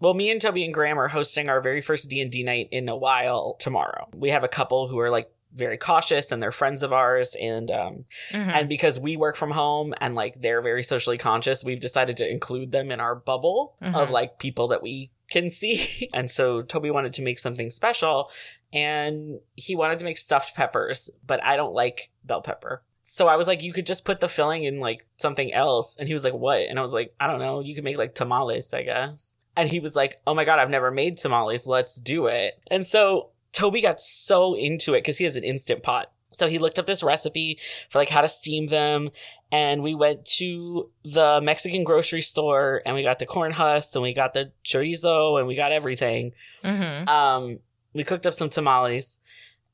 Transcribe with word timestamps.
Well, 0.00 0.14
me 0.14 0.30
and 0.30 0.40
Toby 0.40 0.64
and 0.64 0.72
Graham 0.74 0.98
are 0.98 1.08
hosting 1.08 1.48
our 1.48 1.60
very 1.60 1.80
first 1.80 2.08
D 2.08 2.20
and 2.20 2.30
D 2.30 2.42
night 2.42 2.68
in 2.70 2.88
a 2.88 2.96
while 2.96 3.56
tomorrow. 3.58 4.08
We 4.14 4.30
have 4.30 4.44
a 4.44 4.48
couple 4.48 4.88
who 4.88 4.98
are 5.00 5.10
like 5.10 5.30
very 5.54 5.78
cautious 5.78 6.30
and 6.30 6.42
they're 6.42 6.52
friends 6.52 6.82
of 6.82 6.92
ours 6.92 7.34
and 7.40 7.70
um 7.70 8.04
Mhm. 8.32 8.54
and 8.54 8.68
because 8.68 9.00
we 9.00 9.16
work 9.16 9.34
from 9.34 9.52
home 9.52 9.94
and 9.98 10.14
like 10.14 10.34
they're 10.42 10.60
very 10.60 10.82
socially 10.82 11.16
conscious 11.16 11.64
we've 11.64 11.80
decided 11.80 12.18
to 12.18 12.30
include 12.30 12.70
them 12.70 12.92
in 12.92 13.00
our 13.00 13.14
bubble 13.14 13.74
of 13.80 14.08
Mhm. 14.08 14.10
like 14.10 14.38
people 14.38 14.68
that 14.68 14.82
we 14.82 15.10
can 15.30 15.48
see 15.48 16.10
and 16.14 16.30
so 16.30 16.60
toby 16.60 16.90
wanted 16.90 17.14
to 17.14 17.22
make 17.22 17.38
something 17.38 17.70
special 17.70 18.30
and 18.74 19.40
he 19.54 19.74
wanted 19.74 19.98
to 19.98 20.04
make 20.04 20.18
stuffed 20.18 20.54
peppers 20.54 21.08
but 21.26 21.42
i 21.42 21.56
don't 21.56 21.72
like 21.72 22.10
bell 22.24 22.42
pepper 22.42 22.82
so 23.00 23.26
i 23.26 23.34
was 23.34 23.48
like 23.48 23.62
you 23.62 23.72
could 23.72 23.86
just 23.86 24.04
put 24.04 24.20
the 24.20 24.28
filling 24.28 24.64
in 24.64 24.80
like 24.80 25.06
something 25.16 25.50
else 25.54 25.96
and 25.96 26.08
he 26.08 26.14
was 26.14 26.24
like 26.24 26.34
what 26.34 26.60
and 26.60 26.78
i 26.78 26.82
was 26.82 26.92
like 26.92 27.14
i 27.18 27.26
don't 27.26 27.38
know 27.40 27.60
you 27.60 27.74
could 27.74 27.84
make 27.84 27.96
like 27.96 28.14
tamales 28.14 28.74
i 28.74 28.82
guess 28.82 29.38
and 29.58 29.68
he 29.70 29.80
was 29.80 29.94
like 29.94 30.20
oh 30.26 30.34
my 30.34 30.44
god 30.44 30.58
i've 30.58 30.70
never 30.70 30.90
made 30.90 31.18
tamales. 31.18 31.66
Let's 31.66 32.00
do 32.00 32.26
it. 32.26 32.54
And 32.70 32.86
so 32.86 33.30
toby 33.52 33.80
got 33.82 34.00
so 34.00 34.54
into 34.54 34.94
it 34.94 35.00
because 35.02 35.18
he 35.18 35.24
has 35.24 35.36
an 35.36 35.44
instant 35.44 35.82
pot. 35.82 36.10
So 36.32 36.46
he 36.48 36.58
looked 36.58 36.78
up 36.78 36.86
this 36.86 37.02
recipe 37.02 37.58
for 37.90 37.98
like 37.98 38.10
how 38.10 38.20
to 38.20 38.28
steam 38.28 38.68
them. 38.68 39.10
And 39.50 39.82
we 39.82 39.94
went 39.94 40.24
to 40.36 40.90
the 41.04 41.40
mexican 41.42 41.82
grocery 41.84 42.22
store 42.22 42.82
and 42.86 42.94
we 42.94 43.02
got 43.02 43.18
the 43.18 43.26
corn 43.26 43.52
husks 43.52 43.94
and 43.94 44.02
we 44.02 44.14
got 44.14 44.34
the 44.34 44.52
chorizo 44.64 45.38
and 45.38 45.48
we 45.48 45.56
got 45.56 45.72
everything. 45.72 46.32
Mhm. 46.62 47.08
um 47.08 47.58
we 47.94 48.04
cooked 48.04 48.26
up 48.26 48.34
some 48.34 48.50
tamales. 48.50 49.18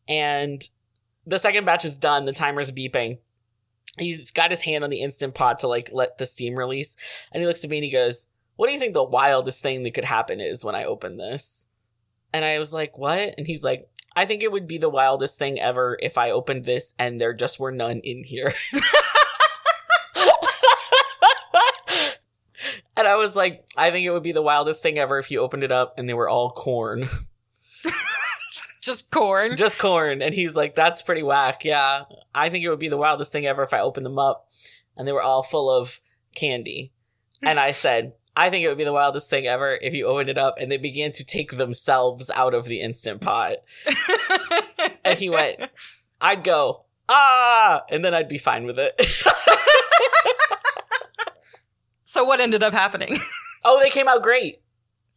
And 0.09 0.62
the 1.26 1.38
second 1.38 1.64
batch 1.64 1.84
is 1.84 1.96
done. 1.96 2.24
The 2.26 2.32
timer's 2.32 2.70
beeping. 2.70 3.18
He's 3.98 4.30
got 4.30 4.51
his 4.51 4.62
hand 4.62 4.84
on 4.84 4.90
the 4.90 5.01
instant 5.01 5.34
pot 5.34 5.59
to 5.60 5.68
like 5.68 5.90
let 5.92 6.18
the 6.18 6.26
steam 6.26 6.54
release. 6.56 6.96
And 7.32 7.40
he 7.42 7.46
looks 7.46 7.64
at 7.64 7.70
me 7.70 7.78
and 7.78 7.84
he 7.84 7.90
goes 7.90 8.28
what 8.56 8.68
do 8.68 8.72
you 8.72 8.78
think 8.78 8.94
the 8.94 9.02
wildest 9.04 9.62
thing 9.62 9.82
that 9.82 9.94
could 9.94 10.04
happen 10.04 10.40
is 10.40 10.64
when 10.64 10.74
i 10.74 10.84
open 10.84 11.16
this? 11.16 11.68
And 12.32 12.45
i 12.45 12.58
was 12.58 12.72
like 12.72 12.98
what? 12.98 13.34
And 13.36 13.46
he's 13.46 13.64
like 13.64 13.88
i 14.16 14.24
think 14.24 14.42
it 14.42 14.52
would 14.52 14.66
be 14.66 14.79
the 14.79 14.88
wildest 14.88 15.38
thing 15.38 15.60
ever 15.60 15.98
if 16.01 16.18
i 16.18 16.30
opened 16.30 16.64
this 16.64 16.95
and 16.98 17.20
there 17.20 17.34
just 17.34 17.59
were 17.60 17.73
none 17.73 18.01
in 18.01 18.24
here. 18.24 18.52
And 22.96 23.09
i 23.09 23.16
was 23.16 23.34
like 23.34 23.64
i 23.76 23.90
think 23.90 24.06
it 24.06 24.12
would 24.12 24.23
be 24.23 24.32
the 24.32 24.42
wildest 24.42 24.82
thing 24.82 24.98
ever 24.98 25.18
if 25.18 25.30
you 25.30 25.40
opened 25.40 25.64
it 25.64 25.73
up 25.73 25.95
and 25.98 26.09
they 26.09 26.14
were 26.14 26.29
all 26.29 26.51
corn. 26.51 27.09
Just 28.82 29.10
corn. 29.10 29.57
just 29.57 29.79
corn. 29.79 30.20
And 30.20 30.34
he's 30.34 30.54
like 30.54 30.74
that's 30.74 31.01
pretty 31.01 31.23
whack 31.23 31.64
yeah. 31.64 32.02
I 32.34 32.51
think 32.51 32.64
it 32.64 32.68
would 32.68 32.79
be 32.79 32.90
the 32.90 32.98
wildest 32.98 33.32
thing 33.32 33.46
ever 33.46 33.62
if 33.62 33.73
i 33.73 33.80
opened 33.80 34.04
them 34.04 34.18
up 34.18 34.46
and 34.96 35.09
they 35.09 35.12
were 35.12 35.23
all 35.23 35.42
full 35.42 35.70
of 35.70 36.01
candy. 36.34 36.92
And 37.42 37.59
i 37.59 37.70
said 37.70 38.12
i 38.37 38.51
think 38.51 38.65
it 38.65 38.68
would 38.68 38.79
be 38.79 38.85
the 38.85 38.93
wildest 38.93 39.30
thing 39.30 39.46
ever 39.46 39.79
if 39.82 39.95
you 39.95 40.07
opened 40.07 40.29
it 40.30 40.38
up 40.38 40.57
and 40.60 40.71
they 40.71 40.77
began 40.79 41.13
to 41.13 41.24
take 41.24 41.52
themselves 41.52 42.30
out 42.35 42.54
of 42.54 42.66
the 42.66 42.80
instant 42.80 43.21
pot 43.21 43.57
and 45.04 45.18
he 45.18 45.29
went 45.30 45.59
i'd 46.21 46.43
go 46.45 46.85
ah 47.09 47.82
and 47.91 48.04
then 48.04 48.15
i'd 48.15 48.29
be 48.29 48.38
fine 48.38 48.65
with 48.66 48.79
it 48.79 48.95
so 52.02 52.24
what 52.24 52.41
ended 52.41 52.63
up 52.63 52.73
happening? 52.73 53.16
oh 53.65 53.80
they 53.82 53.91
came 53.91 54.09
out 54.09 54.23
great 54.23 54.60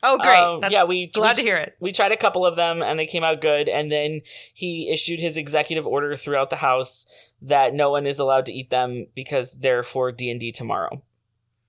Oh, 0.03 0.19
great. 0.19 0.37
Um, 0.37 0.61
yeah 0.69 0.83
we 0.83 1.07
glad 1.07 1.35
we- 1.37 1.41
to 1.41 1.47
hear 1.47 1.57
it. 1.57 1.75
we 1.79 1.91
tried 1.91 2.11
a 2.11 2.17
couple 2.17 2.45
of 2.45 2.55
them 2.55 2.83
and 2.83 2.99
they 2.99 3.07
came 3.07 3.23
out 3.23 3.41
good 3.41 3.67
and 3.67 3.91
then 3.91 4.21
he 4.53 4.91
issued 4.93 5.19
his 5.19 5.37
executive 5.37 5.87
order 5.87 6.15
throughout 6.15 6.51
the 6.51 6.57
house 6.57 7.07
that 7.41 7.73
no 7.73 7.89
one 7.89 8.05
is 8.05 8.19
allowed 8.19 8.45
to 8.45 8.53
eat 8.53 8.69
them 8.69 9.07
because 9.15 9.53
they're 9.53 9.81
for 9.81 10.11
d&d 10.11 10.51
tomorrow 10.51 11.01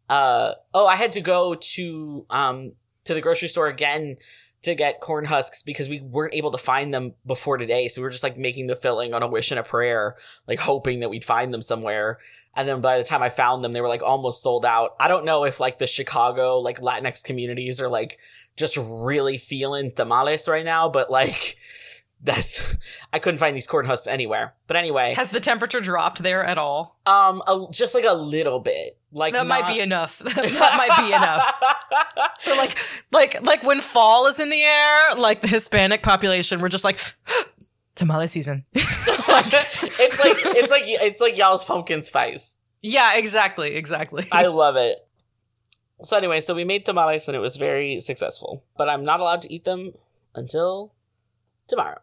uh 0.08 0.52
oh 0.74 0.86
i 0.86 0.96
had 0.96 1.12
to 1.12 1.20
go 1.20 1.54
to 1.54 2.26
um 2.30 2.72
to 3.04 3.14
the 3.14 3.20
grocery 3.20 3.48
store 3.48 3.68
again 3.68 4.16
to 4.62 4.74
get 4.74 5.00
corn 5.00 5.24
husks 5.24 5.62
because 5.62 5.88
we 5.88 6.00
weren't 6.00 6.34
able 6.34 6.50
to 6.50 6.58
find 6.58 6.92
them 6.92 7.14
before 7.26 7.56
today. 7.56 7.88
So 7.88 8.00
we 8.00 8.04
were 8.04 8.10
just 8.10 8.24
like 8.24 8.36
making 8.36 8.66
the 8.66 8.74
filling 8.74 9.14
on 9.14 9.22
a 9.22 9.28
wish 9.28 9.50
and 9.50 9.60
a 9.60 9.62
prayer 9.62 10.16
like 10.48 10.58
hoping 10.58 11.00
that 11.00 11.10
we'd 11.10 11.24
find 11.24 11.54
them 11.54 11.62
somewhere. 11.62 12.18
And 12.56 12.68
then 12.68 12.80
by 12.80 12.98
the 12.98 13.04
time 13.04 13.22
i 13.22 13.28
found 13.28 13.62
them 13.62 13.72
they 13.72 13.80
were 13.80 13.88
like 13.88 14.02
almost 14.02 14.42
sold 14.42 14.64
out. 14.64 14.96
I 14.98 15.08
don't 15.08 15.24
know 15.24 15.44
if 15.44 15.60
like 15.60 15.78
the 15.78 15.86
chicago 15.86 16.58
like 16.58 16.80
latinx 16.80 17.22
communities 17.22 17.80
are 17.80 17.88
like 17.88 18.18
just 18.56 18.76
really 18.76 19.38
feeling 19.38 19.92
tamales 19.92 20.48
right 20.48 20.64
now, 20.64 20.88
but 20.88 21.10
like 21.10 21.56
that's 22.22 22.76
I 23.12 23.18
couldn't 23.18 23.38
find 23.38 23.54
these 23.56 23.66
corn 23.66 23.86
husks 23.86 24.06
anywhere. 24.06 24.54
But 24.66 24.76
anyway, 24.76 25.14
Has 25.14 25.30
the 25.30 25.40
temperature 25.40 25.80
dropped 25.80 26.22
there 26.22 26.44
at 26.44 26.58
all? 26.58 26.98
um, 27.06 27.42
a, 27.46 27.66
just 27.70 27.94
like 27.94 28.04
a 28.04 28.12
little 28.14 28.60
bit, 28.60 28.98
like 29.12 29.32
that 29.34 29.46
might 29.46 29.66
be 29.68 29.80
enough. 29.80 30.18
that 30.20 30.74
might 30.76 30.96
be 31.06 31.12
enough. 31.14 31.52
Like, 32.46 32.78
like, 33.12 33.42
like 33.42 33.62
when 33.66 33.80
fall 33.80 34.26
is 34.26 34.40
in 34.40 34.48
the 34.48 34.62
air, 34.62 35.14
like 35.16 35.40
the 35.40 35.48
Hispanic 35.48 36.02
population, 36.02 36.60
we're 36.60 36.68
just 36.68 36.84
like, 36.84 36.98
tamale 37.94 38.26
season. 38.26 38.64
it's 38.72 40.18
like 40.18 40.36
it's 40.56 40.70
like 40.70 40.82
it's 40.86 41.20
like 41.20 41.36
y'all's 41.36 41.64
pumpkin 41.64 42.02
spice. 42.02 42.58
yeah, 42.80 43.16
exactly, 43.16 43.74
exactly. 43.76 44.26
I 44.32 44.46
love 44.46 44.76
it. 44.76 44.98
So 46.02 46.16
anyway, 46.16 46.40
so 46.40 46.54
we 46.54 46.64
made 46.64 46.84
tamales 46.84 47.28
and 47.28 47.36
it 47.36 47.40
was 47.40 47.56
very 47.56 48.00
successful, 48.00 48.64
but 48.76 48.88
I'm 48.88 49.04
not 49.04 49.20
allowed 49.20 49.42
to 49.42 49.52
eat 49.52 49.64
them 49.64 49.92
until 50.34 50.94
tomorrow. 51.66 51.98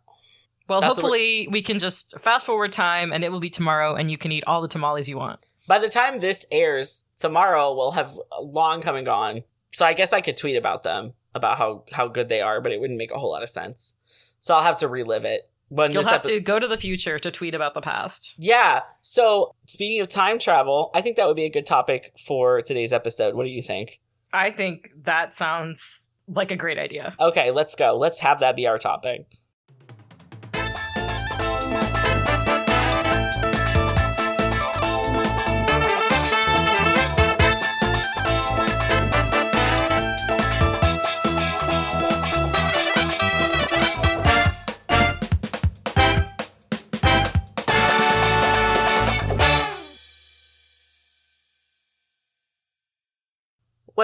Well, 0.67 0.81
that's 0.81 0.95
hopefully 0.95 1.47
we 1.51 1.61
can 1.61 1.79
just 1.79 2.19
fast 2.19 2.45
forward 2.45 2.71
time 2.71 3.13
and 3.13 3.23
it 3.23 3.31
will 3.31 3.39
be 3.39 3.49
tomorrow 3.49 3.95
and 3.95 4.09
you 4.09 4.17
can 4.17 4.31
eat 4.31 4.43
all 4.47 4.61
the 4.61 4.67
tamales 4.67 5.07
you 5.07 5.17
want. 5.17 5.39
By 5.67 5.79
the 5.79 5.89
time 5.89 6.19
this 6.19 6.45
airs, 6.51 7.05
tomorrow 7.17 7.73
will 7.73 7.91
have 7.91 8.11
long 8.39 8.81
come 8.81 8.95
and 8.95 9.05
gone. 9.05 9.43
So 9.71 9.85
I 9.85 9.93
guess 9.93 10.13
I 10.13 10.21
could 10.21 10.37
tweet 10.37 10.55
about 10.55 10.83
them, 10.83 11.13
about 11.33 11.57
how, 11.57 11.83
how 11.91 12.07
good 12.07 12.29
they 12.29 12.41
are, 12.41 12.61
but 12.61 12.71
it 12.71 12.79
wouldn't 12.79 12.97
make 12.99 13.11
a 13.11 13.17
whole 13.17 13.31
lot 13.31 13.43
of 13.43 13.49
sense. 13.49 13.95
So 14.39 14.55
I'll 14.55 14.63
have 14.63 14.77
to 14.77 14.87
relive 14.87 15.25
it. 15.25 15.49
When 15.69 15.91
You'll 15.91 16.03
have 16.03 16.21
epi- 16.21 16.35
to 16.35 16.39
go 16.39 16.59
to 16.59 16.67
the 16.67 16.77
future 16.77 17.17
to 17.17 17.31
tweet 17.31 17.55
about 17.55 17.73
the 17.73 17.81
past. 17.81 18.35
Yeah. 18.37 18.81
So 19.01 19.55
speaking 19.65 19.99
of 20.01 20.09
time 20.09 20.37
travel, 20.37 20.91
I 20.93 21.01
think 21.01 21.17
that 21.17 21.27
would 21.27 21.35
be 21.35 21.45
a 21.45 21.49
good 21.49 21.65
topic 21.65 22.11
for 22.23 22.61
today's 22.61 22.93
episode. 22.93 23.33
What 23.33 23.45
do 23.45 23.49
you 23.49 23.63
think? 23.63 23.99
I 24.31 24.51
think 24.51 24.91
that 25.03 25.33
sounds 25.33 26.11
like 26.27 26.51
a 26.51 26.55
great 26.55 26.77
idea. 26.77 27.15
Okay, 27.19 27.49
let's 27.51 27.73
go. 27.73 27.97
Let's 27.97 28.19
have 28.19 28.39
that 28.41 28.55
be 28.55 28.67
our 28.67 28.77
topic. 28.77 29.25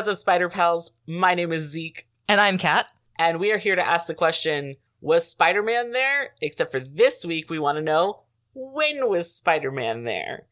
What's 0.01 0.09
up, 0.09 0.17
Spider 0.17 0.49
Pals? 0.49 0.93
My 1.05 1.35
name 1.35 1.51
is 1.51 1.69
Zeke. 1.69 2.07
And 2.27 2.41
I'm 2.41 2.57
Cat. 2.57 2.87
And 3.19 3.39
we 3.39 3.51
are 3.51 3.59
here 3.59 3.75
to 3.75 3.87
ask 3.87 4.07
the 4.07 4.15
question 4.15 4.77
Was 4.99 5.29
Spider 5.29 5.61
Man 5.61 5.91
there? 5.91 6.33
Except 6.41 6.71
for 6.71 6.79
this 6.79 7.23
week, 7.23 7.51
we 7.51 7.59
want 7.59 7.75
to 7.75 7.83
know 7.83 8.23
when 8.55 9.07
was 9.07 9.31
Spider 9.31 9.69
Man 9.71 10.03
there? 10.03 10.47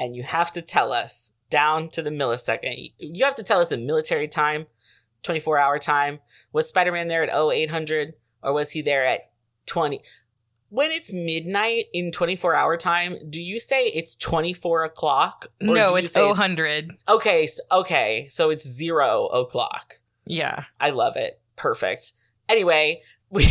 And 0.00 0.16
you 0.16 0.24
have 0.24 0.50
to 0.50 0.62
tell 0.62 0.92
us 0.92 1.30
down 1.48 1.90
to 1.90 2.02
the 2.02 2.10
millisecond. 2.10 2.92
You 2.98 3.24
have 3.24 3.36
to 3.36 3.44
tell 3.44 3.60
us 3.60 3.70
in 3.70 3.86
military 3.86 4.26
time, 4.26 4.66
24 5.22 5.58
hour 5.58 5.78
time. 5.78 6.18
Was 6.52 6.68
Spider 6.68 6.90
Man 6.90 7.06
there 7.06 7.22
at 7.22 7.30
0800 7.32 8.14
or 8.42 8.52
was 8.52 8.72
he 8.72 8.82
there 8.82 9.04
at 9.04 9.20
20? 9.66 10.02
When 10.70 10.90
it's 10.90 11.12
midnight 11.12 11.86
in 11.94 12.12
24 12.12 12.54
hour 12.54 12.76
time, 12.76 13.16
do 13.28 13.40
you 13.40 13.58
say 13.58 13.86
it's 13.86 14.14
24 14.14 14.84
o'clock? 14.84 15.46
Or 15.62 15.68
do 15.68 15.74
no, 15.74 15.96
it's 15.96 16.12
say 16.12 16.32
000. 16.32 16.88
Okay, 17.08 17.46
so, 17.46 17.62
okay, 17.72 18.26
so 18.30 18.50
it's 18.50 18.68
zero 18.68 19.26
o'clock. 19.26 19.94
Yeah. 20.26 20.64
I 20.78 20.90
love 20.90 21.16
it. 21.16 21.40
Perfect. 21.56 22.12
Anyway, 22.48 23.02
we 23.30 23.44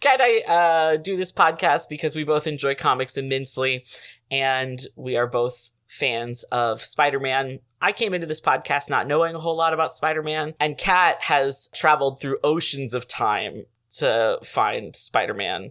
can 0.00 0.18
I 0.20 0.42
uh, 0.48 0.96
do 0.96 1.16
this 1.16 1.32
podcast 1.32 1.88
because 1.88 2.16
we 2.16 2.24
both 2.24 2.46
enjoy 2.46 2.74
comics 2.74 3.16
immensely, 3.16 3.84
and 4.30 4.80
we 4.96 5.16
are 5.16 5.26
both 5.26 5.70
fans 5.86 6.44
of 6.44 6.80
Spider-Man. 6.80 7.60
I 7.80 7.92
came 7.92 8.14
into 8.14 8.26
this 8.26 8.40
podcast 8.40 8.90
not 8.90 9.06
knowing 9.06 9.34
a 9.34 9.40
whole 9.40 9.56
lot 9.56 9.72
about 9.72 9.94
Spider-Man, 9.94 10.54
and 10.58 10.78
Cat 10.78 11.22
has 11.22 11.68
traveled 11.74 12.20
through 12.20 12.38
oceans 12.42 12.94
of 12.94 13.06
time 13.06 13.66
to 13.98 14.38
find 14.42 14.96
Spider-Man. 14.96 15.70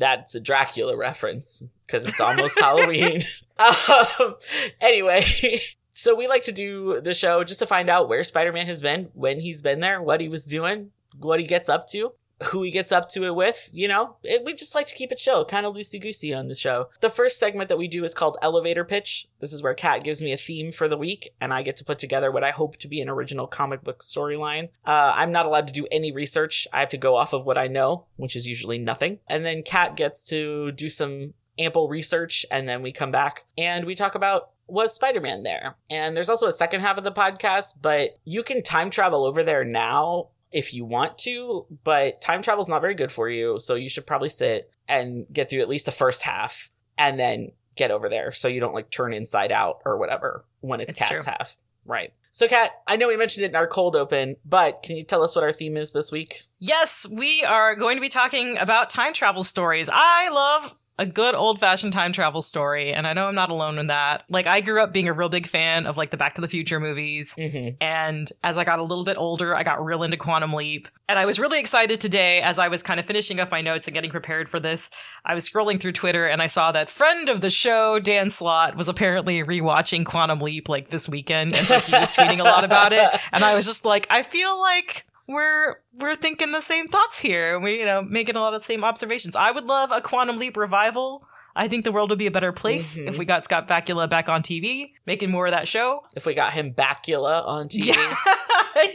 That's 0.00 0.34
a 0.34 0.40
Dracula 0.40 0.96
reference 0.96 1.62
because 1.86 2.08
it's 2.08 2.20
almost 2.20 2.58
Halloween. 2.60 3.20
Um, 3.58 4.34
anyway, 4.80 5.60
so 5.90 6.14
we 6.16 6.26
like 6.26 6.42
to 6.44 6.52
do 6.52 7.02
the 7.02 7.12
show 7.12 7.44
just 7.44 7.60
to 7.60 7.66
find 7.66 7.90
out 7.90 8.08
where 8.08 8.24
Spider-Man 8.24 8.66
has 8.66 8.80
been, 8.80 9.10
when 9.12 9.40
he's 9.40 9.60
been 9.60 9.80
there, 9.80 10.00
what 10.00 10.22
he 10.22 10.28
was 10.28 10.46
doing, 10.46 10.90
what 11.18 11.38
he 11.38 11.46
gets 11.46 11.68
up 11.68 11.86
to. 11.88 12.14
Who 12.44 12.62
he 12.62 12.70
gets 12.70 12.92
up 12.92 13.08
to 13.10 13.24
it 13.24 13.34
with. 13.34 13.68
You 13.72 13.88
know, 13.88 14.16
it, 14.22 14.44
we 14.44 14.54
just 14.54 14.74
like 14.74 14.86
to 14.86 14.94
keep 14.94 15.12
it 15.12 15.18
chill, 15.18 15.44
kind 15.44 15.66
of 15.66 15.74
loosey 15.74 16.00
goosey 16.00 16.32
on 16.32 16.48
the 16.48 16.54
show. 16.54 16.88
The 17.00 17.08
first 17.08 17.38
segment 17.38 17.68
that 17.68 17.78
we 17.78 17.88
do 17.88 18.04
is 18.04 18.14
called 18.14 18.38
Elevator 18.42 18.84
Pitch. 18.84 19.28
This 19.40 19.52
is 19.52 19.62
where 19.62 19.74
Cat 19.74 20.04
gives 20.04 20.22
me 20.22 20.32
a 20.32 20.36
theme 20.36 20.72
for 20.72 20.88
the 20.88 20.96
week, 20.96 21.30
and 21.40 21.52
I 21.52 21.62
get 21.62 21.76
to 21.76 21.84
put 21.84 21.98
together 21.98 22.30
what 22.30 22.44
I 22.44 22.50
hope 22.50 22.76
to 22.78 22.88
be 22.88 23.00
an 23.00 23.08
original 23.08 23.46
comic 23.46 23.82
book 23.82 24.00
storyline. 24.00 24.68
Uh, 24.84 25.12
I'm 25.14 25.32
not 25.32 25.46
allowed 25.46 25.66
to 25.66 25.72
do 25.72 25.86
any 25.90 26.12
research. 26.12 26.66
I 26.72 26.80
have 26.80 26.88
to 26.90 26.96
go 26.96 27.16
off 27.16 27.32
of 27.32 27.44
what 27.44 27.58
I 27.58 27.66
know, 27.66 28.06
which 28.16 28.36
is 28.36 28.48
usually 28.48 28.78
nothing. 28.78 29.18
And 29.28 29.44
then 29.44 29.62
Cat 29.62 29.96
gets 29.96 30.24
to 30.24 30.72
do 30.72 30.88
some 30.88 31.34
ample 31.58 31.88
research, 31.88 32.46
and 32.50 32.68
then 32.68 32.82
we 32.82 32.92
come 32.92 33.10
back 33.10 33.44
and 33.58 33.84
we 33.84 33.94
talk 33.94 34.14
about 34.14 34.50
was 34.70 34.94
Spider 34.94 35.20
Man 35.20 35.42
there? 35.42 35.76
And 35.90 36.16
there's 36.16 36.28
also 36.28 36.46
a 36.46 36.52
second 36.52 36.80
half 36.80 36.96
of 36.96 37.04
the 37.04 37.12
podcast, 37.12 37.74
but 37.82 38.18
you 38.24 38.42
can 38.42 38.62
time 38.62 38.88
travel 38.88 39.24
over 39.24 39.42
there 39.42 39.64
now 39.64 40.28
if 40.52 40.74
you 40.74 40.84
want 40.84 41.18
to, 41.18 41.66
but 41.84 42.20
time 42.20 42.42
travel 42.42 42.62
is 42.62 42.68
not 42.68 42.80
very 42.80 42.94
good 42.94 43.12
for 43.12 43.28
you. 43.28 43.58
So 43.60 43.74
you 43.74 43.88
should 43.88 44.06
probably 44.06 44.28
sit 44.28 44.72
and 44.88 45.26
get 45.32 45.48
through 45.50 45.60
at 45.60 45.68
least 45.68 45.86
the 45.86 45.92
first 45.92 46.22
half 46.22 46.70
and 46.98 47.18
then 47.18 47.52
get 47.76 47.90
over 47.90 48.08
there 48.08 48.32
so 48.32 48.48
you 48.48 48.60
don't 48.60 48.74
like 48.74 48.90
turn 48.90 49.12
inside 49.12 49.52
out 49.52 49.80
or 49.86 49.96
whatever 49.96 50.44
when 50.60 50.80
it's, 50.80 50.90
It's 50.90 51.00
Cat's 51.00 51.10
true. 51.10 51.22
half. 51.24 51.56
Right. 51.84 52.12
So, 52.32 52.46
Cat, 52.46 52.70
I 52.86 52.96
know 52.96 53.08
we 53.08 53.16
mentioned 53.16 53.44
it 53.44 53.48
in 53.50 53.56
our 53.56 53.66
cold 53.66 53.96
open, 53.96 54.36
but 54.44 54.82
can 54.84 54.96
you 54.96 55.02
tell 55.02 55.22
us 55.22 55.34
what 55.34 55.42
our 55.42 55.52
theme 55.52 55.76
is 55.76 55.92
this 55.92 56.12
week? 56.12 56.42
Yes, 56.60 57.06
we 57.10 57.42
are 57.44 57.74
going 57.74 57.96
to 57.96 58.00
be 58.00 58.08
talking 58.08 58.56
about 58.58 58.90
time 58.90 59.12
travel 59.12 59.42
stories. 59.42 59.88
I 59.92 60.28
love 60.28 60.76
a 61.00 61.06
good 61.06 61.34
old 61.34 61.58
fashioned 61.58 61.94
time 61.94 62.12
travel 62.12 62.42
story, 62.42 62.92
and 62.92 63.06
I 63.06 63.14
know 63.14 63.26
I'm 63.26 63.34
not 63.34 63.48
alone 63.48 63.78
in 63.78 63.86
that. 63.86 64.24
Like, 64.28 64.46
I 64.46 64.60
grew 64.60 64.82
up 64.82 64.92
being 64.92 65.08
a 65.08 65.14
real 65.14 65.30
big 65.30 65.46
fan 65.46 65.86
of 65.86 65.96
like 65.96 66.10
the 66.10 66.18
Back 66.18 66.34
to 66.34 66.42
the 66.42 66.48
Future 66.48 66.78
movies. 66.78 67.34
Mm-hmm. 67.36 67.76
And 67.80 68.28
as 68.44 68.58
I 68.58 68.64
got 68.64 68.80
a 68.80 68.82
little 68.82 69.04
bit 69.04 69.16
older, 69.16 69.56
I 69.56 69.62
got 69.62 69.82
real 69.82 70.02
into 70.02 70.18
Quantum 70.18 70.52
Leap. 70.52 70.88
And 71.08 71.18
I 71.18 71.24
was 71.24 71.40
really 71.40 71.58
excited 71.58 72.02
today 72.02 72.42
as 72.42 72.58
I 72.58 72.68
was 72.68 72.82
kind 72.82 73.00
of 73.00 73.06
finishing 73.06 73.40
up 73.40 73.50
my 73.50 73.62
notes 73.62 73.88
and 73.88 73.94
getting 73.94 74.10
prepared 74.10 74.50
for 74.50 74.60
this. 74.60 74.90
I 75.24 75.32
was 75.32 75.48
scrolling 75.48 75.80
through 75.80 75.92
Twitter 75.92 76.26
and 76.26 76.42
I 76.42 76.46
saw 76.46 76.70
that 76.72 76.90
friend 76.90 77.30
of 77.30 77.40
the 77.40 77.50
show, 77.50 77.98
Dan 77.98 78.28
Slott, 78.28 78.76
was 78.76 78.88
apparently 78.88 79.42
rewatching 79.42 80.04
Quantum 80.04 80.40
Leap 80.40 80.68
like 80.68 80.88
this 80.88 81.08
weekend. 81.08 81.56
And 81.56 81.66
so 81.66 81.80
he 81.80 81.92
was 81.92 82.12
tweeting 82.12 82.40
a 82.40 82.44
lot 82.44 82.62
about 82.62 82.92
it. 82.92 83.08
And 83.32 83.42
I 83.42 83.54
was 83.54 83.64
just 83.64 83.86
like, 83.86 84.06
I 84.10 84.22
feel 84.22 84.60
like 84.60 85.06
we're 85.30 85.76
we're 85.94 86.16
thinking 86.16 86.52
the 86.52 86.60
same 86.60 86.88
thoughts 86.88 87.20
here. 87.20 87.58
We, 87.60 87.78
you 87.78 87.84
know, 87.84 88.02
making 88.02 88.36
a 88.36 88.40
lot 88.40 88.54
of 88.54 88.60
the 88.60 88.64
same 88.64 88.84
observations. 88.84 89.36
I 89.36 89.50
would 89.50 89.64
love 89.64 89.90
a 89.92 90.00
Quantum 90.00 90.36
Leap 90.36 90.56
revival. 90.56 91.26
I 91.56 91.66
think 91.66 91.84
the 91.84 91.90
world 91.92 92.10
would 92.10 92.18
be 92.18 92.28
a 92.28 92.30
better 92.30 92.52
place 92.52 92.96
Mhm. 92.96 93.08
if 93.08 93.18
we 93.18 93.24
got 93.24 93.44
Scott 93.44 93.66
Bakula 93.66 94.08
back 94.08 94.28
on 94.28 94.42
TV, 94.42 94.94
making 95.04 95.30
more 95.30 95.46
of 95.46 95.52
that 95.52 95.66
show. 95.66 96.04
If 96.14 96.24
we 96.24 96.32
got 96.34 96.52
him 96.52 96.72
Bacula 96.72 97.44
on 97.46 97.68
TV. 97.68 97.86
Yeah, 97.88 98.16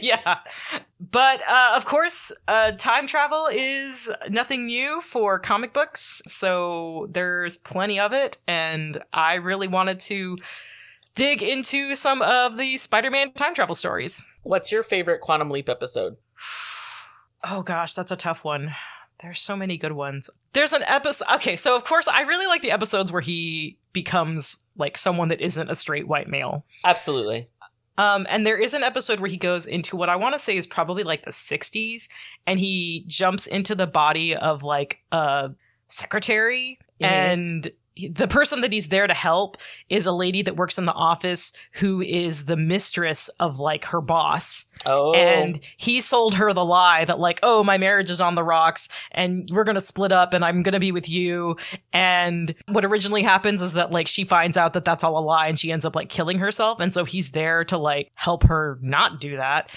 yeah. 0.00 0.38
But 0.98 1.42
uh, 1.46 1.72
of 1.76 1.84
course, 1.84 2.32
uh, 2.48 2.72
time 2.72 3.06
travel 3.06 3.48
is 3.52 4.10
nothing 4.30 4.66
new 4.66 5.02
for 5.02 5.38
comic 5.38 5.74
books, 5.74 6.22
so 6.26 7.08
there's 7.10 7.58
plenty 7.58 8.00
of 8.00 8.14
it, 8.14 8.38
and 8.48 9.02
I 9.12 9.34
really 9.34 9.68
wanted 9.68 9.98
to 10.00 10.36
dig 11.14 11.42
into 11.42 11.94
some 11.94 12.22
of 12.22 12.56
the 12.56 12.78
Spider-Man 12.78 13.32
time 13.34 13.54
travel 13.54 13.74
stories. 13.74 14.26
What's 14.44 14.72
your 14.72 14.82
favorite 14.82 15.20
Quantum 15.20 15.50
Leap 15.50 15.68
episode? 15.68 16.16
Oh 17.48 17.62
gosh, 17.62 17.92
that's 17.92 18.10
a 18.10 18.16
tough 18.16 18.42
one. 18.44 18.74
There's 19.22 19.38
so 19.40 19.56
many 19.56 19.76
good 19.78 19.92
ones. 19.92 20.30
There's 20.52 20.72
an 20.72 20.82
episode. 20.84 21.26
Okay, 21.36 21.54
so 21.54 21.76
of 21.76 21.84
course, 21.84 22.08
I 22.08 22.22
really 22.22 22.46
like 22.46 22.60
the 22.60 22.72
episodes 22.72 23.12
where 23.12 23.20
he 23.22 23.78
becomes 23.92 24.64
like 24.76 24.96
someone 24.98 25.28
that 25.28 25.40
isn't 25.40 25.70
a 25.70 25.74
straight 25.76 26.08
white 26.08 26.28
male. 26.28 26.64
Absolutely. 26.84 27.48
Um, 27.98 28.26
and 28.28 28.44
there 28.44 28.58
is 28.58 28.74
an 28.74 28.82
episode 28.82 29.20
where 29.20 29.30
he 29.30 29.36
goes 29.36 29.66
into 29.68 29.96
what 29.96 30.08
I 30.08 30.16
want 30.16 30.34
to 30.34 30.38
say 30.40 30.56
is 30.56 30.66
probably 30.66 31.04
like 31.04 31.24
the 31.24 31.30
60s, 31.30 32.08
and 32.46 32.58
he 32.58 33.04
jumps 33.06 33.46
into 33.46 33.74
the 33.76 33.86
body 33.86 34.34
of 34.34 34.62
like 34.64 34.98
a 35.12 35.50
secretary, 35.86 36.78
Mhm. 37.00 37.06
and 37.06 37.70
the 37.96 38.28
person 38.28 38.60
that 38.60 38.72
he's 38.72 38.88
there 38.88 39.06
to 39.06 39.14
help 39.14 39.56
is 39.88 40.06
a 40.06 40.12
lady 40.12 40.42
that 40.42 40.56
works 40.56 40.78
in 40.78 40.84
the 40.84 40.92
office 40.92 41.52
who 41.72 42.02
is 42.02 42.44
the 42.44 42.56
mistress 42.56 43.28
of 43.40 43.58
like 43.58 43.86
her 43.86 44.00
boss. 44.00 44.66
Oh. 44.84 45.14
And 45.14 45.58
he 45.78 46.00
sold 46.00 46.34
her 46.34 46.52
the 46.52 46.64
lie 46.64 47.04
that, 47.06 47.18
like, 47.18 47.40
oh, 47.42 47.64
my 47.64 47.78
marriage 47.78 48.10
is 48.10 48.20
on 48.20 48.34
the 48.34 48.44
rocks 48.44 48.88
and 49.12 49.48
we're 49.50 49.64
going 49.64 49.76
to 49.76 49.80
split 49.80 50.12
up 50.12 50.34
and 50.34 50.44
I'm 50.44 50.62
going 50.62 50.74
to 50.74 50.80
be 50.80 50.92
with 50.92 51.08
you. 51.08 51.56
And 51.92 52.54
what 52.68 52.84
originally 52.84 53.22
happens 53.22 53.62
is 53.62 53.72
that, 53.72 53.90
like, 53.90 54.06
she 54.06 54.24
finds 54.24 54.56
out 54.56 54.74
that 54.74 54.84
that's 54.84 55.02
all 55.02 55.18
a 55.18 55.20
lie 55.20 55.48
and 55.48 55.58
she 55.58 55.72
ends 55.72 55.84
up, 55.84 55.96
like, 55.96 56.08
killing 56.08 56.38
herself. 56.38 56.78
And 56.80 56.92
so 56.92 57.04
he's 57.04 57.32
there 57.32 57.64
to, 57.64 57.78
like, 57.78 58.10
help 58.14 58.44
her 58.44 58.78
not 58.82 59.20
do 59.20 59.38
that 59.38 59.70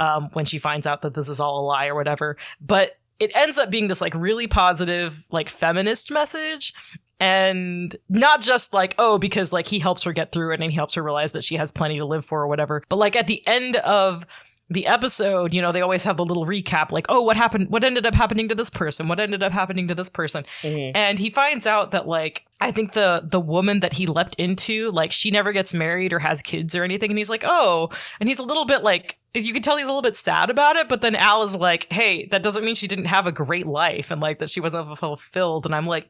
um, 0.00 0.30
when 0.32 0.44
she 0.44 0.58
finds 0.58 0.86
out 0.86 1.02
that 1.02 1.14
this 1.14 1.28
is 1.28 1.40
all 1.40 1.60
a 1.60 1.66
lie 1.66 1.86
or 1.86 1.94
whatever. 1.94 2.36
But 2.60 2.92
it 3.18 3.30
ends 3.34 3.58
up 3.58 3.70
being 3.70 3.88
this, 3.88 4.00
like, 4.00 4.14
really 4.14 4.46
positive, 4.46 5.26
like, 5.30 5.48
feminist 5.48 6.10
message. 6.10 6.72
And 7.20 7.94
not 8.08 8.42
just 8.42 8.74
like, 8.74 8.94
oh, 8.98 9.18
because 9.18 9.52
like 9.52 9.66
he 9.66 9.78
helps 9.78 10.02
her 10.02 10.12
get 10.12 10.32
through 10.32 10.52
it 10.52 10.60
and 10.60 10.70
he 10.70 10.76
helps 10.76 10.94
her 10.94 11.02
realize 11.02 11.32
that 11.32 11.44
she 11.44 11.56
has 11.56 11.70
plenty 11.70 11.98
to 11.98 12.04
live 12.04 12.24
for 12.24 12.42
or 12.42 12.48
whatever. 12.48 12.82
But 12.88 12.96
like 12.96 13.16
at 13.16 13.26
the 13.26 13.46
end 13.46 13.76
of 13.76 14.26
the 14.74 14.86
episode, 14.86 15.54
you 15.54 15.62
know, 15.62 15.72
they 15.72 15.80
always 15.80 16.04
have 16.04 16.18
the 16.18 16.24
little 16.24 16.44
recap, 16.46 16.92
like, 16.92 17.06
oh, 17.08 17.22
what 17.22 17.36
happened? 17.36 17.70
What 17.70 17.82
ended 17.82 18.04
up 18.04 18.14
happening 18.14 18.48
to 18.50 18.54
this 18.54 18.68
person? 18.68 19.08
What 19.08 19.18
ended 19.18 19.42
up 19.42 19.52
happening 19.52 19.88
to 19.88 19.94
this 19.94 20.10
person? 20.10 20.44
Mhm. 20.62 20.92
And 20.94 21.18
he 21.18 21.30
finds 21.30 21.66
out 21.66 21.92
that, 21.92 22.06
like, 22.06 22.44
I 22.60 22.70
think 22.70 22.92
the 22.92 23.22
the 23.24 23.40
woman 23.40 23.80
that 23.80 23.94
he 23.94 24.06
leapt 24.06 24.34
into, 24.36 24.90
like, 24.92 25.12
she 25.12 25.30
never 25.30 25.52
gets 25.52 25.72
married 25.72 26.12
or 26.12 26.18
has 26.18 26.42
kids 26.42 26.74
or 26.74 26.84
anything. 26.84 27.10
And 27.10 27.18
he's 27.18 27.30
like, 27.30 27.44
oh, 27.46 27.88
and 28.20 28.28
he's 28.28 28.38
a 28.38 28.42
little 28.44 28.66
bit 28.66 28.82
like, 28.82 29.16
you 29.34 29.52
can 29.52 29.62
tell 29.62 29.76
he's 29.76 29.86
a 29.86 29.90
little 29.90 30.02
bit 30.02 30.16
sad 30.16 30.50
about 30.50 30.76
it. 30.76 30.88
But 30.88 31.00
then 31.00 31.16
Al 31.16 31.42
is 31.42 31.56
like, 31.56 31.86
hey, 31.92 32.26
that 32.30 32.42
doesn't 32.42 32.64
mean 32.64 32.74
she 32.74 32.86
didn't 32.86 33.06
have 33.06 33.26
a 33.26 33.32
great 33.32 33.66
life 33.66 34.10
and 34.10 34.20
like 34.20 34.38
that 34.38 34.50
she 34.50 34.60
wasn't 34.60 34.96
fulfilled. 34.98 35.66
And 35.66 35.74
I'm 35.74 35.86
like, 35.86 36.08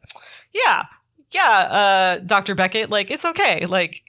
yeah, 0.52 0.84
yeah, 1.32 1.42
uh, 1.50 2.18
Dr. 2.18 2.54
Beckett, 2.54 2.90
like, 2.90 3.10
it's 3.10 3.24
okay. 3.24 3.66
Like, 3.66 4.02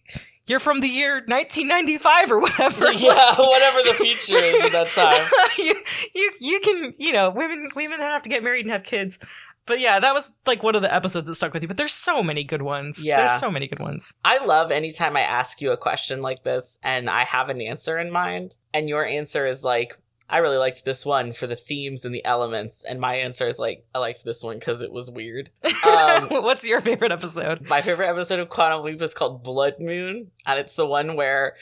you're 0.47 0.59
from 0.59 0.79
the 0.81 0.87
year 0.87 1.23
1995 1.27 2.31
or 2.31 2.39
whatever. 2.39 2.91
yeah, 2.93 3.35
whatever 3.37 3.81
the 3.83 3.95
future 3.97 4.35
is 4.35 4.65
at 4.65 4.71
that 4.71 4.87
time. 4.87 5.49
you, 5.57 5.75
you 6.13 6.31
you 6.39 6.59
can 6.59 6.93
you 6.97 7.11
know 7.11 7.29
women 7.29 7.69
women 7.75 7.99
have 7.99 8.23
to 8.23 8.29
get 8.29 8.43
married 8.43 8.65
and 8.65 8.71
have 8.71 8.83
kids 8.83 9.19
but 9.65 9.79
yeah 9.79 9.99
that 9.99 10.13
was 10.13 10.37
like 10.45 10.61
one 10.61 10.75
of 10.75 10.81
the 10.83 10.93
episodes 10.93 11.27
that 11.27 11.33
stuck 11.35 11.51
with 11.53 11.63
you 11.63 11.67
but 11.67 11.77
there's 11.77 11.91
so 11.93 12.21
many 12.21 12.43
good 12.43 12.61
ones 12.61 13.03
Yeah. 13.03 13.17
there's 13.17 13.39
so 13.39 13.49
many 13.49 13.67
good 13.67 13.79
ones 13.79 14.13
I 14.23 14.43
love 14.45 14.71
anytime 14.71 15.17
I 15.17 15.21
ask 15.21 15.59
you 15.61 15.71
a 15.71 15.77
question 15.77 16.21
like 16.21 16.43
this 16.43 16.77
and 16.83 17.09
I 17.09 17.23
have 17.23 17.49
an 17.49 17.61
answer 17.61 17.97
in 17.97 18.11
mind, 18.11 18.55
and 18.73 18.87
your 18.87 19.03
answer 19.05 19.47
is 19.47 19.63
like, 19.63 19.97
I 20.29 20.39
really 20.39 20.57
liked 20.57 20.85
this 20.85 21.05
one 21.05 21.33
for 21.33 21.45
the 21.45 21.55
themes 21.55 22.03
and 22.03 22.13
the 22.13 22.25
elements, 22.25 22.83
and 22.83 22.99
my 22.99 23.15
answer 23.15 23.47
is 23.47 23.59
like, 23.59 23.85
I 23.93 23.99
liked 23.99 24.25
this 24.25 24.43
one 24.43 24.57
because 24.57 24.81
it 24.81 24.91
was 24.91 25.11
weird. 25.11 25.51
Um, 25.63 26.27
what's 26.29 26.67
your 26.67 26.81
favorite 26.81 27.11
episode 27.11 27.69
My 27.69 27.81
favorite 27.81 28.09
episode 28.09 28.39
of 28.39 28.49
Quantum 28.49 28.83
Leap 28.83 29.01
is 29.01 29.13
called 29.13 29.43
Blood 29.43 29.75
Moon, 29.79 30.31
and 30.45 30.59
it's 30.59 30.75
the 30.75 30.85
one 30.87 31.15
where 31.15 31.55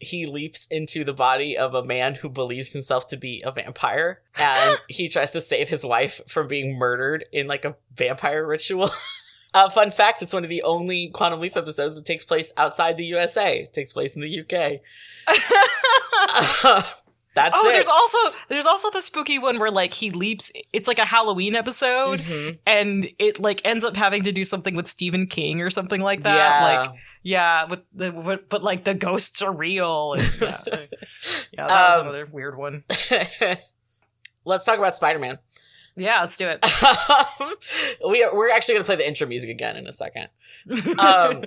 he 0.00 0.26
leaps 0.26 0.66
into 0.70 1.04
the 1.04 1.12
body 1.12 1.56
of 1.56 1.74
a 1.74 1.84
man 1.84 2.16
who 2.16 2.28
believes 2.28 2.72
himself 2.72 3.06
to 3.08 3.16
be 3.16 3.42
a 3.44 3.52
vampire, 3.52 4.20
and 4.36 4.78
he 4.88 5.08
tries 5.08 5.30
to 5.30 5.40
save 5.40 5.70
his 5.70 5.84
wife 5.84 6.20
from 6.26 6.46
being 6.46 6.78
murdered 6.78 7.24
in 7.32 7.46
like 7.46 7.64
a 7.64 7.76
vampire 7.94 8.46
ritual. 8.46 8.90
Uh, 9.52 9.68
fun 9.68 9.90
fact: 9.90 10.22
It's 10.22 10.32
one 10.32 10.44
of 10.44 10.48
the 10.48 10.62
only 10.62 11.08
Quantum 11.08 11.40
Leap 11.40 11.56
episodes 11.56 11.96
that 11.96 12.04
takes 12.04 12.24
place 12.24 12.52
outside 12.56 12.96
the 12.96 13.04
USA. 13.06 13.62
It 13.62 13.72
takes 13.72 13.92
place 13.92 14.14
in 14.14 14.22
the 14.22 14.40
UK. 14.40 14.80
That's 17.34 17.58
oh 17.58 17.68
it. 17.68 17.72
there's 17.72 17.86
also 17.86 18.18
there's 18.48 18.66
also 18.66 18.90
the 18.90 19.00
spooky 19.00 19.38
one 19.38 19.58
where 19.60 19.70
like 19.70 19.92
he 19.94 20.10
leaps 20.10 20.50
it's 20.72 20.88
like 20.88 20.98
a 20.98 21.04
halloween 21.04 21.54
episode 21.54 22.18
Mhm. 22.20 22.58
and 22.66 23.08
it 23.20 23.38
like 23.38 23.64
ends 23.64 23.84
up 23.84 23.96
having 23.96 24.24
to 24.24 24.32
do 24.32 24.44
something 24.44 24.74
with 24.74 24.88
stephen 24.88 25.28
king 25.28 25.60
or 25.60 25.70
something 25.70 26.00
like 26.00 26.24
that 26.24 26.36
yeah. 26.36 26.66
like 26.88 26.98
yeah 27.22 27.64
with 27.66 27.80
the 27.94 28.10
with, 28.10 28.48
but 28.48 28.64
like 28.64 28.82
the 28.82 28.94
ghosts 28.94 29.42
are 29.42 29.52
real 29.52 30.14
and 30.14 30.22
yeah 30.40 30.60
yeah 31.52 31.66
that 31.68 31.88
was 31.88 31.98
Um, 32.00 32.06
another 32.08 32.26
weird 32.26 32.58
one 32.58 32.82
Let's 34.44 34.64
talk 34.66 34.78
about 34.78 34.96
Spider-Man. 34.96 35.38
yeah 35.96 36.20
let's 36.22 36.36
do 36.36 36.48
it 36.48 36.64
we 38.08 38.22
are, 38.24 38.34
we're 38.34 38.50
actually 38.50 38.74
going 38.74 38.84
to 38.84 38.86
play 38.88 38.96
the 38.96 39.06
intro 39.06 39.26
music 39.26 39.50
again 39.50 39.76
in 39.76 39.86
a 39.86 39.92
second. 39.92 40.28
Um, 40.98 41.44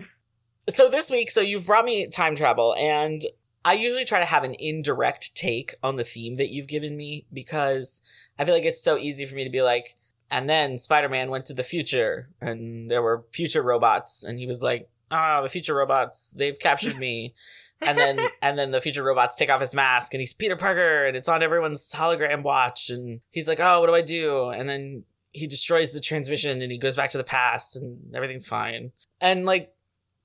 so 0.70 0.90
this 0.90 1.10
week, 1.12 1.32
so 1.32 1.42
you've 1.42 1.66
brought 1.66 1.86
me 1.86 2.08
time 2.08 2.36
travel, 2.36 2.76
and 2.78 3.22
I 3.66 3.74
usually 3.74 4.06
try 4.06 4.20
to 4.20 4.26
have 4.26 4.44
an 4.44 4.56
indirect 4.60 5.36
take 5.36 5.76
on 5.82 5.96
the 5.96 6.04
theme 6.04 6.36
that 6.36 6.50
you've 6.50 6.68
given 6.68 6.98
me 6.98 7.26
because 7.32 8.02
I 8.38 8.46
feel 8.46 8.54
like 8.54 8.66
it's 8.66 8.84
so 8.84 8.98
easy 8.98 9.26
for 9.26 9.36
me 9.36 9.44
to 9.44 9.50
be 9.50 9.62
like, 9.62 9.96
and 10.30 10.50
then 10.50 10.78
Spider-Man 10.78 11.30
went 11.30 11.46
to 11.46 11.54
the 11.54 11.64
future, 11.64 12.30
and 12.42 12.90
there 12.90 13.02
were 13.02 13.26
future 13.32 13.62
robots, 13.62 14.24
and 14.24 14.40
he 14.40 14.48
was 14.48 14.64
like, 14.64 14.90
ah, 15.12 15.42
the 15.42 15.50
future 15.50 15.76
robots, 15.76 16.34
they've 16.38 16.60
captured 16.60 16.98
me. 16.98 17.34
and 17.86 17.98
then 17.98 18.20
and 18.42 18.58
then 18.58 18.72
the 18.72 18.80
future 18.80 19.04
robots 19.04 19.36
take 19.36 19.50
off 19.50 19.60
his 19.60 19.76
mask 19.76 20.14
and 20.14 20.22
he's 20.22 20.34
Peter 20.34 20.56
Parker 20.56 21.06
and 21.06 21.18
it's 21.18 21.28
on 21.28 21.44
everyone's 21.44 21.92
hologram 21.92 22.42
watch 22.42 22.90
and 22.90 23.20
he's 23.30 23.48
like, 23.48 23.60
"Oh, 23.60 23.82
what 23.82 23.88
do 23.88 23.96
I 23.96 24.02
do?" 24.02 24.50
And 24.50 24.70
then 24.70 25.04
he 25.32 25.48
destroys 25.48 25.92
the 25.92 26.00
transmission 26.00 26.62
and 26.62 26.72
he 26.72 26.78
goes 26.78 26.96
back 26.96 27.10
to 27.10 27.18
the 27.18 27.26
past 27.26 27.76
and 27.76 28.16
everything's 28.16 28.48
fine. 28.48 28.94
And 29.20 29.46
like 29.46 29.73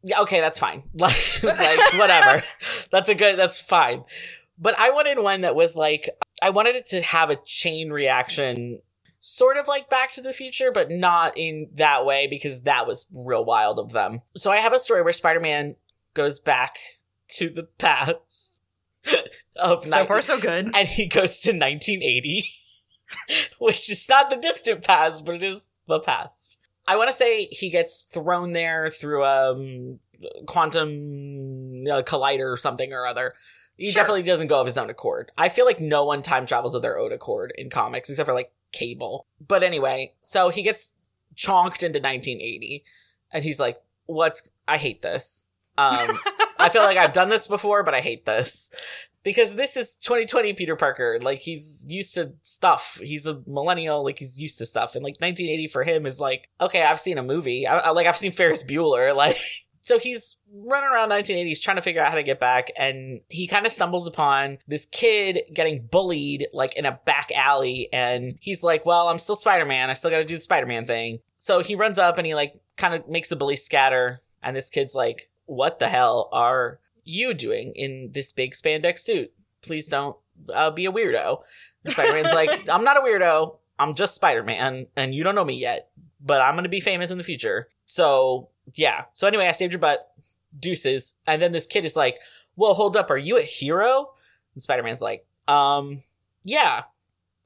yeah, 0.03 0.21
okay, 0.21 0.41
that's 0.41 0.59
fine. 0.59 0.83
like 0.95 1.17
like, 1.43 1.93
whatever. 1.95 2.43
That's 2.91 3.09
a 3.09 3.15
good 3.15 3.39
that's 3.39 3.61
fine. 3.61 4.05
But 4.59 4.79
I 4.79 4.91
wanted 4.91 5.19
one 5.19 5.43
that 5.43 5.55
was 5.55 5.77
like 5.77 6.09
I 6.43 6.51
wanted 6.51 6.77
it 6.77 6.87
to 6.87 7.01
have 7.03 7.31
a 7.31 7.37
chain 7.37 7.91
reaction 7.91 8.81
sort 9.21 9.57
of 9.57 9.69
like 9.69 9.91
Back 9.91 10.13
to 10.13 10.23
the 10.23 10.33
Future, 10.33 10.71
but 10.73 10.91
not 10.91 11.37
in 11.37 11.69
that 11.75 12.07
way 12.07 12.27
because 12.29 12.63
that 12.63 12.87
was 12.87 13.07
real 13.27 13.45
wild 13.45 13.79
of 13.79 13.93
them. 13.93 14.23
So 14.37 14.51
I 14.51 14.57
have 14.59 14.73
a 14.73 14.79
story 14.79 15.03
where 15.03 15.13
Spider 15.13 15.41
Man 15.41 15.77
goes 16.15 16.39
back 16.39 16.77
to 17.37 17.51
the 17.51 17.65
past 17.79 18.63
of 19.57 19.87
So 19.87 19.97
90 19.97 20.09
far, 20.09 20.21
so 20.21 20.39
good. 20.41 20.71
and 20.75 20.89
he 20.89 21.07
goes 21.07 21.41
to 21.41 21.51
1980, 21.51 22.45
which 23.59 23.91
is 23.91 24.09
not 24.09 24.31
the 24.31 24.37
distant 24.37 24.85
past, 24.85 25.25
but 25.25 25.37
it 25.37 25.43
is 25.43 25.71
the 25.87 26.01
past. 26.01 26.58
I 26.89 26.97
want 26.97 27.09
to 27.09 27.13
say 27.17 27.47
he 27.51 27.71
gets 27.71 28.03
thrown 28.03 28.53
there 28.53 28.89
through 28.91 29.25
um 29.25 29.99
quantum 30.47 31.85
uh, 31.91 32.03
collider 32.03 32.53
or 32.53 32.57
something 32.57 32.93
or 32.93 33.07
other. 33.07 33.33
He 33.77 33.87
Sure. 33.87 33.95
definitely 34.03 34.25
doesn't 34.25 34.49
go 34.49 34.59
of 34.61 34.67
his 34.67 34.77
own 34.77 34.91
accord. 34.91 35.31
I 35.39 35.49
feel 35.49 35.65
like 35.65 35.79
no 35.79 36.05
one 36.05 36.23
time 36.23 36.47
travels 36.47 36.75
of 36.75 36.83
their 36.83 36.99
own 36.99 37.13
accord 37.13 37.53
in 37.57 37.71
comics 37.71 38.11
except 38.11 38.27
for 38.27 38.35
like 38.35 38.51
Cable. 38.73 39.27
But 39.47 39.63
anyway, 39.63 40.13
so 40.21 40.49
he 40.51 40.63
gets 40.63 40.93
chonked 41.37 41.83
into 41.85 42.01
1980 42.01 42.83
and 43.33 43.45
he's 43.45 43.61
like, 43.61 43.79
"What's 44.07 44.51
I 44.67 44.79
hate 44.79 45.03
this." 45.03 45.45
Um 45.77 46.19
I 46.59 46.69
feel 46.71 46.83
like 46.83 46.97
I've 46.99 47.13
done 47.13 47.29
this 47.29 47.47
before, 47.47 47.85
but 47.85 47.95
I 47.95 48.01
hate 48.01 48.27
this. 48.27 48.71
Because 49.29 49.57
this 49.57 49.77
is 49.77 49.95
2020 49.97 50.55
Peter 50.55 50.75
Parker. 50.75 51.19
Like, 51.21 51.41
he's 51.41 51.85
used 51.87 52.15
to 52.15 52.33
stuff. 52.41 52.99
He's 53.03 53.27
a 53.27 53.43
millennial. 53.47 54.03
Like, 54.03 54.19
he's 54.19 54.41
used 54.41 54.57
to 54.57 54.65
stuff. 54.65 54.95
And, 54.95 55.05
like, 55.05 55.17
1980 55.21 55.67
for 55.67 55.85
him 55.85 56.07
is 56.07 56.19
like, 56.19 56.49
okay, 56.63 56.83
I've 56.83 56.99
seen 56.99 57.19
a 57.19 57.23
movie. 57.23 57.67
I, 57.67 57.77
I- 57.79 57.91
like, 57.91 58.07
I've 58.07 58.17
seen 58.17 58.33
Ferris 58.33 58.63
Bueller. 58.63 59.15
Like, 59.15 59.37
so 59.83 59.99
he's 59.99 60.37
running 60.51 60.89
around 60.89 61.11
1980s 61.11 61.63
trying 61.63 61.77
to 61.77 61.83
figure 61.83 62.01
out 62.03 62.09
how 62.09 62.15
to 62.15 62.23
get 62.23 62.41
back. 62.41 62.69
And 62.79 63.21
he 63.29 63.47
kind 63.47 63.67
of 63.67 63.73
stumbles 63.73 64.07
upon 64.07 64.59
this 64.67 64.87
kid 64.87 65.41
getting 65.53 65.87
bullied, 65.91 66.47
like, 66.55 66.75
in 66.77 66.87
a 66.87 66.99
back 67.05 67.31
alley. 67.35 67.91
And 67.93 68.39
he's 68.41 68.63
like, 68.63 68.87
well, 68.87 69.09
I'm 69.09 69.19
still 69.19 69.37
Spider 69.37 69.67
Man. 69.67 69.91
I 69.91 69.93
still 69.93 70.11
got 70.11 70.19
to 70.19 70.25
do 70.25 70.37
the 70.37 70.41
Spider 70.41 70.67
Man 70.67 70.87
thing. 70.87 71.21
So 71.37 71.63
he 71.63 71.75
runs 71.75 71.99
up 71.99 72.17
and 72.17 72.27
he, 72.27 72.35
like, 72.35 72.55
kind 72.79 72.95
of 72.95 73.07
makes 73.09 73.29
the 73.29 73.37
bully 73.37 73.57
scatter. 73.57 74.23
And 74.43 74.57
this 74.57 74.71
kid's 74.71 74.95
like, 74.95 75.29
what 75.45 75.81
the 75.81 75.89
hell 75.89 76.31
are 76.33 76.79
you 77.09 77.35
doing 77.35 77.73
in 77.75 78.11
this 78.13 78.33
big 78.33 78.53
spandex 78.53 79.01
suit? 79.01 79.33
Please 79.63 79.89
don't 79.89 80.17
uh, 80.55 80.71
be 80.71 80.87
a 80.87 80.93
weirdo. 80.93 81.41
And 81.85 81.93
Spider 81.93 82.13
Man's 82.13 82.35
like, 82.35 82.69
I'm 82.71 82.85
not 82.85 82.97
a 82.97 83.01
weirdo. 83.01 83.57
I'm 83.79 83.95
just 83.95 84.15
Spider 84.15 84.43
Man, 84.43 84.87
and 84.97 85.15
you 85.15 85.23
don't 85.23 85.35
know 85.35 85.45
me 85.45 85.57
yet, 85.57 85.91
but 86.21 86.41
I'm 86.41 86.55
going 86.55 86.65
to 86.65 86.69
be 86.69 86.81
famous 86.81 87.11
in 87.11 87.19
the 87.19 87.25
future. 87.25 87.69
So, 87.85 88.49
yeah. 88.75 89.05
So, 89.13 89.27
anyway, 89.27 89.47
I 89.47 89.53
saved 89.53 89.73
your 89.73 89.81
butt. 89.81 90.11
Deuces. 90.59 91.15
And 91.27 91.41
then 91.41 91.53
this 91.53 91.67
kid 91.67 91.85
is 91.85 91.95
like, 91.95 92.19
Whoa, 92.55 92.75
hold 92.75 92.97
up. 92.97 93.11
Are 93.11 93.19
you 93.19 93.39
a 93.39 93.43
hero? 93.43 94.11
And 94.55 94.63
Spider 94.63 94.83
Man's 94.83 95.03
like, 95.03 95.27
Um, 95.47 96.03
yeah. 96.43 96.85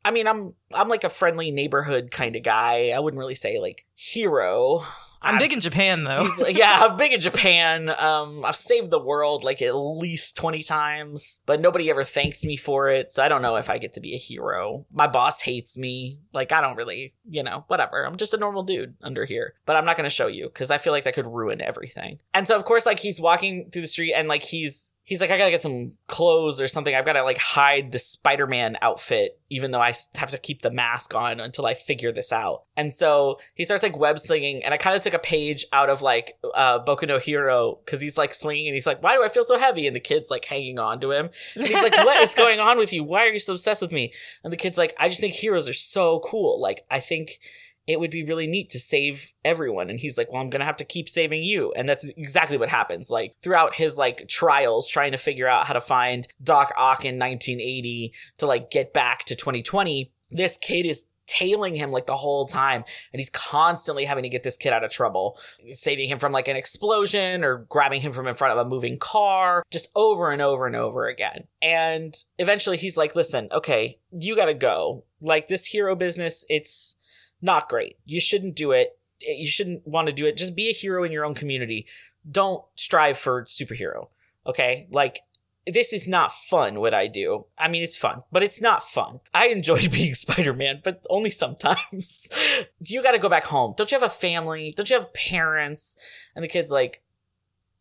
I 0.05 0.11
mean, 0.11 0.27
I'm 0.27 0.55
I'm 0.75 0.89
like 0.89 1.05
a 1.05 1.11
friendly 1.11 1.51
neighborhood 1.51 2.11
kind 2.11 2.35
of 2.35 2.43
guy. 2.43 2.91
I 2.91 2.99
wouldn't 2.99 3.19
really 3.19 3.35
say 3.35 3.61
like 3.61 3.87
hero. 3.95 4.85
I'm 5.23 5.37
I've 5.37 5.41
big 5.41 5.53
in 5.53 5.61
Japan, 5.61 6.05
though. 6.05 6.25
He's 6.25 6.39
like, 6.41 6.57
yeah, 6.57 6.81
I'm 6.83 6.97
big 6.97 7.13
in 7.13 7.21
Japan. 7.21 7.91
Um, 7.91 8.45
I've 8.45 8.57
saved 8.57 8.91
the 8.91 8.99
world 8.99 9.45
like 9.45 9.63
at 9.63 9.75
least 9.75 10.37
20 10.37 10.63
times, 10.63 11.41
but 11.47 11.61
nobody 11.61 11.91
ever 11.91 12.05
thanked 12.05 12.45
me 12.45 12.57
for 12.57 12.89
it. 12.89 13.13
So 13.13 13.23
I 13.23 13.29
don't 13.29 13.43
know 13.43 13.57
if 13.57 13.71
I 13.71 13.79
get 13.79 13.93
to 13.95 14.01
be 14.01 14.15
a 14.15 14.19
hero. 14.19 14.87
My 14.93 15.07
boss 15.07 15.43
hates 15.43 15.79
me. 15.79 16.21
Like, 16.33 16.53
I 16.53 16.61
don't 16.61 16.77
really, 16.77 17.15
you 17.29 17.43
know, 17.43 17.65
whatever. 17.69 18.05
I'm 18.05 18.17
just 18.17 18.35
a 18.35 18.39
normal 18.39 18.63
dude 18.63 18.95
under 19.03 19.25
here, 19.25 19.55
but 19.67 19.77
I'm 19.77 19.85
not 19.85 19.97
going 19.97 20.09
to 20.09 20.11
show 20.11 20.27
you 20.27 20.47
because 20.49 20.71
I 20.71 20.79
feel 20.79 20.93
like 20.93 21.05
that 21.05 21.15
could 21.15 21.27
ruin 21.27 21.61
everything. 21.61 22.19
And 22.35 22.49
so, 22.49 22.57
of 22.57 22.65
course, 22.65 22.87
like 22.87 22.99
he's 22.99 23.21
walking 23.21 23.71
through 23.71 23.83
the 23.83 23.89
street 23.89 24.15
and 24.15 24.29
like 24.29 24.43
he's, 24.43 24.93
he's 25.05 25.21
like, 25.21 25.31
I 25.31 25.39
gotta 25.39 25.51
get 25.51 25.63
some 25.63 25.93
clothes 26.07 26.61
or 26.61 26.69
something. 26.69 26.95
I've 26.95 27.05
gotta 27.05 27.23
like 27.23 27.39
hide 27.39 27.93
the 27.93 27.99
Spider 27.99 28.47
Man 28.47 28.77
outfit, 28.81 29.39
even 29.51 29.71
though 29.71 29.81
I 29.81 29.93
have 30.15 30.31
to 30.31 30.39
keep 30.39 30.63
the 30.63 30.71
mask 30.71 31.15
on 31.15 31.41
until 31.41 31.67
I 31.67 31.75
figure 31.75 32.13
this 32.13 32.33
out. 32.33 32.65
And 32.77 32.93
so 32.93 33.39
he 33.55 33.65
starts 33.65 33.83
like 33.83 33.99
web 33.99 34.19
slinging, 34.19 34.65
and 34.65 34.73
I 34.73 34.77
kind 34.77 34.97
of 34.97 35.03
took 35.03 35.15
a 35.15 35.19
page 35.19 35.67
out 35.73 35.91
of 35.91 36.03
like 36.03 36.35
uh, 36.55 36.85
Boku 36.85 37.07
no 37.09 37.19
Hero 37.19 37.81
because 37.85 38.01
he's 38.01 38.17
like 38.17 38.35
swinging 38.35 38.69
and 38.69 38.75
he's 38.75 38.87
like, 38.87 39.03
Why 39.03 39.15
do 39.15 39.25
I 39.25 39.29
feel 39.29 39.45
so 39.45 39.59
heavy? 39.59 39.87
And 39.87 39.97
the 39.97 40.01
kid's 40.01 40.31
like 40.31 40.45
hanging 40.45 40.79
on 40.79 41.01
to 41.01 41.11
him. 41.11 41.31
And 41.57 41.67
he's 41.67 41.83
like, 41.83 41.97
What 41.97 42.23
is 42.23 42.35
going 42.35 42.61
on 42.61 42.79
with 42.79 42.93
you? 42.93 43.05
Why 43.05 43.27
are 43.27 43.33
you 43.33 43.41
so 43.41 43.55
obsessed 43.55 43.83
with 43.83 43.93
me? 43.93 44.13
And 44.45 44.53
the 44.53 44.57
kid's 44.57 44.79
like, 44.79 44.95
I 44.99 45.09
just 45.09 45.21
think 45.21 45.35
heroes 45.35 45.69
are 45.69 45.75
so 45.75 46.21
cool. 46.21 46.61
Like, 46.61 46.83
I 46.91 47.01
think 47.01 47.39
it 47.87 47.99
would 47.99 48.11
be 48.11 48.25
really 48.25 48.47
neat 48.47 48.71
to 48.71 48.79
save 48.79 49.33
everyone. 49.45 49.91
And 49.91 49.99
he's 49.99 50.17
like, 50.17 50.31
well, 50.31 50.43
I'm 50.43 50.51
to 50.51 50.65
have 50.65 50.77
to 50.77 50.85
keep 50.85 51.09
saving 51.09 51.43
you. 51.43 51.73
And 51.77 51.89
that's 51.89 52.09
exactly 52.11 52.57
what 52.57 52.69
happens. 52.69 53.11
Like 53.11 53.35
throughout 53.43 53.75
his 53.75 53.97
like 53.97 54.29
trials 54.29 54.89
trying 54.89 55.13
to 55.13 55.19
figure 55.19 55.49
out 55.49 55.67
how 55.67 55.75
to 55.75 55.81
find 55.81 56.29
Doc 56.43 56.73
Ock 56.77 57.05
in 57.05 57.19
1980 57.19 58.13
to 58.39 58.47
like 58.47 58.71
get 58.71 58.93
back 58.93 59.25
to 59.25 59.35
2020, 59.35 60.13
this 60.31 60.59
kid 60.59 60.87
is 60.87 61.07
tailing 61.27 61.75
him 61.75 61.91
like 61.91 62.07
the 62.07 62.17
whole 62.17 62.47
time 62.47 62.85
and 63.13 63.21
he's 63.21 63.31
constantly 63.31 64.05
having 64.05 64.23
to 64.23 64.29
get 64.29 64.43
this 64.43 64.57
kid 64.57 64.73
out 64.73 64.85
of 64.85 64.91
trouble 64.91 65.39
saving 65.73 66.09
him 66.09 66.19
from 66.19 66.33
like 66.33 66.49
an 66.49 66.57
explosion 66.57 67.43
or 67.43 67.65
grabbing 67.69 68.01
him 68.01 68.13
from 68.13 68.27
in 68.27 68.35
front 68.35 68.59
of 68.59 68.67
a 68.67 68.69
moving 68.69 68.99
car 68.99 69.63
just 69.71 69.89
over 69.95 70.31
and 70.31 70.43
over 70.43 70.67
and 70.67 70.77
over 70.77 71.07
again 71.07 71.45
and 71.63 72.25
eventually 72.39 72.77
he's 72.77 72.97
like 72.97 73.15
listen 73.15 73.49
okay 73.53 73.99
you 74.11 74.37
gotta 74.37 74.53
go 74.53 75.05
like 75.23 75.49
this 75.49 75.65
hero 75.65 75.95
business 75.95 76.45
it's 76.49 76.97
not 77.43 77.69
great. 77.69 77.99
You 78.05 78.21
shouldn't 78.21 78.57
do 78.57 78.71
it. 78.73 78.99
Eh, 79.21 79.35
you 79.37 79.47
shouldn't 79.47 79.87
want 79.87 80.07
to 80.07 80.13
do 80.13 80.27
it. 80.27 80.37
Just 80.37 80.57
be 80.57 80.69
a 80.71 80.73
hero 80.73 81.05
in 81.05 81.13
your 81.13 81.25
own 81.25 81.35
community. 81.35 81.87
Don't 82.29 82.65
strive 82.77 83.19
for 83.19 83.45
superhero. 83.45 84.09
Okay? 84.47 84.87
Like, 84.91 85.19
this 85.67 85.93
is 85.93 86.09
not 86.09 86.33
fun 86.33 86.81
what 86.81 86.95
I 86.95 87.07
do. 87.07 87.47
I 87.57 87.69
mean, 87.69 87.83
it's 87.83 87.97
fun, 87.97 88.23
but 88.33 88.43
it's 88.43 88.61
not 88.61 88.83
fun. 88.83 89.21
I 89.35 89.49
enjoy 89.49 89.89
being 89.93 90.15
Spider 90.15 90.53
Man, 90.53 90.81
but 90.83 91.05
only 91.11 91.31
sometimes. 91.31 92.31
you 92.79 93.03
gotta 93.03 93.19
go 93.19 93.29
back 93.29 93.45
home. 93.45 93.75
Don't 93.77 93.91
you 93.91 93.99
have 93.99 94.07
a 94.07 94.13
family? 94.13 94.73
Don't 94.77 94.91
you 94.91 94.99
have 94.99 95.13
parents? 95.13 95.97
And 96.35 96.43
the 96.43 96.49
kid's 96.49 96.71
like, 96.71 97.03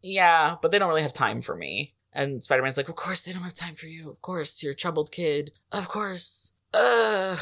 yeah, 0.01 0.55
but 0.61 0.71
they 0.71 0.79
don't 0.79 0.89
really 0.89 1.01
have 1.01 1.13
time 1.13 1.41
for 1.41 1.55
me. 1.55 1.93
And 2.13 2.43
Spider 2.43 2.61
Man's 2.61 2.77
like, 2.77 2.89
of 2.89 2.95
course 2.95 3.25
they 3.25 3.31
don't 3.31 3.43
have 3.43 3.53
time 3.53 3.75
for 3.75 3.87
you. 3.87 4.09
Of 4.09 4.21
course, 4.21 4.61
you're 4.61 4.73
a 4.73 4.75
troubled 4.75 5.11
kid. 5.11 5.51
Of 5.71 5.87
course. 5.87 6.53
Ugh. 6.73 7.39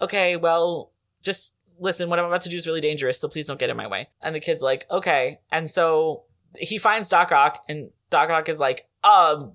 Okay, 0.00 0.36
well, 0.36 0.92
just 1.22 1.54
listen, 1.78 2.10
what 2.10 2.18
I'm 2.18 2.26
about 2.26 2.42
to 2.42 2.48
do 2.48 2.56
is 2.56 2.66
really 2.66 2.80
dangerous, 2.80 3.18
so 3.18 3.28
please 3.28 3.46
don't 3.46 3.58
get 3.58 3.70
in 3.70 3.76
my 3.76 3.86
way. 3.86 4.08
And 4.20 4.34
the 4.34 4.40
kid's 4.40 4.62
like, 4.62 4.84
okay. 4.90 5.40
And 5.50 5.68
so 5.68 6.24
he 6.58 6.78
finds 6.78 7.08
Doc 7.08 7.32
Ock, 7.32 7.64
and 7.68 7.90
Doc 8.10 8.30
Ock 8.30 8.48
is 8.48 8.60
like, 8.60 8.88
um, 9.02 9.52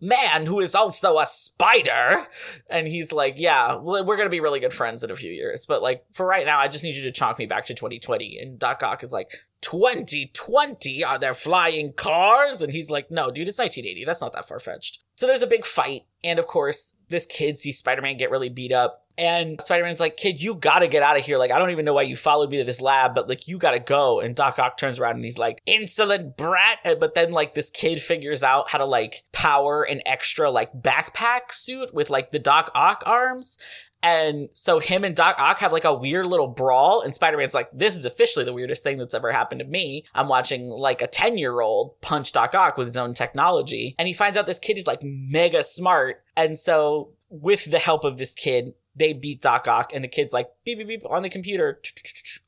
man 0.00 0.46
who 0.46 0.60
is 0.60 0.74
also 0.74 1.18
a 1.18 1.26
spider. 1.26 2.26
And 2.68 2.86
he's 2.86 3.12
like, 3.12 3.38
yeah, 3.38 3.76
we're 3.76 4.04
going 4.04 4.26
to 4.26 4.30
be 4.30 4.40
really 4.40 4.60
good 4.60 4.74
friends 4.74 5.02
in 5.02 5.10
a 5.10 5.16
few 5.16 5.32
years. 5.32 5.66
But 5.66 5.82
like, 5.82 6.04
for 6.10 6.26
right 6.26 6.46
now, 6.46 6.58
I 6.58 6.68
just 6.68 6.84
need 6.84 6.96
you 6.96 7.10
to 7.10 7.20
chonk 7.20 7.38
me 7.38 7.46
back 7.46 7.66
to 7.66 7.74
2020. 7.74 8.38
And 8.38 8.58
Doc 8.58 8.82
Ock 8.82 9.02
is 9.02 9.12
like, 9.12 9.30
2020? 9.62 11.02
Are 11.02 11.18
there 11.18 11.34
flying 11.34 11.92
cars? 11.92 12.62
And 12.62 12.72
he's 12.72 12.90
like, 12.90 13.10
no, 13.10 13.30
dude, 13.30 13.48
it's 13.48 13.58
1980. 13.58 14.04
That's 14.04 14.20
not 14.20 14.32
that 14.34 14.46
far 14.46 14.60
fetched. 14.60 15.00
So 15.16 15.26
there's 15.26 15.42
a 15.42 15.46
big 15.46 15.64
fight. 15.64 16.02
And 16.22 16.38
of 16.38 16.46
course, 16.46 16.94
this 17.08 17.26
kid 17.26 17.58
sees 17.58 17.78
Spider 17.78 18.02
Man 18.02 18.16
get 18.16 18.30
really 18.30 18.48
beat 18.48 18.72
up. 18.72 19.05
And 19.18 19.60
Spider 19.60 19.84
Man's 19.84 20.00
like, 20.00 20.16
kid, 20.16 20.42
you 20.42 20.54
gotta 20.54 20.88
get 20.88 21.02
out 21.02 21.18
of 21.18 21.24
here. 21.24 21.38
Like, 21.38 21.50
I 21.50 21.58
don't 21.58 21.70
even 21.70 21.84
know 21.84 21.94
why 21.94 22.02
you 22.02 22.16
followed 22.16 22.50
me 22.50 22.58
to 22.58 22.64
this 22.64 22.80
lab, 22.80 23.14
but 23.14 23.28
like, 23.28 23.48
you 23.48 23.58
gotta 23.58 23.78
go. 23.78 24.20
And 24.20 24.34
Doc 24.34 24.58
Ock 24.58 24.76
turns 24.76 24.98
around 24.98 25.16
and 25.16 25.24
he's 25.24 25.38
like, 25.38 25.62
insolent 25.66 26.36
brat. 26.36 26.78
But 26.84 27.14
then, 27.14 27.32
like, 27.32 27.54
this 27.54 27.70
kid 27.70 28.00
figures 28.00 28.42
out 28.42 28.70
how 28.70 28.78
to, 28.78 28.84
like, 28.84 29.22
power 29.32 29.82
an 29.82 30.02
extra, 30.04 30.50
like, 30.50 30.72
backpack 30.74 31.52
suit 31.52 31.94
with, 31.94 32.10
like, 32.10 32.30
the 32.30 32.38
Doc 32.38 32.70
Ock 32.74 33.02
arms. 33.06 33.56
And 34.02 34.50
so 34.54 34.78
him 34.78 35.02
and 35.02 35.16
Doc 35.16 35.36
Ock 35.38 35.58
have 35.58 35.72
like 35.72 35.84
a 35.84 35.94
weird 35.94 36.26
little 36.26 36.46
brawl, 36.46 37.00
and 37.00 37.14
Spider 37.14 37.38
Man's 37.38 37.54
like, 37.54 37.68
This 37.72 37.96
is 37.96 38.04
officially 38.04 38.44
the 38.44 38.52
weirdest 38.52 38.84
thing 38.84 38.98
that's 38.98 39.14
ever 39.14 39.32
happened 39.32 39.60
to 39.60 39.66
me. 39.66 40.04
I'm 40.14 40.28
watching 40.28 40.68
like 40.68 41.02
a 41.02 41.08
10 41.08 41.38
year 41.38 41.60
old 41.60 42.00
punch 42.02 42.30
Doc 42.30 42.54
Ock 42.54 42.76
with 42.76 42.86
his 42.86 42.96
own 42.96 43.14
technology. 43.14 43.94
And 43.98 44.06
he 44.06 44.14
finds 44.14 44.38
out 44.38 44.46
this 44.46 44.60
kid 44.60 44.78
is 44.78 44.86
like 44.86 45.00
mega 45.02 45.64
smart. 45.64 46.22
And 46.36 46.56
so, 46.56 47.14
with 47.30 47.70
the 47.70 47.80
help 47.80 48.04
of 48.04 48.18
this 48.18 48.32
kid, 48.32 48.74
they 48.96 49.12
beat 49.12 49.42
Doc 49.42 49.68
Ock, 49.68 49.92
and 49.94 50.02
the 50.02 50.08
kid's 50.08 50.32
like, 50.32 50.48
beep, 50.64 50.78
beep, 50.78 50.88
beep, 50.88 51.02
on 51.08 51.22
the 51.22 51.28
computer. 51.28 51.80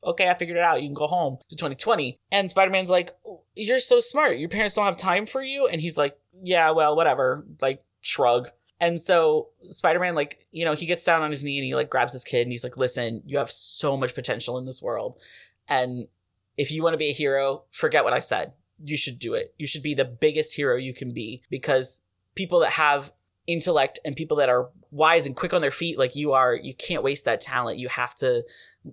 Okay, 0.03 0.29
I 0.29 0.33
figured 0.33 0.57
it 0.57 0.63
out. 0.63 0.81
You 0.81 0.87
can 0.87 0.95
go 0.95 1.07
home 1.07 1.37
to 1.49 1.55
2020. 1.55 2.19
And 2.31 2.49
Spider 2.49 2.71
Man's 2.71 2.89
like, 2.89 3.15
You're 3.55 3.79
so 3.79 3.99
smart. 3.99 4.37
Your 4.37 4.49
parents 4.49 4.75
don't 4.75 4.85
have 4.85 4.97
time 4.97 5.25
for 5.25 5.41
you. 5.41 5.67
And 5.67 5.81
he's 5.81 5.97
like, 5.97 6.17
Yeah, 6.41 6.71
well, 6.71 6.95
whatever. 6.95 7.45
Like, 7.61 7.83
shrug. 8.01 8.49
And 8.79 8.99
so 8.99 9.49
Spider 9.69 9.99
Man, 9.99 10.15
like, 10.15 10.45
you 10.51 10.65
know, 10.65 10.73
he 10.73 10.85
gets 10.85 11.03
down 11.03 11.21
on 11.21 11.31
his 11.31 11.43
knee 11.43 11.57
and 11.57 11.65
he 11.65 11.75
like 11.75 11.89
grabs 11.89 12.13
his 12.13 12.23
kid 12.23 12.43
and 12.43 12.51
he's 12.51 12.63
like, 12.63 12.77
listen, 12.77 13.21
you 13.25 13.37
have 13.37 13.51
so 13.51 13.97
much 13.97 14.15
potential 14.15 14.57
in 14.57 14.65
this 14.65 14.81
world. 14.81 15.21
And 15.67 16.07
if 16.57 16.71
you 16.71 16.81
want 16.81 16.93
to 16.93 16.97
be 16.97 17.09
a 17.09 17.13
hero, 17.13 17.63
forget 17.71 18.03
what 18.03 18.13
I 18.13 18.19
said. 18.19 18.53
You 18.81 18.95
should 18.95 19.19
do 19.19 19.33
it. 19.33 19.53
You 19.57 19.67
should 19.67 19.83
be 19.83 19.93
the 19.93 20.05
biggest 20.05 20.55
hero 20.55 20.77
you 20.77 20.93
can 20.93 21.13
be 21.13 21.43
because 21.49 22.01
people 22.35 22.61
that 22.61 22.71
have 22.71 23.11
intellect 23.51 23.99
and 24.05 24.15
people 24.15 24.37
that 24.37 24.49
are 24.49 24.69
wise 24.91 25.25
and 25.25 25.35
quick 25.35 25.53
on 25.53 25.61
their 25.61 25.71
feet 25.71 25.97
like 25.97 26.15
you 26.15 26.33
are, 26.33 26.55
you 26.55 26.73
can't 26.73 27.03
waste 27.03 27.25
that 27.25 27.41
talent. 27.41 27.79
You 27.79 27.89
have 27.89 28.13
to, 28.15 28.43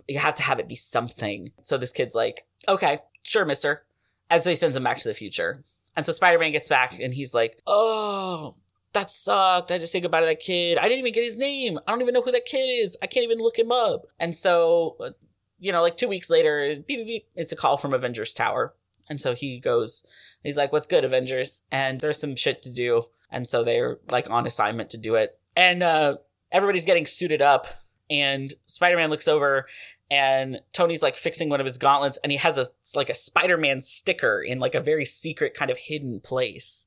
you 0.09 0.19
have 0.19 0.35
to 0.37 0.43
have 0.43 0.59
it 0.59 0.69
be 0.69 0.75
something. 0.75 1.53
So 1.61 1.79
this 1.79 1.93
kid's 1.93 2.15
like, 2.15 2.47
okay, 2.67 3.01
sure, 3.23 3.45
mister. 3.45 3.85
And 4.31 4.43
so 4.43 4.51
he 4.51 4.57
sends 4.57 4.77
him 4.77 4.85
back 4.85 4.99
to 4.99 5.09
the 5.09 5.15
future. 5.15 5.63
And 5.97 6.05
so 6.05 6.13
Spider 6.13 6.39
Man 6.39 6.53
gets 6.53 6.69
back 6.69 6.99
and 6.99 7.15
he's 7.15 7.33
like, 7.35 7.61
oh, 7.67 8.55
that 8.93 9.11
sucked. 9.11 9.71
I 9.71 9.79
just 9.79 9.93
say 9.93 10.01
goodbye 10.01 10.21
to 10.21 10.27
that 10.27 10.41
kid. 10.41 10.79
I 10.79 10.83
didn't 10.83 11.01
even 11.01 11.13
get 11.13 11.25
his 11.25 11.37
name. 11.37 11.79
I 11.87 11.93
don't 11.93 12.03
even 12.03 12.15
know 12.15 12.23
who 12.23 12.33
that 12.33 12.47
kid 12.47 12.67
is. 12.67 12.97
I 13.03 13.07
can't 13.07 13.25
even 13.25 13.39
look 13.39 13.59
him 13.59 13.71
up. 13.71 14.07
And 14.19 14.35
so, 14.35 14.97
uh, 15.01 15.11
you 15.59 15.73
know, 15.73 15.83
like 15.83 15.97
two 15.97 16.09
weeks 16.09 16.31
later, 16.31 16.77
beep, 16.77 16.99
beep, 16.99 17.07
beep, 17.07 17.29
it's 17.35 17.53
a 17.53 17.57
call 17.57 17.77
from 17.77 17.95
Avengers 17.95 18.35
Tower. 18.35 18.75
And 19.09 19.21
so 19.21 19.35
he 19.35 19.61
goes, 19.61 20.05
he's 20.43 20.57
like, 20.57 20.73
what's 20.73 20.87
good, 20.87 21.05
Avengers? 21.05 21.63
And 21.71 22.01
there's 22.01 22.19
some 22.19 22.37
shit 22.37 22.63
to 22.63 22.73
do. 22.73 23.05
And 23.31 23.47
so 23.47 23.65
they're 23.65 23.99
like 24.11 24.31
on 24.31 24.47
assignment 24.47 24.91
to 24.91 24.99
do 24.99 25.15
it. 25.15 25.39
And, 25.57 25.83
uh, 25.83 26.17
everybody's 26.53 26.85
getting 26.85 27.07
suited 27.07 27.43
up 27.43 27.67
and 28.11 28.55
Spider-Man 28.67 29.11
looks 29.11 29.29
over 29.29 29.67
and 30.11 30.61
Tony's 30.73 31.03
like 31.03 31.17
fixing 31.17 31.49
one 31.49 31.61
of 31.61 31.67
his 31.67 31.79
gauntlets 31.79 32.19
and 32.23 32.31
he 32.31 32.39
has 32.39 32.59
a 32.59 32.67
like 32.97 33.11
a 33.11 33.15
Spider-Man 33.15 33.83
sticker 33.83 34.41
in 34.41 34.59
like 34.59 34.75
a 34.75 34.81
very 34.81 35.05
secret 35.05 35.55
kind 35.55 35.71
of 35.71 35.79
hidden 35.79 36.21
place. 36.21 36.87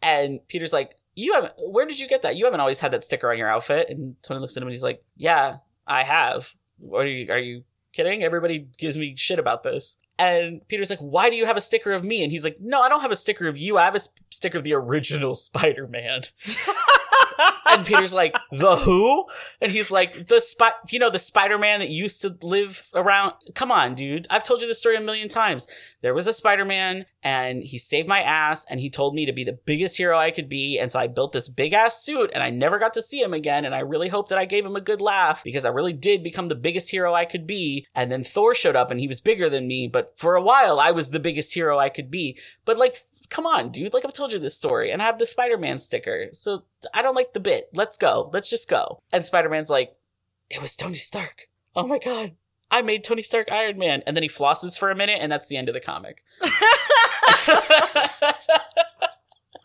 And 0.00 0.46
Peter's 0.48 0.72
like, 0.72 0.96
"You 1.14 1.34
haven't 1.34 1.54
where 1.58 1.86
did 1.86 1.98
you 1.98 2.06
get 2.06 2.22
that? 2.22 2.36
You 2.36 2.44
haven't 2.44 2.60
always 2.60 2.80
had 2.80 2.92
that 2.92 3.02
sticker 3.02 3.30
on 3.30 3.38
your 3.38 3.48
outfit." 3.48 3.88
And 3.90 4.16
Tony 4.22 4.40
looks 4.40 4.56
at 4.56 4.62
him 4.62 4.68
and 4.68 4.72
he's 4.72 4.82
like, 4.82 5.02
"Yeah, 5.16 5.58
I 5.86 6.04
have. 6.04 6.54
Are 6.92 7.04
you 7.04 7.32
are 7.32 7.38
you 7.38 7.64
kidding? 7.92 8.22
Everybody 8.22 8.68
gives 8.78 8.96
me 8.96 9.14
shit 9.16 9.38
about 9.38 9.64
this." 9.64 9.98
And 10.18 10.66
Peter's 10.68 10.90
like, 10.90 11.00
"Why 11.00 11.28
do 11.28 11.36
you 11.36 11.46
have 11.46 11.56
a 11.56 11.60
sticker 11.60 11.92
of 11.92 12.04
me?" 12.04 12.22
And 12.22 12.30
he's 12.30 12.44
like, 12.44 12.58
"No, 12.60 12.82
I 12.82 12.88
don't 12.88 13.00
have 13.00 13.10
a 13.10 13.16
sticker 13.16 13.48
of 13.48 13.58
you. 13.58 13.78
I 13.78 13.84
have 13.84 13.94
a 13.94 14.00
sp- 14.00 14.22
sticker 14.30 14.58
of 14.58 14.64
the 14.64 14.74
original 14.74 15.34
Spider-Man." 15.34 16.22
and 17.66 17.86
Peter's 17.86 18.14
like, 18.14 18.36
the 18.50 18.76
who? 18.76 19.26
And 19.60 19.72
he's 19.72 19.90
like, 19.90 20.26
the 20.26 20.40
spot, 20.40 20.74
you 20.90 20.98
know, 20.98 21.10
the 21.10 21.18
Spider-Man 21.18 21.80
that 21.80 21.90
used 21.90 22.22
to 22.22 22.36
live 22.42 22.88
around. 22.94 23.34
Come 23.54 23.70
on, 23.70 23.94
dude. 23.94 24.26
I've 24.30 24.44
told 24.44 24.60
you 24.60 24.66
this 24.66 24.78
story 24.78 24.96
a 24.96 25.00
million 25.00 25.28
times. 25.28 25.66
There 26.02 26.14
was 26.14 26.26
a 26.26 26.32
Spider-Man 26.32 27.06
and 27.22 27.62
he 27.62 27.78
saved 27.78 28.08
my 28.08 28.20
ass 28.20 28.66
and 28.68 28.80
he 28.80 28.90
told 28.90 29.14
me 29.14 29.26
to 29.26 29.32
be 29.32 29.44
the 29.44 29.58
biggest 29.64 29.96
hero 29.96 30.18
I 30.18 30.30
could 30.30 30.48
be. 30.48 30.78
And 30.78 30.92
so 30.92 30.98
I 30.98 31.06
built 31.06 31.32
this 31.32 31.48
big 31.48 31.72
ass 31.72 32.02
suit 32.02 32.30
and 32.34 32.42
I 32.42 32.50
never 32.50 32.78
got 32.78 32.92
to 32.94 33.02
see 33.02 33.20
him 33.20 33.34
again. 33.34 33.64
And 33.64 33.74
I 33.74 33.80
really 33.80 34.08
hope 34.08 34.28
that 34.28 34.38
I 34.38 34.44
gave 34.44 34.64
him 34.64 34.76
a 34.76 34.80
good 34.80 35.00
laugh 35.00 35.42
because 35.42 35.64
I 35.64 35.70
really 35.70 35.92
did 35.92 36.22
become 36.22 36.46
the 36.46 36.54
biggest 36.54 36.90
hero 36.90 37.14
I 37.14 37.24
could 37.24 37.46
be. 37.46 37.86
And 37.94 38.10
then 38.10 38.24
Thor 38.24 38.54
showed 38.54 38.76
up 38.76 38.90
and 38.90 39.00
he 39.00 39.08
was 39.08 39.20
bigger 39.20 39.48
than 39.48 39.66
me. 39.66 39.88
But 39.88 40.18
for 40.18 40.34
a 40.36 40.42
while, 40.42 40.78
I 40.78 40.90
was 40.90 41.10
the 41.10 41.20
biggest 41.20 41.54
hero 41.54 41.78
I 41.78 41.88
could 41.88 42.10
be. 42.10 42.38
But 42.64 42.78
like, 42.78 42.96
come 43.30 43.46
on, 43.46 43.70
dude. 43.70 43.92
Like 43.94 44.04
I've 44.04 44.12
told 44.14 44.32
you 44.32 44.38
this 44.38 44.56
story 44.56 44.90
and 44.90 45.02
I 45.02 45.06
have 45.06 45.18
the 45.18 45.26
Spider-Man 45.26 45.78
sticker. 45.78 46.28
So 46.32 46.64
I 46.92 47.02
don't 47.02 47.14
like 47.14 47.32
the 47.32 47.40
bit. 47.40 47.68
Let's 47.72 47.96
go. 47.96 48.30
Let's 48.32 48.50
just 48.50 48.68
go. 48.68 49.00
And 49.12 49.24
Spider-Man's 49.24 49.70
like, 49.70 49.96
it 50.50 50.60
was 50.62 50.76
Tony 50.76 50.94
Stark. 50.94 51.48
Oh 51.74 51.86
my 51.86 51.98
God. 51.98 52.32
I 52.70 52.82
made 52.82 53.04
Tony 53.04 53.22
Stark 53.22 53.50
Iron 53.52 53.78
Man. 53.78 54.02
And 54.06 54.16
then 54.16 54.22
he 54.22 54.28
flosses 54.28 54.78
for 54.78 54.90
a 54.90 54.96
minute 54.96 55.18
and 55.20 55.30
that's 55.30 55.46
the 55.46 55.56
end 55.56 55.68
of 55.68 55.74
the 55.74 55.80
comic. 55.80 56.22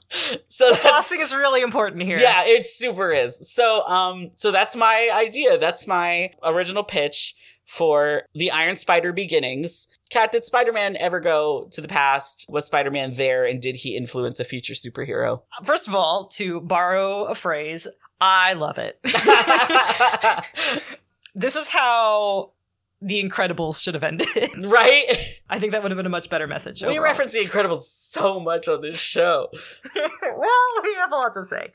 so 0.48 0.74
Flossing 0.74 1.22
is 1.22 1.34
really 1.36 1.62
important 1.62 2.04
here. 2.04 2.18
yeah, 2.18 2.44
it 2.46 2.66
super 2.66 3.12
is. 3.12 3.50
So, 3.50 3.88
um, 3.88 4.32
so 4.36 4.52
that's 4.52 4.76
my 4.76 5.10
idea. 5.14 5.58
That's 5.58 5.88
my 5.88 6.32
original 6.44 6.84
pitch 6.84 7.36
for 7.70 8.24
the 8.34 8.50
Iron 8.50 8.76
Spider 8.76 9.14
beginnings. 9.14 9.88
Cat, 10.10 10.32
did 10.32 10.44
Spider-Man 10.44 10.98
ever 10.98 11.20
go 11.20 11.70
to 11.72 11.82
the 11.82 11.88
past? 11.88 12.48
Was 12.50 12.66
Spider-Man 12.66 13.14
there 13.14 13.46
and 13.46 13.62
did 13.62 13.76
he 13.76 13.96
influence 13.96 14.40
a 14.40 14.44
future 14.44 14.74
superhero? 14.74 15.44
First 15.64 15.88
of 15.88 15.94
all, 15.94 16.28
to 16.34 16.62
borrow 16.62 17.26
a 17.26 17.36
phrase, 17.36 17.88
I 18.20 18.54
love 18.54 18.80
it. 18.80 19.00
this 21.36 21.56
is 21.56 21.68
how 21.68 22.54
the 23.04 23.24
Incredibles 23.24 23.84
should 23.84 23.94
have 23.94 24.04
ended. 24.04 24.28
right? 24.64 25.06
I 25.48 25.60
think 25.60 25.72
that 25.74 25.84
would 25.84 25.92
have 25.92 25.98
been 25.98 26.08
a 26.08 26.10
much 26.10 26.32
better 26.32 26.48
message. 26.48 26.82
We 26.82 26.88
overall. 26.88 27.04
reference 27.04 27.34
the 27.34 27.40
Incredibles 27.40 27.82
so 27.82 28.40
much 28.40 28.68
on 28.68 28.82
this 28.82 29.00
show. 29.00 29.50
well, 29.94 30.84
we 30.84 30.96
have 30.96 31.12
a 31.12 31.16
lot 31.16 31.36
to 31.36 31.44
say. 31.44 31.72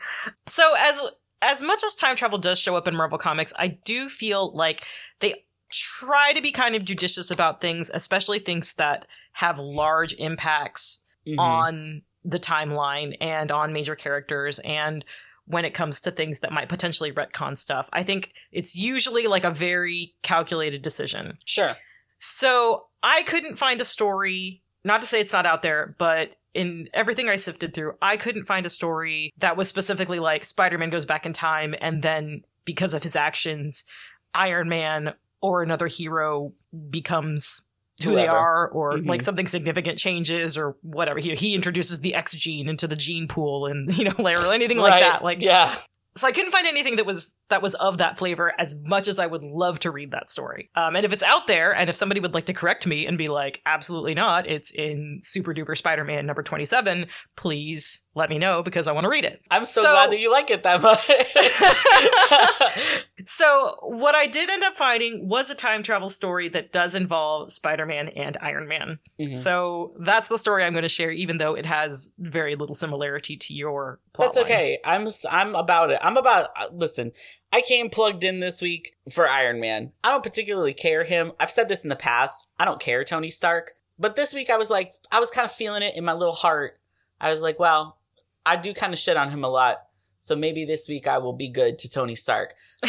So 0.47 0.75
as 0.77 1.01
as 1.41 1.63
much 1.63 1.85
as 1.85 1.95
time 1.95 2.17
travel 2.17 2.39
does 2.39 2.59
show 2.59 2.75
up 2.75 2.89
in 2.89 2.97
Marvel 2.97 3.19
Comics, 3.19 3.53
I 3.59 3.69
do 3.69 4.09
feel 4.09 4.53
like 4.55 4.87
they 5.21 5.44
try 5.75 6.33
to 6.33 6.41
be 6.41 6.53
kind 6.53 6.77
of 6.77 6.85
judicious 6.85 7.31
about 7.31 7.61
things, 7.61 7.91
especially 7.93 8.39
things 8.39 8.75
that 8.75 9.07
have 9.33 9.59
large 9.59 10.13
impacts 10.15 11.03
Mhm. 11.27 11.39
on 11.39 12.03
the 12.25 12.39
timeline 12.39 13.17
and 13.21 13.51
on 13.51 13.73
major 13.73 13.97
characters 13.97 14.59
and 14.61 15.05
when 15.47 15.65
it 15.65 15.75
comes 15.75 16.01
to 16.01 16.11
things 16.11 16.41
that 16.41 16.53
might 16.53 16.69
potentially 16.69 17.13
retcon 17.13 17.57
stuff. 17.57 17.89
I 17.93 18.03
think 18.03 18.33
it's 18.53 18.77
usually 18.77 19.27
like 19.27 19.45
a 19.45 19.51
very 19.51 20.15
calculated 20.23 20.81
decision. 20.81 21.37
Sure. 21.45 21.77
So 22.19 22.87
I 23.03 23.23
couldn't 23.25 23.57
find 23.57 23.81
a 23.81 23.85
story, 23.85 24.63
not 24.85 25.03
to 25.03 25.07
say 25.07 25.21
it's 25.21 25.33
not 25.35 25.45
out 25.45 25.61
there, 25.63 25.95
but 25.99 26.37
in 26.55 26.89
everything 26.95 27.29
I 27.29 27.37
sifted 27.37 27.75
through, 27.75 27.99
I 28.01 28.17
couldn't 28.17 28.47
find 28.47 28.65
a 28.65 28.71
story 28.71 29.33
that 29.39 29.57
was 29.57 29.69
specifically 29.69 30.21
like 30.21 30.45
Spider 30.45 30.79
Man 30.79 30.89
goes 30.91 31.05
back 31.05 31.27
in 31.27 31.33
time 31.35 31.75
and 31.81 32.01
then 32.01 32.43
because 32.65 32.95
of 32.95 33.03
his 33.03 33.17
actions, 33.17 33.85
Iron 34.33 34.69
Man 34.69 35.15
or 35.45 35.63
another 35.63 35.87
hero 35.87 36.51
becomes 36.91 37.69
who 38.03 38.15
they 38.15 38.27
are 38.27 38.67
or 38.69 38.95
Mhm. 38.95 39.07
like 39.07 39.21
something 39.21 39.47
significant 39.47 39.99
changes 39.99 40.57
or 40.57 40.77
whatever. 40.83 41.19
He, 41.21 41.35
he 41.35 41.55
introduces 41.55 42.01
the 42.01 42.15
X 42.15 42.33
gene 42.35 42.67
into 42.69 42.89
the 42.89 42.97
gene 42.97 43.29
pool 43.29 43.67
and, 43.67 43.89
you 43.99 44.05
know, 44.05 44.15
or 44.19 44.53
anything 44.53 44.79
like 44.79 45.01
that. 45.01 45.23
Like, 45.23 45.43
yeah. 45.43 45.75
so 46.17 46.27
I 46.27 46.33
couldn't 46.33 46.51
find 46.51 46.67
anything 46.67 46.97
that 46.97 47.07
was 47.07 47.37
that 47.51 47.63
was 47.63 47.75
of 47.75 47.99
that 47.99 48.19
flavor 48.19 48.53
as 48.59 48.75
much 48.85 49.07
as 49.09 49.19
I 49.19 49.27
would 49.27 49.43
love 49.43 49.79
to 49.81 49.91
read 49.91 50.13
that 50.13 50.31
story. 50.31 50.71
Um, 50.75 50.97
and 50.97 51.05
if 51.05 51.13
it's 51.13 51.23
out 51.23 51.47
there, 51.47 51.75
and 51.75 51.91
if 51.91 51.97
somebody 51.97 52.21
would 52.21 52.35
like 52.35 52.47
to 52.47 52.53
correct 52.55 52.87
me 52.87 53.07
and 53.07 53.19
be 53.19 53.29
like, 53.29 53.61
absolutely 53.67 54.15
not, 54.15 54.47
it's 54.47 54.71
in 54.73 55.19
Super 55.21 55.53
Duper 55.55 55.77
Spider-Man 55.77 56.25
number 56.27 56.43
twenty-seven. 56.43 57.07
Please 57.37 58.07
let 58.15 58.31
me 58.31 58.39
know 58.39 58.63
because 58.63 58.89
I 58.89 58.93
want 58.93 59.05
to 59.05 59.09
read 59.11 59.25
it. 59.25 59.41
I'm 59.51 59.65
so, 59.67 59.83
So- 59.83 59.91
glad 59.93 60.11
that 60.13 60.21
you 60.21 60.31
like 60.33 60.51
it 60.51 60.63
that 60.63 60.81
much. 60.83 61.01
So 63.27 63.79
what 63.83 64.15
I 64.15 64.27
did 64.27 64.51
end 64.51 64.65
up 64.65 64.77
finding 64.77 65.29
was 65.29 65.49
a 65.51 65.55
time 65.55 65.83
travel 65.83 66.09
story 66.11 66.49
that 66.51 66.73
does 66.73 66.95
involve 66.95 67.51
Spider-Man 67.53 68.09
and 68.09 68.37
Iron 68.41 68.69
Man. 68.69 68.99
Mhm. 69.19 69.35
So 69.35 69.95
that's 69.99 70.29
the 70.29 70.37
story 70.37 70.63
I'm 70.65 70.73
going 70.75 70.83
to 70.83 70.89
share, 70.89 71.11
even 71.11 71.39
though 71.39 71.55
it 71.55 71.65
has 71.65 72.13
very 72.19 72.55
little 72.55 72.75
similarity 72.75 73.37
to 73.39 73.55
your 73.55 73.99
plot. 74.13 74.35
That's 74.35 74.45
okay. 74.45 74.79
I'm 74.85 75.09
I'm 75.31 75.55
about 75.55 75.91
it. 75.91 76.01
I'm 76.03 76.17
about 76.19 76.51
uh, 76.57 76.67
listen. 76.73 77.13
I 77.55 77.61
came 77.61 77.89
plugged 77.89 78.25
in 78.25 78.41
this 78.41 78.61
week 78.61 78.97
for 79.09 79.29
Iron 79.29 79.61
Man. 79.61 79.93
I 80.03 80.11
don't 80.11 80.25
particularly 80.25 80.75
care 80.75 81.05
him. 81.05 81.31
I've 81.39 81.53
said 81.53 81.69
this 81.69 81.85
in 81.85 81.89
the 81.89 81.95
past. 81.95 82.49
I 82.59 82.65
don't 82.65 82.81
care 82.81 83.05
Tony 83.05 83.31
Stark. 83.31 83.75
But 83.97 84.17
this 84.17 84.35
week 84.35 84.51
I 84.51 84.57
was 84.57 84.71
like 84.71 84.93
I 85.13 85.21
was 85.21 85.31
kind 85.31 85.45
of 85.45 85.53
feeling 85.53 85.85
it 85.85 85.95
in 85.95 86.05
my 86.05 86.15
little 86.15 86.35
heart. 86.35 86.81
I 87.21 87.31
was 87.31 87.43
like, 87.43 87.61
well, 87.61 87.99
I 88.45 88.57
do 88.57 88.75
kind 88.75 88.93
of 88.93 88.99
shit 88.99 89.17
on 89.17 89.31
him 89.31 89.45
a 89.45 89.49
lot. 89.49 89.85
So 90.19 90.35
maybe 90.35 90.65
this 90.65 90.89
week 90.89 91.07
I 91.07 91.19
will 91.19 91.33
be 91.33 91.49
good 91.49 91.79
to 91.79 91.89
Tony 91.89 92.17
Stark. 92.17 92.55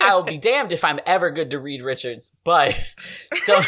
I 0.00 0.10
will 0.14 0.24
be 0.24 0.38
damned 0.38 0.72
if 0.72 0.82
I'm 0.82 0.98
ever 1.06 1.30
good 1.30 1.52
to 1.52 1.60
Reed 1.60 1.80
Richards, 1.80 2.34
but 2.42 2.74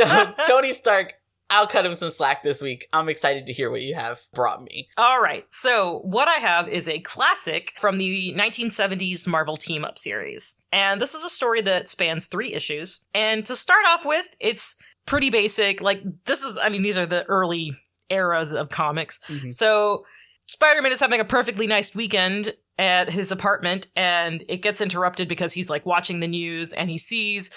Tony 0.48 0.72
Stark, 0.72 1.14
I'll 1.50 1.66
cut 1.66 1.84
him 1.84 1.94
some 1.94 2.10
slack 2.10 2.42
this 2.42 2.62
week. 2.62 2.86
I'm 2.92 3.08
excited 3.08 3.46
to 3.46 3.52
hear 3.52 3.70
what 3.70 3.82
you 3.82 3.94
have 3.96 4.20
brought 4.32 4.62
me. 4.62 4.88
All 4.96 5.20
right. 5.20 5.44
So, 5.50 5.98
what 6.04 6.28
I 6.28 6.34
have 6.36 6.68
is 6.68 6.88
a 6.88 7.00
classic 7.00 7.72
from 7.78 7.98
the 7.98 8.32
1970s 8.36 9.26
Marvel 9.26 9.56
Team 9.56 9.84
Up 9.84 9.98
series. 9.98 10.62
And 10.72 11.00
this 11.00 11.14
is 11.14 11.24
a 11.24 11.28
story 11.28 11.60
that 11.62 11.88
spans 11.88 12.28
three 12.28 12.54
issues. 12.54 13.00
And 13.14 13.44
to 13.46 13.56
start 13.56 13.84
off 13.88 14.06
with, 14.06 14.26
it's 14.38 14.80
pretty 15.06 15.30
basic. 15.30 15.80
Like, 15.80 16.02
this 16.24 16.42
is, 16.42 16.56
I 16.56 16.68
mean, 16.68 16.82
these 16.82 16.98
are 16.98 17.06
the 17.06 17.24
early 17.24 17.72
eras 18.08 18.52
of 18.52 18.68
comics. 18.68 19.18
Mhm. 19.26 19.52
So, 19.52 20.04
Spider 20.46 20.82
Man 20.82 20.92
is 20.92 21.00
having 21.00 21.20
a 21.20 21.24
perfectly 21.24 21.66
nice 21.66 21.94
weekend 21.94 22.54
at 22.78 23.10
his 23.10 23.30
apartment, 23.30 23.88
and 23.94 24.44
it 24.48 24.62
gets 24.62 24.80
interrupted 24.80 25.28
because 25.28 25.52
he's 25.52 25.68
like 25.68 25.84
watching 25.84 26.20
the 26.20 26.26
news 26.28 26.72
and 26.72 26.88
he 26.90 26.96
sees. 26.98 27.50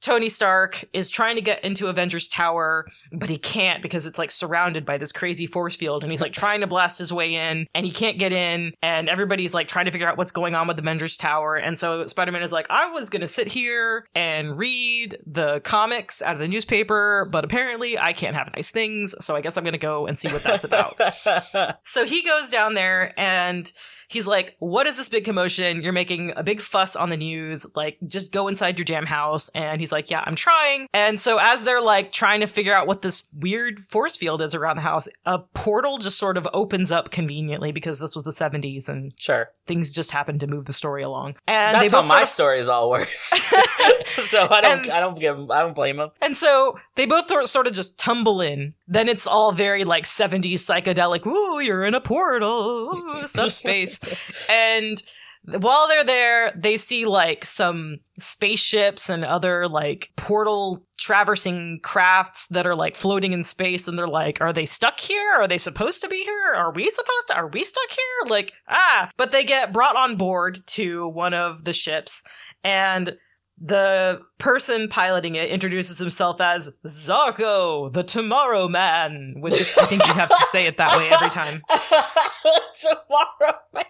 Tony 0.00 0.28
Stark 0.28 0.84
is 0.92 1.10
trying 1.10 1.36
to 1.36 1.42
get 1.42 1.64
into 1.64 1.88
Avengers 1.88 2.28
Tower, 2.28 2.86
but 3.12 3.28
he 3.28 3.38
can't 3.38 3.82
because 3.82 4.06
it's 4.06 4.18
like 4.18 4.30
surrounded 4.30 4.84
by 4.84 4.98
this 4.98 5.12
crazy 5.12 5.46
force 5.46 5.76
field 5.76 6.02
and 6.02 6.12
he's 6.12 6.20
like 6.20 6.32
trying 6.32 6.60
to 6.60 6.66
blast 6.66 6.98
his 6.98 7.12
way 7.12 7.34
in 7.34 7.66
and 7.74 7.84
he 7.84 7.92
can't 7.92 8.18
get 8.18 8.32
in 8.32 8.72
and 8.82 9.08
everybody's 9.08 9.54
like 9.54 9.68
trying 9.68 9.86
to 9.86 9.90
figure 9.90 10.08
out 10.08 10.16
what's 10.16 10.32
going 10.32 10.54
on 10.54 10.68
with 10.68 10.78
Avengers 10.78 11.16
Tower 11.16 11.56
and 11.56 11.78
so 11.78 12.06
Spider-Man 12.06 12.42
is 12.42 12.52
like 12.52 12.66
I 12.70 12.90
was 12.90 13.10
going 13.10 13.20
to 13.20 13.28
sit 13.28 13.48
here 13.48 14.06
and 14.14 14.56
read 14.56 15.18
the 15.26 15.60
comics 15.60 16.22
out 16.22 16.34
of 16.34 16.40
the 16.40 16.48
newspaper 16.48 17.28
but 17.30 17.44
apparently 17.44 17.98
I 17.98 18.12
can't 18.12 18.36
have 18.36 18.50
nice 18.54 18.70
things 18.70 19.14
so 19.20 19.34
I 19.34 19.40
guess 19.40 19.56
I'm 19.56 19.64
going 19.64 19.72
to 19.72 19.78
go 19.78 20.06
and 20.06 20.18
see 20.18 20.28
what 20.28 20.42
that's 20.42 20.64
about. 20.64 20.98
So 21.82 22.04
he 22.04 22.22
goes 22.22 22.50
down 22.50 22.74
there 22.74 23.12
and 23.18 23.70
he's 24.08 24.26
like, 24.26 24.56
What 24.58 24.86
is 24.86 24.96
this 24.96 25.08
big 25.08 25.24
commotion? 25.24 25.82
You're 25.82 25.92
making 25.92 26.32
a 26.36 26.42
big 26.42 26.60
fuss 26.60 26.96
on 26.96 27.08
the 27.10 27.16
news. 27.16 27.66
Like, 27.74 27.98
just 28.04 28.32
go 28.32 28.48
inside 28.48 28.78
your 28.78 28.84
damn 28.84 29.06
house. 29.06 29.48
And 29.50 29.80
he's 29.80 29.92
like, 29.92 30.10
Yeah, 30.10 30.22
I'm 30.26 30.34
trying. 30.34 30.86
And 30.92 31.20
so 31.20 31.38
as 31.40 31.64
they're 31.64 31.80
like 31.80 32.12
trying 32.12 32.40
to 32.40 32.46
figure 32.46 32.74
out 32.74 32.86
what 32.86 33.02
this 33.02 33.28
weird 33.40 33.78
force 33.80 34.16
field 34.16 34.42
is 34.42 34.54
around 34.54 34.76
the 34.76 34.82
house, 34.82 35.08
a 35.24 35.38
portal 35.38 35.98
just 35.98 36.18
sort 36.18 36.36
of 36.36 36.48
opens 36.52 36.90
up 36.90 37.10
conveniently 37.10 37.72
because 37.72 38.00
this 38.00 38.14
was 38.16 38.24
the 38.24 38.30
70s 38.30 38.88
and 38.88 39.12
sure. 39.18 39.50
things 39.66 39.92
just 39.92 40.10
happened 40.10 40.40
to 40.40 40.46
move 40.46 40.64
the 40.64 40.72
story 40.72 41.02
along. 41.02 41.36
And 41.46 41.74
That's 41.76 41.90
how 41.92 42.02
my 42.04 42.22
of- 42.22 42.28
stories 42.28 42.68
all 42.68 42.90
work. 42.90 43.08
so 44.04 44.46
I 44.50 44.60
don't, 44.60 44.80
And- 44.84 44.90
I 44.90 45.00
don't 45.00 45.18
give, 45.18 45.50
I 45.50 45.60
don't 45.60 45.74
blame 45.74 45.98
him. 46.00 46.10
And 46.20 46.36
so 46.36 46.78
they 46.94 47.06
both 47.06 47.28
sort- 47.48 47.66
of 47.66 47.74
just 47.74 47.98
tumble 47.98 48.40
in. 48.40 48.74
Then 48.86 49.08
it's 49.08 49.26
all 49.26 49.52
very 49.52 49.84
like 49.84 50.04
70s 50.04 50.54
psychedelic. 50.54 51.26
Ooh, 51.26 51.60
you're 51.60 51.84
in 51.84 51.94
a 51.94 52.00
portal, 52.00 52.94
subspace. 53.26 53.97
and 54.50 55.02
while 55.44 55.88
they're 55.88 56.04
there, 56.04 56.52
they 56.56 56.76
see 56.76 57.06
like 57.06 57.44
some 57.44 58.00
spaceships 58.18 59.08
and 59.08 59.24
other 59.24 59.68
like 59.68 60.10
portal 60.16 60.84
traversing 60.98 61.80
crafts 61.82 62.48
that 62.48 62.66
are 62.66 62.74
like 62.74 62.96
floating 62.96 63.32
in 63.32 63.42
space 63.42 63.86
and 63.86 63.98
they're 63.98 64.08
like 64.08 64.40
are 64.40 64.52
they 64.52 64.66
stuck 64.66 65.00
here? 65.00 65.32
Are 65.32 65.48
they 65.48 65.58
supposed 65.58 66.02
to 66.02 66.08
be 66.08 66.18
here? 66.18 66.54
Are 66.54 66.72
we 66.72 66.90
supposed 66.90 67.28
to 67.28 67.36
are 67.36 67.48
we 67.48 67.64
stuck 67.64 67.90
here? 67.90 68.30
Like 68.30 68.52
ah! 68.68 69.10
But 69.16 69.30
they 69.30 69.44
get 69.44 69.72
brought 69.72 69.96
on 69.96 70.16
board 70.16 70.58
to 70.68 71.08
one 71.08 71.34
of 71.34 71.64
the 71.64 71.72
ships 71.72 72.24
and 72.64 73.16
the 73.60 74.20
person 74.38 74.88
piloting 74.88 75.34
it 75.34 75.50
introduces 75.50 75.98
himself 75.98 76.40
as 76.40 76.76
Zarko, 76.86 77.92
the 77.92 78.02
Tomorrow 78.02 78.68
Man, 78.68 79.36
which 79.38 79.76
I 79.76 79.86
think 79.86 80.06
you 80.06 80.12
have 80.12 80.28
to 80.28 80.36
say 80.36 80.66
it 80.66 80.76
that 80.76 80.96
way 80.96 81.08
every 81.10 81.30
time. 81.30 81.62
tomorrow. 82.80 83.58
Man. 83.74 83.84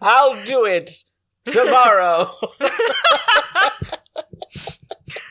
I'll 0.00 0.42
do 0.44 0.64
it 0.64 0.90
tomorrow. 1.44 2.30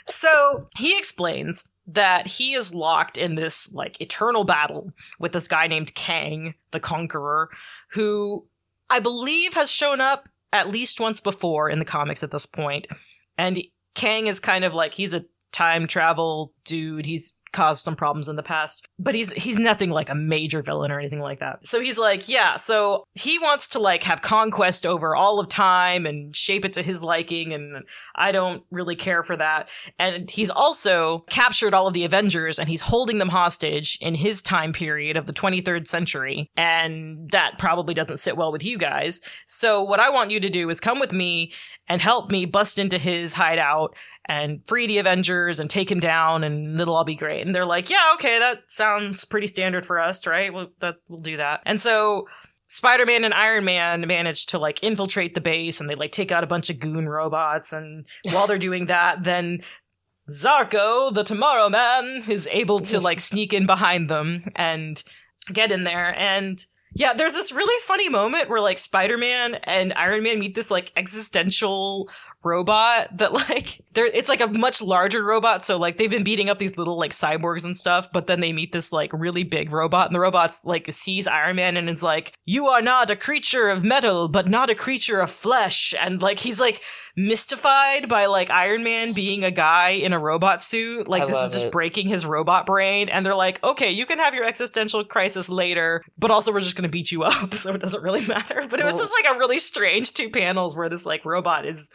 so 0.08 0.68
he 0.78 0.98
explains 0.98 1.74
that 1.88 2.28
he 2.28 2.54
is 2.54 2.74
locked 2.74 3.18
in 3.18 3.36
this 3.36 3.74
like 3.74 4.02
eternal 4.02 4.44
battle 4.44 4.92
with 5.20 5.32
this 5.32 5.48
guy 5.48 5.68
named 5.68 5.94
Kang, 5.96 6.54
the 6.72 6.80
Conqueror, 6.80 7.50
who 7.90 8.46
I 8.90 9.00
believe 9.00 9.54
has 9.54 9.72
shown 9.72 10.02
up 10.02 10.28
at 10.54 10.70
least 10.70 11.00
once 11.00 11.20
before 11.20 11.70
in 11.70 11.80
the 11.80 11.86
comics 11.86 12.24
at 12.24 12.32
this 12.32 12.46
point. 12.46 12.88
And 13.38 13.62
Kang 13.96 14.28
is 14.28 14.40
kind 14.40 14.64
of 14.64 14.74
like 14.74 14.94
he's 14.94 15.14
a 15.14 15.26
time 15.52 15.88
travel 15.88 16.54
dude. 16.66 17.06
He's 17.06 17.36
caused 17.52 17.84
some 17.84 17.96
problems 17.96 18.30
in 18.30 18.36
the 18.36 18.44
past, 18.44 18.88
but 19.00 19.16
he's 19.16 19.32
he's 19.34 19.58
nothing 19.58 19.90
like 19.90 20.10
a 20.10 20.16
major 20.16 20.62
villain 20.62 20.92
or 20.92 21.00
anything 21.00 21.20
like 21.20 21.40
that. 21.40 21.66
So 21.66 21.80
he's 21.80 21.98
like, 21.98 22.30
yeah, 22.30 22.56
so 22.56 23.04
he 23.16 23.40
wants 23.40 23.70
to 23.70 23.80
like 23.80 24.04
have 24.04 24.22
conquest 24.22 24.86
over 24.86 25.16
all 25.16 25.40
of 25.40 25.48
time 25.48 26.06
and 26.06 26.36
shape 26.36 26.66
it 26.66 26.74
to 26.74 26.84
his 26.84 27.04
liking 27.04 27.54
and 27.54 27.84
I 28.16 28.32
don't 28.32 28.64
really 28.72 28.96
care 28.96 29.24
for 29.24 29.36
that. 29.38 29.70
And 29.98 30.30
he's 30.30 30.50
also 30.50 31.26
captured 31.30 31.74
all 31.74 31.88
of 31.88 31.94
the 31.94 32.06
Avengers 32.06 32.60
and 32.60 32.70
he's 32.70 32.82
holding 32.82 33.18
them 33.18 33.30
hostage 33.30 33.98
in 34.02 34.14
his 34.16 34.42
time 34.42 34.74
period 34.74 35.18
of 35.18 35.26
the 35.26 35.34
23rd 35.34 35.88
century 35.88 36.50
and 36.56 37.30
that 37.32 37.58
probably 37.58 37.94
doesn't 37.94 38.18
sit 38.18 38.38
well 38.38 38.52
with 38.52 38.64
you 38.64 38.78
guys. 38.78 39.22
So 39.46 39.82
what 39.82 40.00
I 40.00 40.10
want 40.10 40.32
you 40.32 40.40
to 40.40 40.50
do 40.50 40.70
is 40.70 40.80
come 40.80 41.00
with 41.00 41.14
me 41.14 41.54
and 41.88 42.02
help 42.02 42.32
me 42.32 42.46
bust 42.46 42.80
into 42.80 42.98
his 42.98 43.34
hideout 43.34 43.96
and 44.26 44.66
free 44.68 44.88
the 44.88 44.98
Avengers 44.98 45.60
and 45.60 45.70
take 45.70 45.90
him 45.90 46.00
down 46.00 46.44
and 46.44 46.80
it'll 46.80 46.96
all 46.96 47.06
be 47.06 47.16
great. 47.16 47.46
And 47.46 47.56
they're 47.56 47.66
like, 47.66 47.90
yeah, 47.90 48.12
okay, 48.16 48.40
that 48.40 48.70
sounds 48.70 49.24
pretty 49.26 49.48
standard 49.48 49.86
for 49.86 50.00
us, 50.00 50.28
right? 50.28 50.54
We'll, 50.54 50.72
that, 50.80 50.98
we'll 51.08 51.22
do 51.22 51.38
that. 51.38 51.62
And 51.66 51.80
so 51.80 52.28
Spider-Man 52.68 53.24
and 53.24 53.34
Iron 53.34 53.64
Man 53.64 54.06
manage 54.06 54.48
to 54.48 54.60
like 54.60 54.84
infiltrate 54.84 55.34
the 55.34 55.42
base 55.42 55.80
and 55.80 55.90
they 55.90 55.96
like 55.96 56.12
take 56.12 56.32
out 56.32 56.44
a 56.44 56.48
bunch 56.48 56.70
of 56.70 56.80
goon 56.80 57.08
robots. 57.08 57.72
And 57.72 58.06
while 58.32 58.48
they're 58.48 58.58
doing 58.58 58.88
that, 58.88 59.24
then 59.24 59.62
Zarko, 60.30 61.14
the 61.14 61.24
Tomorrow 61.24 61.70
Man, 61.70 62.22
is 62.28 62.50
able 62.52 62.82
to 62.82 63.00
like 63.00 63.22
sneak 63.22 63.54
in 63.54 63.66
behind 63.66 64.10
them 64.10 64.44
and 64.56 65.02
get 65.54 65.72
in 65.72 65.86
there. 65.86 66.14
And 66.14 66.64
yeah, 66.98 67.14
there's 67.14 67.34
this 67.34 67.52
really 67.52 67.80
funny 67.84 68.10
moment 68.10 68.50
where 68.50 68.60
like 68.60 68.80
Spider-Man 68.80 69.56
and 69.66 69.94
Iron 69.94 70.24
Man 70.24 70.40
meet 70.40 70.56
this 70.56 70.72
like 70.72 70.92
existential 70.96 72.10
robot 72.44 73.16
that 73.20 73.34
like 73.34 73.82
it's 74.06 74.30
like 74.30 74.42
a 74.42 74.48
much 74.48 74.82
larger 74.82 75.24
robot 75.24 75.64
so 75.64 75.78
like 75.78 75.98
they've 75.98 76.10
been 76.10 76.24
beating 76.24 76.50
up 76.50 76.58
these 76.58 76.78
little 76.78 76.98
like 76.98 77.12
cyborgs 77.12 77.66
and 77.66 77.78
stuff 77.78 78.12
but 78.12 78.28
then 78.28 78.40
they 78.40 78.54
meet 78.54 78.72
this 78.72 78.92
like 78.92 79.12
really 79.14 79.44
big 79.44 79.72
robot 79.72 80.08
and 80.08 80.16
the 80.16 80.20
robot's 80.20 80.66
like 80.66 80.92
sees 80.92 81.28
Iron 81.28 81.56
Man 81.56 81.78
and 81.78 81.90
is 81.90 82.04
like 82.04 82.34
you 82.46 82.68
are 82.68 82.82
not 82.82 83.10
a 83.10 83.16
creature 83.16 83.70
of 83.70 83.84
metal 83.84 84.28
but 84.28 84.48
not 84.48 84.70
a 84.70 84.76
creature 84.76 85.20
of 85.20 85.30
flesh 85.30 85.94
and 86.00 86.22
like 86.22 86.40
he's 86.40 86.60
like 86.60 86.84
mystified 87.16 88.08
by 88.08 88.26
like 88.26 88.50
Iron 88.50 88.84
Man 88.84 89.14
being 89.14 89.44
a 89.44 89.52
guy 89.52 89.90
in 89.90 90.14
a 90.14 90.20
robot 90.20 90.62
suit 90.62 91.08
like 91.08 91.24
I 91.24 91.26
this 91.26 91.42
is 91.44 91.52
just 91.52 91.66
it. 91.68 91.72
breaking 91.72 92.08
his 92.08 92.26
robot 92.26 92.66
brain 92.66 93.10
and 93.10 93.26
they're 93.26 93.36
like 93.36 93.64
okay 93.64 93.92
you 93.92 94.06
can 94.06 94.20
have 94.20 94.34
your 94.34 94.46
existential 94.46 95.04
crisis 95.04 95.50
later 95.50 96.04
but 96.18 96.32
also 96.32 96.52
we're 96.52 96.60
just 96.60 96.76
going 96.76 96.84
to 96.84 96.90
beat 96.90 97.12
you 97.12 97.24
up 97.24 97.54
so 97.54 97.74
it 97.74 97.82
doesn't 97.82 98.04
really 98.04 98.26
matter 98.28 98.66
but 98.70 98.80
it 98.80 98.86
was 98.86 98.98
just 98.98 99.14
like 99.14 99.36
a 99.36 99.38
really 99.38 99.60
strange 99.60 100.14
two 100.14 100.30
panels 100.30 100.76
where 100.76 100.90
this 100.90 101.06
like 101.06 101.26
robot 101.26 101.66
is 101.66 101.90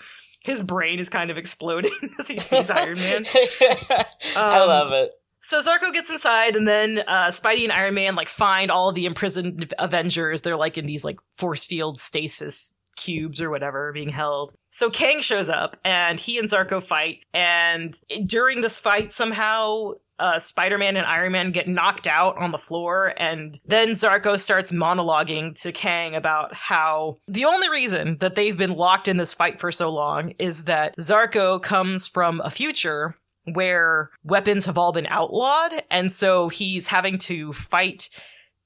his 0.45 0.63
brain 0.63 0.99
is 0.99 1.09
kind 1.09 1.31
of 1.31 1.37
exploding 1.37 1.92
as 2.19 2.29
he 2.29 2.39
sees 2.39 2.71
Iron 2.71 2.99
Man. 2.99 3.25
I 3.35 4.05
Um, 4.37 4.69
love 4.69 4.93
it. 4.93 5.13
So 5.41 5.59
Zarko 5.59 5.93
gets 5.93 6.11
inside, 6.11 6.55
and 6.55 6.69
then 6.69 7.01
uh, 7.09 7.27
Spidey 7.29 7.65
and 7.65 7.73
Iron 7.73 7.95
Man 7.95 8.15
like 8.15 8.29
find 8.29 8.71
all 8.71 8.93
the 8.93 9.07
imprisoned 9.07 9.73
Avengers. 9.79 10.43
They're 10.43 10.57
like 10.57 10.79
in 10.79 10.87
these 10.87 11.05
like 11.05 11.19
force 11.37 11.65
field 11.65 11.99
stasis 11.99 12.77
cubes 12.97 13.41
or 13.41 13.51
whatever 13.51 13.91
being 13.93 14.11
held. 14.11 14.53
So 14.69 14.89
Kang 14.91 15.21
shows 15.21 15.49
up, 15.51 15.77
and 15.85 16.21
he 16.21 16.39
and 16.39 16.49
Zarko 16.49 16.83
fight. 16.83 17.25
And 17.35 17.99
during 18.27 18.61
this 18.61 18.79
fight, 18.79 19.11
somehow. 19.13 19.93
Uh, 20.23 20.39
Spider-Man 20.39 20.97
and 20.97 21.05
Iron 21.05 21.33
Man 21.33 21.51
get 21.51 21.67
knocked 21.67 22.07
out 22.07 22.37
on 22.37 22.53
the 22.53 22.59
floor, 22.59 23.13
and 23.17 23.59
then 23.67 23.89
Zarko 23.89 24.39
starts 24.39 24.71
monologuing 24.71 25.61
to 25.63 25.73
Kang 25.73 26.15
about 26.15 26.55
how 26.55 27.17
the 27.27 27.45
only 27.45 27.69
reason 27.69 28.19
that 28.19 28.37
they've 28.37 28.57
been 28.57 28.77
locked 28.77 29.09
in 29.09 29.17
this 29.17 29.35
fight 29.35 29.59
for 29.59 29.73
so 29.73 29.91
long 29.91 30.33
is 30.39 30.67
that 30.67 30.97
Zarko 30.97 31.61
comes 31.61 32.07
from 32.07 32.41
a 32.45 32.51
future 32.51 33.17
where 33.55 34.11
weapons 34.23 34.67
have 34.67 34.79
all 34.79 34.93
been 34.93 35.09
outlawed, 35.09 35.83
and 35.91 36.13
so 36.13 36.49
he's 36.49 36.87
having 36.87 37.19
to 37.19 37.53
fight 37.53 38.09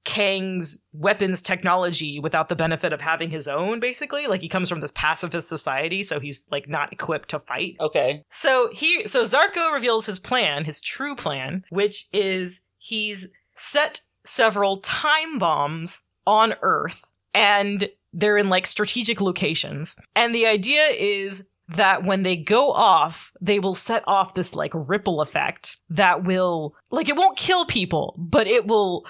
Kang's 0.06 0.84
weapons 0.92 1.42
technology 1.42 2.20
without 2.20 2.48
the 2.48 2.54
benefit 2.54 2.92
of 2.92 3.00
having 3.00 3.28
his 3.28 3.48
own, 3.48 3.80
basically. 3.80 4.28
Like 4.28 4.40
he 4.40 4.48
comes 4.48 4.68
from 4.68 4.80
this 4.80 4.92
pacifist 4.92 5.48
society, 5.48 6.04
so 6.04 6.20
he's 6.20 6.46
like 6.50 6.68
not 6.68 6.92
equipped 6.92 7.30
to 7.30 7.40
fight. 7.40 7.74
Okay. 7.80 8.22
So 8.30 8.70
he 8.72 9.06
so 9.06 9.22
Zarko 9.22 9.74
reveals 9.74 10.06
his 10.06 10.20
plan, 10.20 10.64
his 10.64 10.80
true 10.80 11.16
plan, 11.16 11.64
which 11.70 12.06
is 12.12 12.68
he's 12.78 13.32
set 13.54 14.00
several 14.24 14.78
time 14.78 15.38
bombs 15.38 16.04
on 16.24 16.54
Earth 16.62 17.10
and 17.34 17.88
they're 18.12 18.38
in 18.38 18.48
like 18.48 18.66
strategic 18.66 19.20
locations. 19.20 19.96
And 20.14 20.32
the 20.32 20.46
idea 20.46 20.86
is 20.96 21.50
that 21.68 22.04
when 22.04 22.22
they 22.22 22.36
go 22.36 22.70
off, 22.70 23.32
they 23.40 23.58
will 23.58 23.74
set 23.74 24.04
off 24.06 24.34
this 24.34 24.54
like 24.54 24.70
ripple 24.72 25.20
effect 25.20 25.78
that 25.90 26.22
will 26.22 26.76
like 26.92 27.08
it 27.08 27.16
won't 27.16 27.36
kill 27.36 27.66
people, 27.66 28.14
but 28.16 28.46
it 28.46 28.68
will 28.68 29.04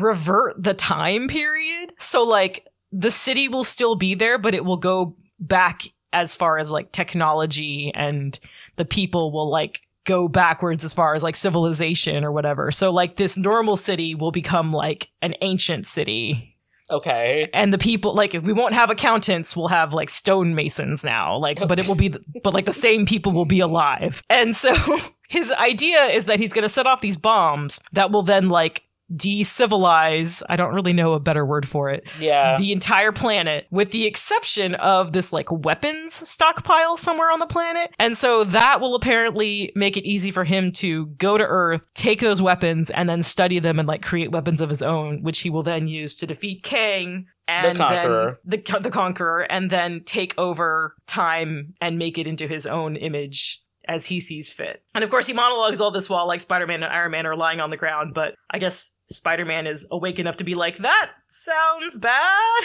revert 0.00 0.62
the 0.62 0.74
time 0.74 1.28
period. 1.28 1.92
So 1.98 2.24
like 2.24 2.66
the 2.92 3.10
city 3.10 3.48
will 3.48 3.64
still 3.64 3.96
be 3.96 4.14
there, 4.14 4.38
but 4.38 4.54
it 4.54 4.64
will 4.64 4.76
go 4.76 5.16
back 5.38 5.82
as 6.12 6.34
far 6.34 6.58
as 6.58 6.70
like 6.70 6.92
technology 6.92 7.92
and 7.94 8.38
the 8.76 8.84
people 8.84 9.32
will 9.32 9.50
like 9.50 9.82
go 10.04 10.28
backwards 10.28 10.84
as 10.84 10.94
far 10.94 11.14
as 11.14 11.22
like 11.22 11.36
civilization 11.36 12.24
or 12.24 12.32
whatever. 12.32 12.70
So 12.70 12.92
like 12.92 13.16
this 13.16 13.36
normal 13.36 13.76
city 13.76 14.14
will 14.14 14.32
become 14.32 14.72
like 14.72 15.08
an 15.20 15.34
ancient 15.42 15.86
city. 15.86 16.56
Okay. 16.88 17.50
And 17.52 17.72
the 17.72 17.78
people 17.78 18.14
like 18.14 18.34
if 18.34 18.44
we 18.44 18.52
won't 18.52 18.74
have 18.74 18.90
accountants, 18.90 19.56
we'll 19.56 19.68
have 19.68 19.92
like 19.92 20.08
stonemasons 20.08 21.04
now. 21.04 21.36
Like 21.36 21.58
but 21.66 21.78
it 21.78 21.88
will 21.88 21.96
be 21.96 22.14
but 22.44 22.54
like 22.54 22.64
the 22.64 22.72
same 22.72 23.04
people 23.04 23.32
will 23.32 23.44
be 23.44 23.60
alive. 23.60 24.22
And 24.30 24.56
so 24.56 24.74
his 25.28 25.52
idea 25.52 26.04
is 26.04 26.26
that 26.26 26.38
he's 26.38 26.52
going 26.52 26.62
to 26.62 26.68
set 26.68 26.86
off 26.86 27.00
these 27.00 27.16
bombs 27.16 27.80
that 27.92 28.12
will 28.12 28.22
then 28.22 28.48
like 28.48 28.84
decivilize, 29.14 30.42
I 30.48 30.56
don't 30.56 30.74
really 30.74 30.92
know 30.92 31.12
a 31.12 31.20
better 31.20 31.44
word 31.44 31.68
for 31.68 31.90
it, 31.90 32.08
Yeah. 32.18 32.56
the 32.56 32.72
entire 32.72 33.12
planet, 33.12 33.66
with 33.70 33.90
the 33.90 34.06
exception 34.06 34.74
of 34.76 35.12
this 35.12 35.32
like 35.32 35.50
weapons 35.50 36.14
stockpile 36.28 36.96
somewhere 36.96 37.30
on 37.30 37.38
the 37.38 37.46
planet. 37.46 37.90
And 37.98 38.16
so 38.16 38.44
that 38.44 38.80
will 38.80 38.94
apparently 38.94 39.72
make 39.74 39.96
it 39.96 40.04
easy 40.04 40.30
for 40.30 40.44
him 40.44 40.72
to 40.72 41.06
go 41.18 41.38
to 41.38 41.44
Earth, 41.44 41.82
take 41.94 42.20
those 42.20 42.42
weapons, 42.42 42.90
and 42.90 43.08
then 43.08 43.22
study 43.22 43.58
them 43.58 43.78
and 43.78 43.88
like 43.88 44.02
create 44.02 44.30
weapons 44.32 44.60
of 44.60 44.68
his 44.68 44.82
own, 44.82 45.22
which 45.22 45.40
he 45.40 45.50
will 45.50 45.62
then 45.62 45.88
use 45.88 46.16
to 46.18 46.26
defeat 46.26 46.62
Kang. 46.62 47.26
And 47.48 47.76
the 47.76 47.78
Conqueror. 47.78 48.40
then 48.44 48.62
the 48.66 48.80
the 48.80 48.90
conqueror, 48.90 49.42
and 49.42 49.70
then 49.70 50.02
take 50.04 50.34
over 50.36 50.96
time 51.06 51.74
and 51.80 51.96
make 51.96 52.18
it 52.18 52.26
into 52.26 52.48
his 52.48 52.66
own 52.66 52.96
image 52.96 53.60
as 53.88 54.06
he 54.06 54.20
sees 54.20 54.50
fit. 54.50 54.82
And 54.94 55.04
of 55.04 55.10
course, 55.10 55.26
he 55.26 55.32
monologues 55.32 55.80
all 55.80 55.90
this 55.90 56.10
while 56.10 56.26
like 56.26 56.40
Spider-Man 56.40 56.82
and 56.82 56.92
Iron 56.92 57.12
Man 57.12 57.26
are 57.26 57.36
lying 57.36 57.60
on 57.60 57.70
the 57.70 57.76
ground. 57.76 58.14
But 58.14 58.34
I 58.50 58.58
guess 58.58 58.96
Spider-Man 59.06 59.66
is 59.66 59.86
awake 59.90 60.18
enough 60.18 60.36
to 60.38 60.44
be 60.44 60.54
like, 60.54 60.78
"That 60.78 61.10
sounds 61.26 61.96
bad." 61.96 62.62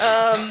um, 0.00 0.50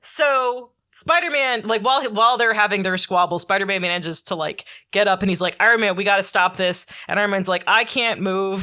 so 0.00 0.70
Spider-Man, 0.90 1.66
like 1.66 1.82
while 1.82 2.02
while 2.12 2.36
they're 2.36 2.54
having 2.54 2.82
their 2.82 2.96
squabble, 2.96 3.38
Spider-Man 3.38 3.82
manages 3.82 4.22
to 4.22 4.34
like 4.34 4.66
get 4.92 5.08
up 5.08 5.22
and 5.22 5.28
he's 5.28 5.40
like, 5.40 5.56
"Iron 5.60 5.80
Man, 5.80 5.96
we 5.96 6.04
got 6.04 6.16
to 6.16 6.22
stop 6.22 6.56
this." 6.56 6.86
And 7.08 7.18
Iron 7.18 7.30
Man's 7.30 7.48
like, 7.48 7.64
"I 7.66 7.84
can't 7.84 8.20
move." 8.20 8.62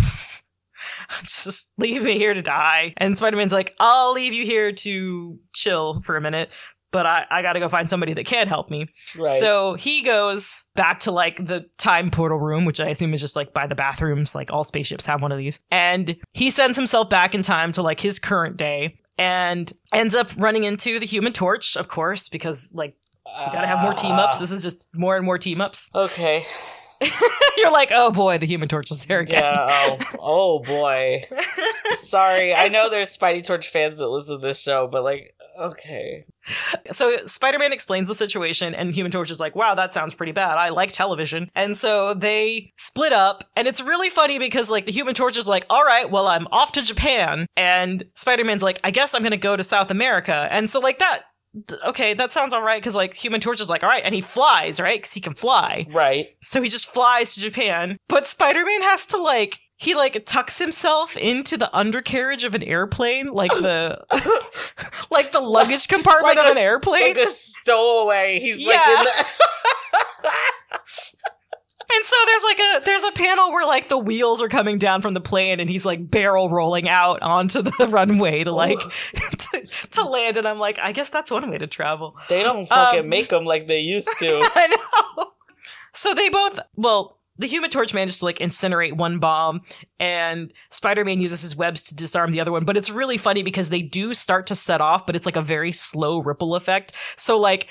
Just 1.24 1.78
leave 1.80 2.04
me 2.04 2.18
here 2.18 2.34
to 2.34 2.42
die. 2.42 2.94
And 2.98 3.18
Spider-Man's 3.18 3.54
like, 3.54 3.76
I'll 3.80 4.14
leave 4.14 4.34
you 4.34 4.46
here 4.46 4.72
to 4.72 5.40
chill 5.54 6.02
for 6.02 6.16
a 6.18 6.22
minute, 6.22 6.50
but 6.92 7.06
I, 7.06 7.26
I 7.30 7.42
gotta 7.42 7.60
go 7.60 7.70
find 7.70 7.90
somebody 7.90 8.14
that 8.14 8.26
can 8.26 8.48
help 8.48 8.70
me. 8.70 8.88
right. 9.18 9.30
So 9.40 9.74
he 9.76 10.04
goes 10.04 10.66
back 10.76 11.00
to 11.02 11.12
like 11.12 11.38
the 11.46 11.66
time 11.78 12.12
portal 12.12 12.38
room, 12.40 12.66
which 12.66 12.80
I 12.80 12.90
assume 12.90 13.14
is 13.14 13.22
just 13.22 13.36
like 13.36 13.54
by 13.54 13.68
the 13.68 13.76
bathrooms. 13.76 14.36
Like 14.36 14.52
all 14.52 14.64
spaceships 14.64 15.06
have 15.06 15.22
one 15.22 15.32
of 15.32 15.38
these. 15.38 15.60
And 15.72 16.16
he 16.34 16.50
sends 16.50 16.78
himself 16.78 17.10
back 17.10 17.34
in 17.36 17.42
time 17.42 17.72
to 17.74 17.82
like 17.82 18.00
his 18.00 18.20
current 18.20 18.58
day. 18.58 18.98
and 19.18 19.72
ends 19.94 20.16
up 20.16 20.28
running 20.38 20.64
into 20.64 21.00
the 21.00 21.06
Human 21.06 21.32
Torch, 21.34 21.76
of 21.78 21.88
course, 21.88 22.28
because 22.30 22.72
like 22.74 22.96
you 23.26 23.46
gotta 23.52 23.68
have 23.68 23.80
more 23.82 23.94
team 23.94 24.14
ups. 24.14 24.38
This 24.40 24.52
is 24.52 24.62
just 24.64 24.90
more 24.94 25.16
and 25.16 25.26
more 25.26 25.38
team 25.38 25.62
ups. 25.62 25.90
Okay. 25.96 26.46
You're 27.58 27.72
like, 27.72 27.90
oh 27.92 28.12
boy, 28.12 28.38
the 28.38 28.46
Human 28.46 28.68
Torch 28.70 28.92
is 28.92 29.06
there 29.06 29.20
again. 29.20 29.40
Yeah. 29.42 29.66
Oh, 29.70 29.98
oh 30.20 30.60
boy. 30.60 31.26
Sorry. 31.96 32.54
I 32.54 32.68
know 32.70 32.90
there's 32.90 33.16
Spidey 33.16 33.44
Torch 33.44 33.70
fans 33.70 33.98
that 33.98 34.08
listen 34.08 34.40
to 34.40 34.42
this 34.48 34.62
show, 34.62 34.88
but 34.88 35.04
like, 35.04 35.36
okay. 35.60 36.26
So 36.92 37.26
Spider-Man 37.26 37.74
explains 37.74 38.08
the 38.08 38.16
situation, 38.16 38.74
and 38.74 38.94
Human 38.94 39.12
Torch 39.12 39.32
is 39.32 39.40
like, 39.40 39.56
"Wow, 39.56 39.76
that 39.76 39.94
sounds 39.94 40.16
pretty 40.16 40.32
bad. 40.32 40.58
I 40.58 40.70
like 40.70 40.92
television." 40.92 41.50
And 41.56 41.78
so 41.78 42.14
they 42.14 42.72
split 42.78 43.14
up, 43.14 43.44
and 43.56 43.68
it's 43.68 43.82
really 43.82 44.10
funny 44.10 44.40
because 44.40 44.70
like 44.70 44.86
the 44.86 44.92
Human 44.92 45.14
Torch 45.14 45.38
is 45.38 45.48
like, 45.48 45.66
"All 45.70 45.84
right, 45.84 46.10
well, 46.10 46.28
I'm 46.28 46.48
off 46.52 46.72
to 46.74 46.82
Japan," 46.82 47.46
and 47.56 48.04
Spider-Man's 48.16 48.64
like, 48.64 48.80
"I 48.84 48.92
guess 48.92 49.14
I'm 49.14 49.24
gonna 49.24 49.38
go 49.38 49.56
to 49.56 49.64
South 49.64 49.92
America," 49.92 50.48
and 50.52 50.70
so 50.70 50.80
like 50.80 51.00
that. 51.00 51.24
Okay, 51.86 52.14
that 52.14 52.32
sounds 52.32 52.54
all 52.54 52.64
right 52.64 52.82
because 52.82 52.96
like 52.96 53.14
Human 53.14 53.42
Torch 53.42 53.60
is 53.60 53.70
like, 53.70 53.84
all 53.84 53.90
right, 53.90 54.06
and 54.06 54.16
he 54.16 54.22
flies, 54.22 54.80
right? 54.80 55.00
Because 55.00 55.14
he 55.14 55.20
can 55.20 55.34
fly. 55.34 55.86
Right. 55.92 56.28
So 56.42 56.62
he 56.62 56.70
just 56.70 56.86
flies 56.86 57.34
to 57.34 57.42
Japan. 57.42 57.98
But 58.08 58.26
Spider 58.26 58.64
Man 58.64 58.82
has 58.84 59.06
to 59.08 59.18
like 59.18 59.60
he 59.82 59.96
like 59.96 60.24
tucks 60.28 60.60
himself 60.60 61.18
into 61.18 61.58
the 61.58 61.76
undercarriage 61.76 62.44
of 62.44 62.54
an 62.54 62.62
airplane, 62.62 63.28
like 63.28 63.50
the 63.52 63.98
like 65.12 65.32
the 65.32 65.40
luggage 65.40 65.88
compartment 65.88 66.38
of 66.38 66.46
a 66.46 66.52
an 66.52 66.58
airplane. 66.60 67.02
Like 67.16 67.18
a 67.18 67.26
stowaway. 67.28 68.40
He's 68.40 68.64
like 68.68 68.76
Yeah. 68.76 69.00
in 69.00 69.04
the. 69.04 69.12
and 71.94 72.06
so 72.06 72.16
there's 72.28 72.44
like 72.44 72.60
a 72.60 72.86
there's 72.86 73.04
a 73.04 73.12
panel 73.14 73.52
where 73.52 73.66
like 73.66 73.88
the 73.88 73.98
wheels 73.98 74.42
are 74.42 74.50
coming 74.50 74.78
down 74.78 75.02
from 75.02 75.16
the 75.16 75.20
plane 75.22 75.60
and 75.60 75.68
he's 75.70 75.86
like 75.86 76.10
barrel 76.12 76.48
rolling 76.50 76.88
out 76.88 77.22
onto 77.24 77.64
the 77.64 77.88
runway 77.90 78.44
to 78.44 78.52
like 78.52 78.78
to, 78.80 79.66
to 79.90 80.04
land 80.08 80.38
and 80.38 80.48
I'm 80.48 80.60
like, 80.60 80.78
I 80.80 80.92
guess 80.92 81.10
that's 81.10 81.32
one 81.32 81.50
way 81.50 81.58
to 81.58 81.66
travel. 81.68 82.16
they 82.30 82.44
don't 82.44 82.68
fucking 82.68 83.00
Um, 83.00 83.10
make 83.10 83.30
them 83.30 83.46
like 83.46 83.66
they 83.66 83.80
used 83.80 84.10
to. 84.20 84.40
I 84.56 84.68
know. 85.18 85.32
So 85.94 86.14
they 86.14 86.30
both, 86.30 86.60
well, 86.78 87.18
the 87.42 87.48
Human 87.48 87.70
Torch 87.70 87.94
manages 87.94 88.20
to 88.20 88.26
like 88.26 88.40
incinerate 88.40 88.96
one 88.96 89.20
bomb, 89.20 89.62
and 90.00 90.54
Spider 90.70 91.04
Man 91.04 91.20
uses 91.20 91.42
his 91.42 91.56
webs 91.56 91.82
to 91.84 91.96
disarm 91.96 92.32
the 92.32 92.40
other 92.40 92.52
one. 92.52 92.66
But 92.66 92.78
it's 92.78 92.92
really 92.92 93.18
funny 93.18 93.44
because 93.44 93.70
they 93.70 93.82
do 93.82 94.14
start 94.14 94.48
to 94.48 94.56
set 94.56 94.80
off, 94.80 95.06
but 95.06 95.16
it's 95.16 95.26
like 95.26 95.36
a 95.36 95.42
very 95.42 95.72
slow 95.72 96.20
ripple 96.20 96.56
effect. 96.56 96.94
So, 97.18 97.40
like, 97.40 97.68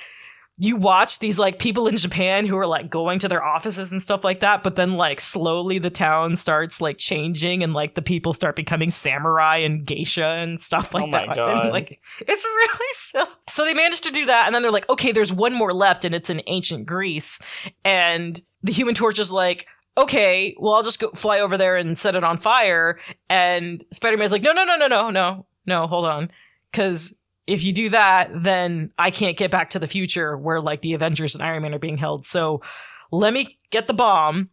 you 0.59 0.77
watch 0.77 1.21
these 1.21 1.39
like 1.39 1.59
people 1.59 1.87
in 1.87 1.97
Japan 1.97 2.45
who 2.45 2.59
are 2.59 2.67
like 2.67 2.91
going 2.91 3.19
to 3.21 3.29
their 3.29 3.43
offices 3.43 3.93
and 3.93 4.03
stuff 4.03 4.25
like 4.25 4.41
that, 4.41 4.63
but 4.63 4.77
then 4.77 4.95
like 4.95 5.21
slowly 5.21 5.79
the 5.79 5.89
town 5.89 6.37
starts 6.37 6.83
like 6.83 6.99
changing 6.99 7.63
and 7.63 7.73
like 7.73 7.95
the 7.95 8.03
people 8.03 8.35
start 8.35 8.57
becoming 8.57 8.91
samurai 8.91 9.57
and 9.59 9.87
geisha 9.87 10.27
and 10.27 10.61
stuff 10.61 10.95
oh 10.95 10.99
like 10.99 11.07
Oh 11.07 11.11
my 11.13 11.27
that. 11.27 11.37
God. 11.37 11.65
And, 11.65 11.73
like 11.73 12.01
it's 12.29 12.45
really 12.45 12.89
silly. 12.93 13.27
So 13.49 13.65
they 13.65 13.73
managed 13.73 14.05
to 14.05 14.13
do 14.13 14.27
that, 14.27 14.47
and 14.47 14.55
then 14.55 14.61
they're 14.63 14.71
like, 14.71 14.89
okay, 14.91 15.13
there's 15.13 15.33
one 15.33 15.55
more 15.55 15.73
left, 15.73 16.05
and 16.05 16.15
it's 16.15 16.29
in 16.29 16.43
ancient 16.47 16.87
Greece. 16.87 17.41
And 17.85 18.39
the 18.63 18.73
Human 18.73 18.95
Torch 18.95 19.19
is 19.19 19.33
like, 19.33 19.67
okay, 19.97 20.55
well, 20.59 20.75
I'll 20.75 20.83
just 20.83 21.01
go 21.01 21.11
fly 21.11 21.41
over 21.41 21.59
there 21.59 21.77
and 21.77 21.97
set 21.99 22.17
it 22.17 22.25
on 22.25 22.39
fire. 22.39 22.99
And 23.29 23.85
Spider 23.91 24.17
Man's 24.17 24.33
like, 24.33 24.43
no, 24.43 24.53
no, 24.53 24.65
no, 24.65 24.77
no, 24.77 24.87
no, 24.87 25.11
no, 25.11 25.47
no, 25.67 25.87
hold 25.87 26.07
on, 26.07 26.31
because 26.71 27.17
if 27.47 27.65
you 27.65 27.73
do 27.73 27.89
that, 27.91 28.31
then 28.35 28.93
I 28.97 29.11
can't 29.11 29.37
get 29.37 29.51
back 29.51 29.71
to 29.71 29.79
the 29.79 29.87
future 29.87 30.37
where 30.37 30.61
like 30.61 30.83
the 30.83 30.95
Avengers 30.95 31.35
and 31.35 31.43
Iron 31.43 31.63
Man 31.63 31.75
are 31.75 31.81
being 31.81 31.99
held. 31.99 32.25
So 32.25 32.63
let 33.11 33.33
me 33.33 33.47
get 33.71 33.87
the 33.87 33.95
bomb, 33.95 34.51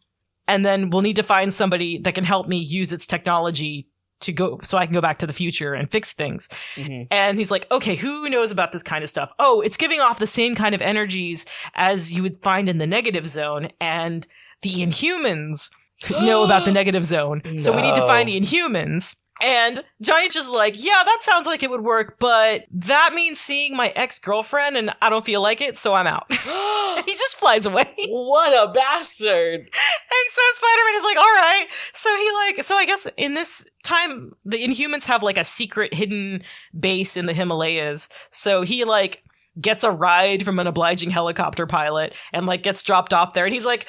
and 0.48 0.66
then 0.66 0.90
we'll 0.90 1.02
need 1.02 1.18
to 1.18 1.24
find 1.24 1.54
somebody 1.54 2.00
that 2.00 2.16
can 2.16 2.24
help 2.24 2.48
me 2.48 2.58
use 2.58 2.92
its 2.92 3.06
technology 3.06 3.88
to 4.22 4.32
go 4.34 4.60
so 4.64 4.78
I 4.78 4.86
can 4.86 4.94
go 4.94 5.02
back 5.02 5.20
to 5.20 5.28
the 5.28 5.34
future 5.34 5.74
and 5.74 5.90
fix 5.92 6.14
things. 6.14 6.50
Mhm. 6.76 7.08
And 7.12 7.38
he's 7.38 7.52
like, 7.52 7.68
okay, 7.72 7.96
who 7.96 8.30
knows 8.30 8.52
about 8.52 8.72
this 8.72 8.84
kind 8.84 9.04
of 9.04 9.10
stuff? 9.10 9.32
Oh, 9.40 9.62
it's 9.62 9.78
giving 9.78 10.00
off 10.02 10.20
the 10.20 10.28
same 10.28 10.56
kind 10.56 10.74
of 10.74 10.82
energies 10.82 11.46
as 11.76 12.14
you 12.14 12.24
would 12.24 12.36
find 12.42 12.68
in 12.70 12.78
the 12.78 12.88
negative 12.88 13.28
zone. 13.28 13.70
And 13.80 14.26
the 14.62 14.82
Inhumans 14.82 15.70
know 16.10 16.44
about 16.44 16.66
the 16.66 16.72
negative 16.72 17.04
zone. 17.04 17.42
So 17.58 17.76
we 17.76 17.82
need 17.82 17.96
to 17.96 18.08
find 18.08 18.28
the 18.28 18.40
Inhumans. 18.40 19.18
And 19.40 19.84
Johnny 20.02 20.30
just 20.30 20.50
like, 20.50 20.84
yeah, 20.84 21.04
that 21.06 21.20
sounds 21.22 21.46
like 21.46 21.62
it 21.62 21.70
would 21.70 21.84
work, 21.84 22.18
but 22.20 22.66
that 22.72 23.12
means 23.14 23.40
seeing 23.40 23.76
my 23.76 23.90
ex 23.90 24.18
girlfriend, 24.18 24.78
and 24.78 24.92
I 25.00 25.12
don't 25.12 25.24
feel 25.24 25.44
like 25.44 25.62
it, 25.62 25.78
so 25.78 25.94
I'm 25.94 26.08
out. 26.08 26.26
he 27.06 27.12
just 27.12 27.36
flies 27.38 27.68
away. 27.68 27.86
what 28.08 28.70
a 28.70 28.72
bastard! 28.72 29.70
And 30.10 30.32
so 30.32 30.42
Spider-Man 30.54 30.96
is 30.96 31.04
like, 31.04 31.18
all 31.18 31.24
right. 31.24 31.66
So 31.70 32.16
he 32.16 32.32
like, 32.32 32.64
so 32.64 32.76
I 32.76 32.86
guess 32.86 33.08
in 33.18 33.34
this 33.34 33.68
time, 33.88 34.32
the 34.46 34.64
Inhumans 34.64 35.06
have 35.06 35.24
like 35.24 35.38
a 35.38 35.44
secret 35.44 35.94
hidden 35.94 36.44
base 36.78 37.18
in 37.18 37.26
the 37.26 37.34
Himalayas. 37.34 38.10
So 38.32 38.62
he 38.62 38.84
like 38.84 39.24
gets 39.60 39.84
a 39.84 39.92
ride 39.92 40.44
from 40.44 40.60
an 40.60 40.68
obliging 40.68 41.10
helicopter 41.10 41.66
pilot 41.66 42.16
and 42.34 42.46
like 42.46 42.64
gets 42.64 42.84
dropped 42.84 43.14
off 43.14 43.34
there. 43.34 43.46
And 43.46 43.54
he's 43.54 43.66
like, 43.66 43.88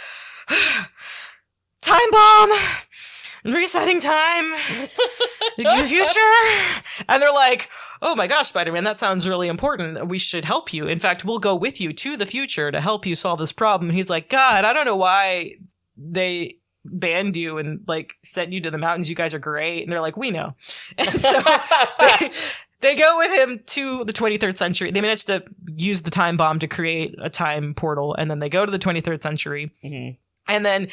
time 1.82 2.11
bomb, 2.11 2.50
resetting 3.44 4.00
time, 4.00 4.50
the 5.56 5.84
future. 5.87 7.04
And 7.08 7.20
they're 7.22 7.32
like, 7.32 7.68
oh 8.00 8.14
my 8.14 8.26
gosh, 8.26 8.48
Spider-Man, 8.48 8.84
that 8.84 8.98
sounds 8.98 9.28
really 9.28 9.48
important. 9.48 10.08
We 10.08 10.18
should 10.18 10.44
help 10.44 10.72
you. 10.72 10.87
In 10.87 10.98
fact, 10.98 11.24
we'll 11.24 11.38
go 11.38 11.54
with 11.54 11.80
you 11.80 11.92
to 11.92 12.16
the 12.16 12.26
future 12.26 12.70
to 12.70 12.80
help 12.80 13.04
you 13.06 13.14
solve 13.14 13.38
this 13.38 13.52
problem. 13.52 13.90
And 13.90 13.96
he's 13.96 14.11
like, 14.11 14.30
God, 14.30 14.64
I 14.64 14.72
don't 14.72 14.87
know 14.87 14.96
why 14.96 15.56
they 15.96 16.58
banned 16.90 17.37
you 17.37 17.59
and 17.59 17.81
like 17.87 18.14
sent 18.22 18.53
you 18.53 18.61
to 18.62 18.70
the 18.70 18.79
mountains. 18.79 19.09
You 19.09 19.16
guys 19.16 19.35
are 19.35 19.38
great. 19.38 19.83
And 19.83 19.92
they're 19.92 20.01
like, 20.01 20.16
we 20.16 20.31
know. 20.31 20.55
And 20.98 21.09
so 21.11 21.40
they, 22.01 22.31
they 22.81 22.96
go 22.96 23.18
with 23.18 23.33
him 23.35 23.61
to 23.66 24.05
the 24.05 24.12
23rd 24.12 24.57
century. 24.57 24.90
They 24.90 25.01
manage 25.01 25.24
to 25.24 25.42
use 25.77 26.03
the 26.03 26.11
time 26.11 26.37
bomb 26.37 26.59
to 26.61 26.68
create 26.68 27.14
a 27.20 27.31
time 27.31 27.74
portal. 27.74 28.14
And 28.14 28.31
then 28.31 28.38
they 28.38 28.48
go 28.48 28.64
to 28.66 28.72
the 28.72 28.79
23rd 28.79 29.22
century. 29.22 29.72
Mhm. 29.85 30.16
And 30.51 30.64
then 30.64 30.88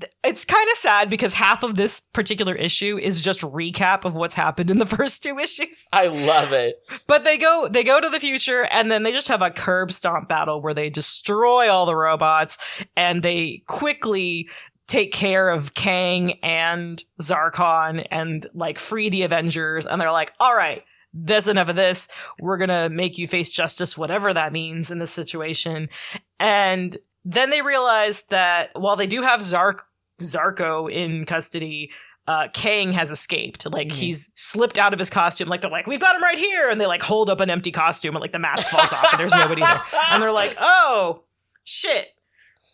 th- 0.00 0.10
it's 0.24 0.46
kind 0.46 0.66
of 0.72 0.78
sad 0.78 1.10
because 1.10 1.34
half 1.34 1.62
of 1.62 1.74
this 1.74 2.00
particular 2.00 2.54
issue 2.54 2.96
is 2.98 3.20
just 3.20 3.42
recap 3.42 4.06
of 4.06 4.14
what's 4.14 4.34
happened 4.34 4.70
in 4.70 4.78
the 4.78 4.86
first 4.96 5.22
two 5.22 5.38
issues. 5.38 5.88
I 5.92 6.06
love 6.06 6.52
it. 6.52 6.76
But 7.06 7.22
they 7.24 7.36
go 7.36 7.68
they 7.70 7.84
go 7.84 8.00
to 8.00 8.08
the 8.08 8.18
future 8.18 8.62
and 8.70 8.90
then 8.90 9.02
they 9.02 9.12
just 9.12 9.28
have 9.28 9.42
a 9.42 9.50
curb 9.50 9.92
stomp 9.92 10.26
battle 10.28 10.62
where 10.62 10.72
they 10.72 10.88
destroy 10.88 11.68
all 11.70 11.84
the 11.84 11.94
robots 11.96 12.82
and 12.96 13.22
they 13.22 13.62
quickly 13.66 14.48
take 14.86 15.12
care 15.12 15.48
of 15.48 15.74
Kang 15.74 16.32
and 16.42 17.02
Zarko 17.20 18.06
and 18.10 18.46
like 18.54 18.78
free 18.78 19.08
the 19.08 19.22
Avengers 19.22 19.86
and 19.86 20.00
they're 20.00 20.12
like, 20.12 20.32
"All 20.40 20.54
right, 20.54 20.82
that's 21.12 21.48
enough 21.48 21.68
of 21.68 21.76
this. 21.76 22.08
We're 22.38 22.58
going 22.58 22.68
to 22.68 22.88
make 22.88 23.16
you 23.18 23.26
face 23.26 23.50
justice 23.50 23.96
whatever 23.96 24.32
that 24.34 24.52
means 24.52 24.90
in 24.90 24.98
this 24.98 25.10
situation." 25.10 25.88
And 26.38 26.96
then 27.24 27.50
they 27.50 27.62
realize 27.62 28.24
that 28.24 28.70
while 28.74 28.96
they 28.96 29.06
do 29.06 29.22
have 29.22 29.40
Zark 29.40 29.86
Zarko 30.20 30.92
in 30.92 31.24
custody, 31.24 31.90
uh, 32.26 32.48
Kang 32.52 32.92
has 32.92 33.10
escaped. 33.10 33.70
Like 33.70 33.88
Mhm. 33.88 33.92
he's 33.94 34.30
slipped 34.34 34.78
out 34.78 34.92
of 34.92 34.98
his 34.98 35.10
costume. 35.10 35.48
Like 35.48 35.60
they're 35.62 35.70
like, 35.70 35.86
we've 35.86 36.00
got 36.00 36.16
him 36.16 36.22
right 36.22 36.38
here, 36.38 36.68
and 36.68 36.80
they 36.80 36.86
like 36.86 37.02
hold 37.02 37.30
up 37.30 37.40
an 37.40 37.48
empty 37.50 37.72
costume, 37.72 38.14
and 38.14 38.20
like 38.22 38.32
the 38.32 38.38
mask 38.38 38.68
falls 38.68 38.92
off, 38.92 39.12
and 39.12 39.20
there's 39.20 39.34
nobody 39.34 39.62
there. 39.62 39.82
And 40.10 40.22
they're 40.22 40.32
like, 40.32 40.56
oh 40.60 41.22
shit. 41.64 42.08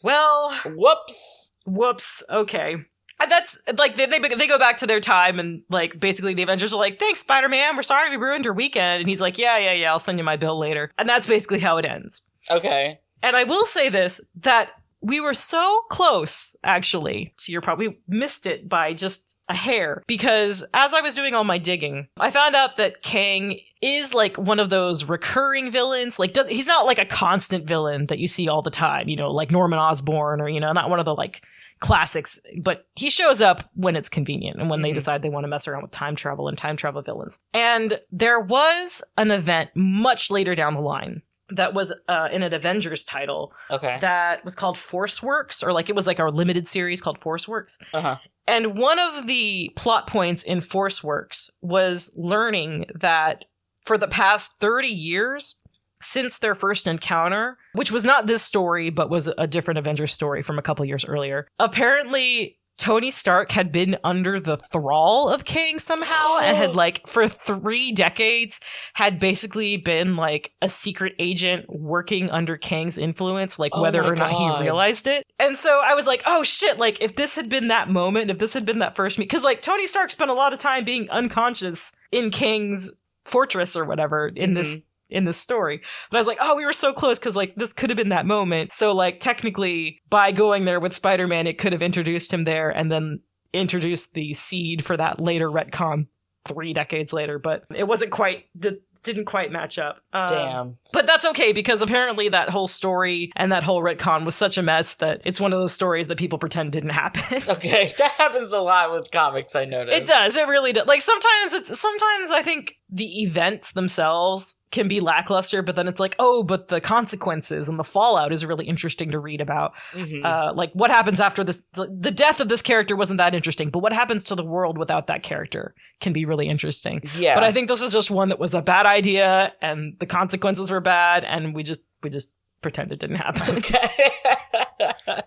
Well, 0.02 0.50
Whoops. 0.64 1.49
Whoops. 1.66 2.22
Okay. 2.30 2.76
And 3.22 3.30
that's 3.30 3.60
like 3.76 3.96
they, 3.96 4.06
they 4.06 4.18
they 4.18 4.46
go 4.46 4.58
back 4.58 4.78
to 4.78 4.86
their 4.86 5.00
time 5.00 5.38
and 5.38 5.62
like 5.68 6.00
basically 6.00 6.32
the 6.32 6.42
Avengers 6.42 6.72
are 6.72 6.80
like, 6.80 6.98
thanks 6.98 7.20
Spider 7.20 7.48
Man, 7.50 7.76
we're 7.76 7.82
sorry 7.82 8.08
we 8.08 8.16
ruined 8.16 8.46
your 8.46 8.54
weekend, 8.54 9.00
and 9.00 9.08
he's 9.08 9.20
like, 9.20 9.36
yeah 9.36 9.58
yeah 9.58 9.72
yeah, 9.74 9.92
I'll 9.92 9.98
send 9.98 10.18
you 10.18 10.24
my 10.24 10.36
bill 10.36 10.58
later, 10.58 10.90
and 10.96 11.08
that's 11.08 11.26
basically 11.26 11.58
how 11.58 11.76
it 11.76 11.84
ends. 11.84 12.22
Okay. 12.50 12.98
And 13.22 13.36
I 13.36 13.44
will 13.44 13.66
say 13.66 13.90
this 13.90 14.26
that 14.36 14.70
we 15.02 15.20
were 15.20 15.34
so 15.34 15.80
close, 15.88 16.56
actually. 16.62 17.32
So 17.38 17.52
you 17.52 17.60
probably 17.60 17.98
missed 18.06 18.46
it 18.46 18.68
by 18.68 18.92
just 18.92 19.40
a 19.48 19.54
hair. 19.54 20.02
Because 20.06 20.64
as 20.74 20.92
I 20.92 21.00
was 21.00 21.14
doing 21.14 21.34
all 21.34 21.44
my 21.44 21.58
digging, 21.58 22.08
I 22.18 22.30
found 22.30 22.54
out 22.54 22.76
that 22.76 23.02
Kang 23.02 23.58
is 23.82 24.12
like 24.14 24.36
one 24.36 24.60
of 24.60 24.68
those 24.70 25.04
recurring 25.04 25.70
villains. 25.70 26.18
Like, 26.18 26.32
does, 26.32 26.48
he's 26.48 26.66
not 26.66 26.86
like 26.86 26.98
a 26.98 27.06
constant 27.06 27.66
villain 27.66 28.06
that 28.06 28.18
you 28.18 28.28
see 28.28 28.48
all 28.48 28.62
the 28.62 28.70
time, 28.70 29.08
you 29.08 29.16
know, 29.16 29.30
like 29.30 29.50
Norman 29.50 29.78
Osborn 29.78 30.40
or, 30.40 30.48
you 30.48 30.60
know, 30.60 30.72
not 30.72 30.90
one 30.90 30.98
of 30.98 31.04
the 31.06 31.14
like 31.14 31.42
classics, 31.78 32.38
but 32.60 32.86
he 32.94 33.08
shows 33.08 33.40
up 33.40 33.70
when 33.74 33.96
it's 33.96 34.10
convenient 34.10 34.60
and 34.60 34.68
when 34.68 34.82
they 34.82 34.90
Mhm. 34.90 34.94
decide 34.94 35.22
they 35.22 35.30
want 35.30 35.44
to 35.44 35.48
mess 35.48 35.66
around 35.66 35.82
with 35.82 35.90
time 35.92 36.14
travel 36.14 36.46
and 36.48 36.58
time 36.58 36.76
travel 36.76 37.00
villains. 37.00 37.42
And 37.54 37.98
there 38.12 38.38
was 38.38 39.02
an 39.16 39.30
event 39.30 39.70
much 39.74 40.30
later 40.30 40.54
down 40.54 40.74
the 40.74 40.80
line 40.82 41.22
that 41.52 41.72
was 41.74 41.92
uh, 42.06 42.28
in 42.30 42.42
an 42.42 42.52
Avengers 42.52 43.04
title 43.04 43.52
Okay. 43.70 43.96
that 44.00 44.44
was 44.44 44.54
called 44.54 44.76
Force 44.76 45.22
Works, 45.22 45.62
or 45.62 45.72
like 45.72 45.88
it 45.88 45.96
was 45.96 46.06
like 46.06 46.20
our 46.20 46.30
limited 46.30 46.68
series 46.68 47.00
called 47.00 47.18
Force 47.18 47.48
Works. 47.48 47.78
Uh 47.94 48.00
huh. 48.02 48.16
And 48.46 48.76
one 48.78 48.98
of 48.98 49.26
the 49.26 49.72
plot 49.74 50.06
points 50.06 50.42
in 50.44 50.60
Force 50.60 51.02
Works 51.02 51.50
was 51.62 52.12
learning 52.16 52.86
that 52.94 53.46
for 53.90 53.98
the 53.98 54.06
past 54.06 54.60
30 54.60 54.86
years, 54.86 55.56
since 56.00 56.38
their 56.38 56.54
first 56.54 56.86
encounter, 56.86 57.58
which 57.72 57.90
was 57.90 58.04
not 58.04 58.28
this 58.28 58.40
story, 58.40 58.88
but 58.88 59.10
was 59.10 59.28
a 59.36 59.48
different 59.48 59.78
Avengers 59.78 60.12
story 60.12 60.42
from 60.42 60.60
a 60.60 60.62
couple 60.62 60.84
years 60.84 61.04
earlier, 61.04 61.48
apparently 61.58 62.56
Tony 62.78 63.10
Stark 63.10 63.50
had 63.50 63.72
been 63.72 63.98
under 64.04 64.38
the 64.38 64.56
thrall 64.56 65.28
of 65.28 65.44
Kang 65.44 65.80
somehow 65.80 66.38
and 66.38 66.56
had 66.56 66.76
like 66.76 67.04
for 67.04 67.26
3 67.26 67.90
decades 67.90 68.60
had 68.94 69.18
basically 69.18 69.76
been 69.76 70.14
like 70.14 70.52
a 70.62 70.68
secret 70.68 71.14
agent 71.18 71.66
working 71.68 72.30
under 72.30 72.56
Kang's 72.56 72.96
influence 72.96 73.58
like 73.58 73.72
Oh 73.74 73.82
whether 73.82 74.04
or 74.04 74.14
not 74.14 74.30
he 74.30 74.62
realized 74.62 75.08
it. 75.08 75.26
And 75.40 75.56
so 75.56 75.82
I 75.84 75.94
was 75.94 76.06
like, 76.06 76.22
"Oh 76.26 76.44
shit, 76.44 76.78
like 76.78 77.02
if 77.02 77.16
this 77.16 77.34
had 77.34 77.48
been 77.48 77.68
that 77.68 77.90
moment, 77.90 78.30
if 78.30 78.38
this 78.38 78.54
had 78.54 78.64
been 78.64 78.78
that 78.78 78.94
first 78.94 79.18
meet 79.18 79.28
cuz 79.28 79.42
like 79.42 79.60
Tony 79.60 79.88
Stark 79.88 80.12
spent 80.12 80.30
a 80.30 80.34
lot 80.34 80.52
of 80.52 80.60
time 80.60 80.84
being 80.84 81.10
unconscious 81.10 81.96
in 82.12 82.30
Kang's 82.30 82.92
fortress 83.30 83.76
or 83.76 83.84
whatever 83.84 84.28
in 84.28 84.54
this 84.54 84.76
mm-hmm. 84.76 85.16
in 85.16 85.24
this 85.24 85.36
story. 85.36 85.80
But 86.10 86.18
I 86.18 86.20
was 86.20 86.26
like, 86.26 86.38
oh, 86.40 86.56
we 86.56 86.64
were 86.64 86.72
so 86.72 86.92
close 86.92 87.18
because 87.18 87.36
like 87.36 87.54
this 87.54 87.72
could 87.72 87.90
have 87.90 87.96
been 87.96 88.10
that 88.10 88.26
moment. 88.26 88.72
So 88.72 88.92
like 88.92 89.20
technically, 89.20 90.00
by 90.08 90.32
going 90.32 90.64
there 90.64 90.80
with 90.80 90.92
Spider 90.92 91.26
Man, 91.26 91.46
it 91.46 91.58
could 91.58 91.72
have 91.72 91.82
introduced 91.82 92.32
him 92.32 92.44
there 92.44 92.70
and 92.70 92.90
then 92.90 93.20
introduced 93.52 94.14
the 94.14 94.34
seed 94.34 94.84
for 94.84 94.96
that 94.96 95.20
later 95.20 95.48
retcon 95.48 96.06
three 96.46 96.72
decades 96.72 97.12
later. 97.12 97.38
But 97.38 97.64
it 97.74 97.86
wasn't 97.86 98.12
quite 98.12 98.44
the 98.54 98.80
didn't 99.02 99.24
quite 99.24 99.50
match 99.52 99.78
up. 99.78 100.00
Um, 100.12 100.26
Damn. 100.28 100.78
But 100.92 101.06
that's 101.06 101.24
okay 101.26 101.52
because 101.52 101.82
apparently 101.82 102.28
that 102.28 102.48
whole 102.48 102.68
story 102.68 103.32
and 103.36 103.52
that 103.52 103.62
whole 103.62 103.82
retcon 103.82 104.24
was 104.24 104.34
such 104.34 104.58
a 104.58 104.62
mess 104.62 104.94
that 104.94 105.22
it's 105.24 105.40
one 105.40 105.52
of 105.52 105.58
those 105.58 105.72
stories 105.72 106.08
that 106.08 106.18
people 106.18 106.38
pretend 106.38 106.72
didn't 106.72 106.90
happen. 106.90 107.20
Okay, 107.50 107.92
that 107.98 108.12
happens 108.12 108.52
a 108.52 108.60
lot 108.60 108.92
with 108.92 109.10
comics. 109.10 109.56
I 109.56 109.64
noticed. 109.64 109.96
It 109.96 110.06
does. 110.06 110.36
It 110.36 110.46
really 110.46 110.72
does. 110.72 110.86
Like 110.86 111.00
sometimes 111.00 111.52
it's 111.52 111.78
sometimes 111.78 112.30
I 112.30 112.42
think 112.42 112.78
the 112.88 113.22
events 113.22 113.72
themselves 113.72 114.59
can 114.70 114.86
be 114.86 115.00
lackluster, 115.00 115.62
but 115.62 115.74
then 115.74 115.88
it's 115.88 115.98
like, 115.98 116.14
oh, 116.20 116.42
but 116.44 116.68
the 116.68 116.80
consequences 116.80 117.68
and 117.68 117.78
the 117.78 117.84
fallout 117.84 118.32
is 118.32 118.46
really 118.46 118.66
interesting 118.66 119.10
to 119.10 119.18
read 119.18 119.40
about. 119.40 119.72
Mhm. 119.92 120.24
Uh, 120.24 120.52
like 120.54 120.70
what 120.74 120.90
happens 120.90 121.18
after 121.20 121.42
this? 121.42 121.62
The, 121.72 121.88
the 121.88 122.10
death 122.12 122.40
of 122.40 122.48
this 122.48 122.62
character 122.62 122.94
wasn't 122.94 123.18
that 123.18 123.34
interesting, 123.34 123.70
but 123.70 123.80
what 123.80 123.92
happens 123.92 124.22
to 124.24 124.34
the 124.36 124.44
world 124.44 124.78
without 124.78 125.08
that 125.08 125.22
character 125.24 125.74
can 126.00 126.12
be 126.12 126.24
really 126.24 126.48
interesting. 126.48 127.02
yeah, 127.16 127.34
But 127.34 127.42
I 127.44 127.50
think 127.52 127.68
this 127.68 127.80
was 127.80 127.92
just 127.92 128.10
one 128.12 128.28
that 128.28 128.38
was 128.38 128.54
a 128.54 128.62
bad 128.62 128.86
idea, 128.86 129.52
and 129.60 129.96
the 129.98 130.06
consequences 130.06 130.70
were 130.70 130.80
bad, 130.80 131.24
and 131.24 131.52
we 131.54 131.62
just 131.64 131.84
we 132.02 132.10
just 132.10 132.34
pretend 132.62 132.92
it 132.92 133.00
didn't 133.00 133.16
happen. 133.16 133.56
okay. 133.58 134.10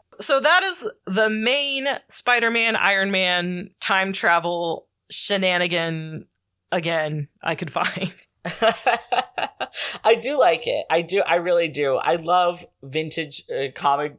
so 0.19 0.39
that 0.39 0.63
is 0.63 0.89
the 1.05 1.29
main 1.29 1.85
Spider-Man, 2.07 2.75
Iron 2.75 3.11
Man 3.11 3.71
time 3.81 4.13
travel 4.13 4.87
shenanigan 5.11 6.25
again 6.71 7.27
I 7.41 7.55
could 7.55 7.71
find. 7.79 8.15
I 10.03 10.15
do 10.21 10.37
like 10.39 10.67
it. 10.67 10.85
I 10.89 11.01
do. 11.01 11.21
I 11.25 11.35
really 11.35 11.67
do. 11.67 11.95
I 11.95 12.15
love 12.15 12.65
vintage 12.81 13.43
uh, 13.49 13.67
comic 13.73 14.17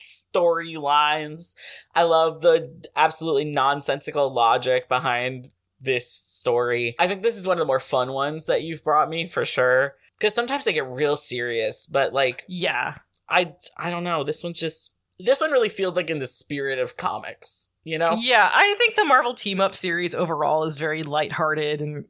storylines. 0.00 1.54
I 1.94 2.02
love 2.02 2.40
the 2.40 2.86
absolutely 2.96 3.44
nonsensical 3.44 4.32
logic 4.32 4.88
behind 4.88 5.48
this 5.80 6.10
story. 6.10 6.94
I 6.98 7.06
think 7.06 7.22
this 7.22 7.36
is 7.36 7.46
one 7.46 7.56
of 7.56 7.60
the 7.60 7.66
more 7.66 7.80
fun 7.80 8.12
ones 8.12 8.46
that 8.46 8.62
you've 8.62 8.84
brought 8.84 9.10
me 9.10 9.26
for 9.26 9.44
sure. 9.44 9.96
Because 10.18 10.34
sometimes 10.34 10.64
they 10.64 10.72
get 10.72 10.86
real 10.86 11.16
serious, 11.16 11.86
but 11.86 12.12
like 12.12 12.44
Yeah. 12.48 12.98
I 13.28 13.54
I 13.76 13.90
don't 13.90 14.04
know. 14.04 14.24
This 14.24 14.44
one's 14.44 14.58
just 14.60 14.91
this 15.24 15.40
one 15.40 15.50
really 15.52 15.68
feels 15.68 15.96
like 15.96 16.10
in 16.10 16.18
the 16.18 16.26
spirit 16.26 16.78
of 16.78 16.96
comics. 16.96 17.70
You 17.84 17.98
know? 17.98 18.14
Yeah, 18.18 18.48
I 18.52 18.74
think 18.78 18.94
the 18.94 19.04
Marvel 19.04 19.34
Team 19.34 19.60
Up 19.60 19.74
series 19.74 20.14
overall 20.14 20.62
is 20.64 20.76
very 20.76 21.02
lighthearted 21.02 21.80
and 21.82 22.04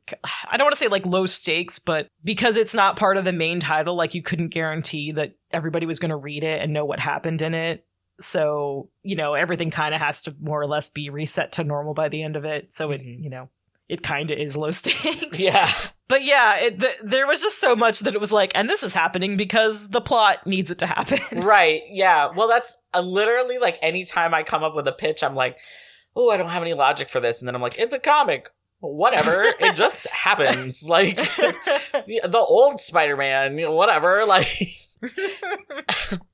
I 0.50 0.58
don't 0.58 0.66
want 0.66 0.72
to 0.72 0.78
say 0.78 0.88
like 0.88 1.06
low 1.06 1.24
stakes, 1.24 1.78
but 1.78 2.08
because 2.22 2.56
it's 2.58 2.74
not 2.74 2.96
part 2.98 3.16
of 3.16 3.24
the 3.24 3.32
main 3.32 3.58
title, 3.58 3.94
like 3.94 4.14
you 4.14 4.22
couldn't 4.22 4.48
guarantee 4.48 5.12
that 5.12 5.32
everybody 5.50 5.86
was 5.86 5.98
going 5.98 6.10
to 6.10 6.16
read 6.16 6.44
it 6.44 6.60
and 6.60 6.74
know 6.74 6.84
what 6.84 7.00
happened 7.00 7.40
in 7.40 7.54
it. 7.54 7.86
So, 8.20 8.90
you 9.02 9.16
know, 9.16 9.32
everything 9.32 9.70
kind 9.70 9.94
of 9.94 10.00
has 10.00 10.24
to 10.24 10.36
more 10.40 10.60
or 10.60 10.66
less 10.66 10.90
be 10.90 11.08
reset 11.08 11.52
to 11.52 11.64
normal 11.64 11.94
by 11.94 12.08
the 12.08 12.22
end 12.22 12.36
of 12.36 12.44
it. 12.44 12.70
So 12.70 12.90
it, 12.90 13.00
Mhm. 13.00 13.22
you 13.22 13.30
know, 13.30 13.48
it 13.88 14.02
kind 14.02 14.30
of 14.30 14.38
is 14.38 14.56
low 14.56 14.70
stakes. 14.72 15.40
Yeah. 15.40 15.70
But 16.08 16.24
yeah, 16.24 16.60
it, 16.60 16.78
th- 16.80 16.98
there 17.02 17.26
was 17.26 17.40
just 17.40 17.58
so 17.58 17.74
much 17.74 18.00
that 18.00 18.14
it 18.14 18.20
was 18.20 18.32
like, 18.32 18.52
and 18.54 18.68
this 18.68 18.82
is 18.82 18.94
happening 18.94 19.36
because 19.36 19.88
the 19.88 20.00
plot 20.00 20.46
needs 20.46 20.70
it 20.70 20.78
to 20.78 20.86
happen. 20.86 21.18
right. 21.40 21.80
Yeah. 21.88 22.28
Well, 22.36 22.48
that's 22.48 22.76
uh, 22.92 23.00
literally 23.00 23.58
like 23.58 23.78
anytime 23.80 24.34
I 24.34 24.42
come 24.42 24.62
up 24.62 24.74
with 24.74 24.86
a 24.86 24.92
pitch, 24.92 25.22
I'm 25.22 25.34
like, 25.34 25.56
oh, 26.14 26.30
I 26.30 26.36
don't 26.36 26.50
have 26.50 26.62
any 26.62 26.74
logic 26.74 27.08
for 27.08 27.18
this. 27.20 27.40
And 27.40 27.48
then 27.48 27.54
I'm 27.54 27.62
like, 27.62 27.78
it's 27.78 27.94
a 27.94 27.98
comic. 27.98 28.50
Whatever. 28.80 29.44
it 29.60 29.74
just 29.76 30.06
happens. 30.08 30.86
Like 30.86 31.16
the, 31.16 32.20
the 32.24 32.44
old 32.46 32.80
Spider 32.80 33.16
Man, 33.16 33.56
you 33.56 33.66
know, 33.66 33.72
whatever. 33.72 34.26
Like, 34.26 34.48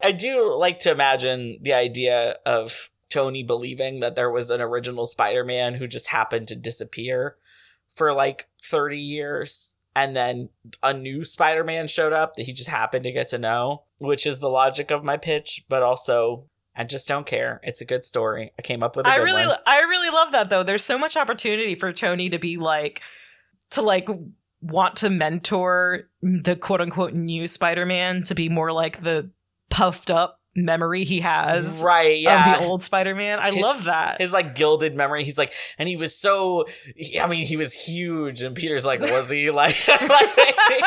I 0.03 0.13
do 0.13 0.57
like 0.59 0.81
to 0.81 0.91
imagine 0.91 1.59
the 1.63 1.75
idea 1.75 2.37
of 2.45 2.91
Tony 3.11 3.42
believing 3.42 4.01
that 4.01 4.14
there 4.16 4.31
was 4.31 4.51
an 4.51 4.61
original 4.61 5.07
Spider 5.07 5.44
Man 5.44 5.75
who 5.75 5.87
just 5.87 6.09
happened 6.09 6.49
to 6.49 6.57
disappear 6.57 7.37
for 7.94 8.12
like 8.12 8.49
30 8.62 8.99
years. 8.99 9.75
And 9.97 10.14
then 10.14 10.51
a 10.83 10.92
new 10.92 11.25
Spider 11.25 11.64
Man 11.64 11.88
showed 11.88 12.12
up 12.12 12.37
that 12.37 12.44
he 12.44 12.53
just 12.53 12.68
happened 12.68 13.05
to 13.05 13.11
get 13.11 13.29
to 13.29 13.38
know, 13.38 13.85
which 14.01 14.27
is 14.27 14.38
the 14.38 14.51
logic 14.51 14.90
of 14.90 15.03
my 15.03 15.16
pitch, 15.16 15.64
but 15.68 15.83
also 15.83 16.44
I 16.77 16.85
just 16.85 17.09
don't 17.09 17.27
care. 17.27 17.61
It's 17.64 17.81
a 17.81 17.85
good 17.85 18.05
story. 18.05 18.53
I 18.57 18.62
came 18.62 18.85
up 18.85 18.94
with 18.94 19.07
a 19.07 19.09
I 19.09 19.16
good 19.16 19.25
really, 19.25 19.47
one. 19.47 19.57
I 19.66 19.81
really 19.81 20.11
love 20.11 20.33
that 20.33 20.49
though. 20.49 20.62
There's 20.62 20.85
so 20.85 20.97
much 20.97 21.16
opportunity 21.16 21.75
for 21.75 21.92
Tony 21.92 22.29
to 22.31 22.38
be 22.38 22.57
like, 22.57 23.03
to 23.71 23.83
like 23.83 24.09
want 24.61 24.97
to 24.97 25.11
mentor 25.11 26.09
the 26.23 26.55
quote 26.55 26.81
unquote 26.81 27.14
new 27.14 27.49
Spider-Man 27.49 28.23
to 28.25 28.35
be 28.35 28.49
more 28.49 28.73
like 28.73 29.03
the 29.03 29.31
puffed 29.71 30.11
up 30.11 30.38
memory 30.64 31.05
he 31.05 31.21
has 31.21 31.83
Right, 31.85 32.18
yeah. 32.18 32.55
of 32.55 32.61
the 32.61 32.66
old 32.66 32.83
Spider-Man. 32.83 33.38
I 33.38 33.53
His- 33.53 33.61
love 33.62 33.85
that. 33.85 34.21
his 34.21 34.33
like 34.33 34.55
gilded 34.55 34.94
memory. 34.94 35.25
He's 35.25 35.38
like, 35.38 35.53
and 35.79 35.88
he 35.88 35.97
was 35.97 36.14
so. 36.16 36.66
he- 36.97 37.18
I 37.21 37.27
mean, 37.27 37.47
he 37.47 37.57
was 37.57 37.73
huge, 37.75 38.42
and 38.42 38.55
Peter's 38.55 38.87
like, 38.87 39.01
was 39.01 39.31
he 39.31 39.51
like? 39.53 39.77
like 39.88 40.31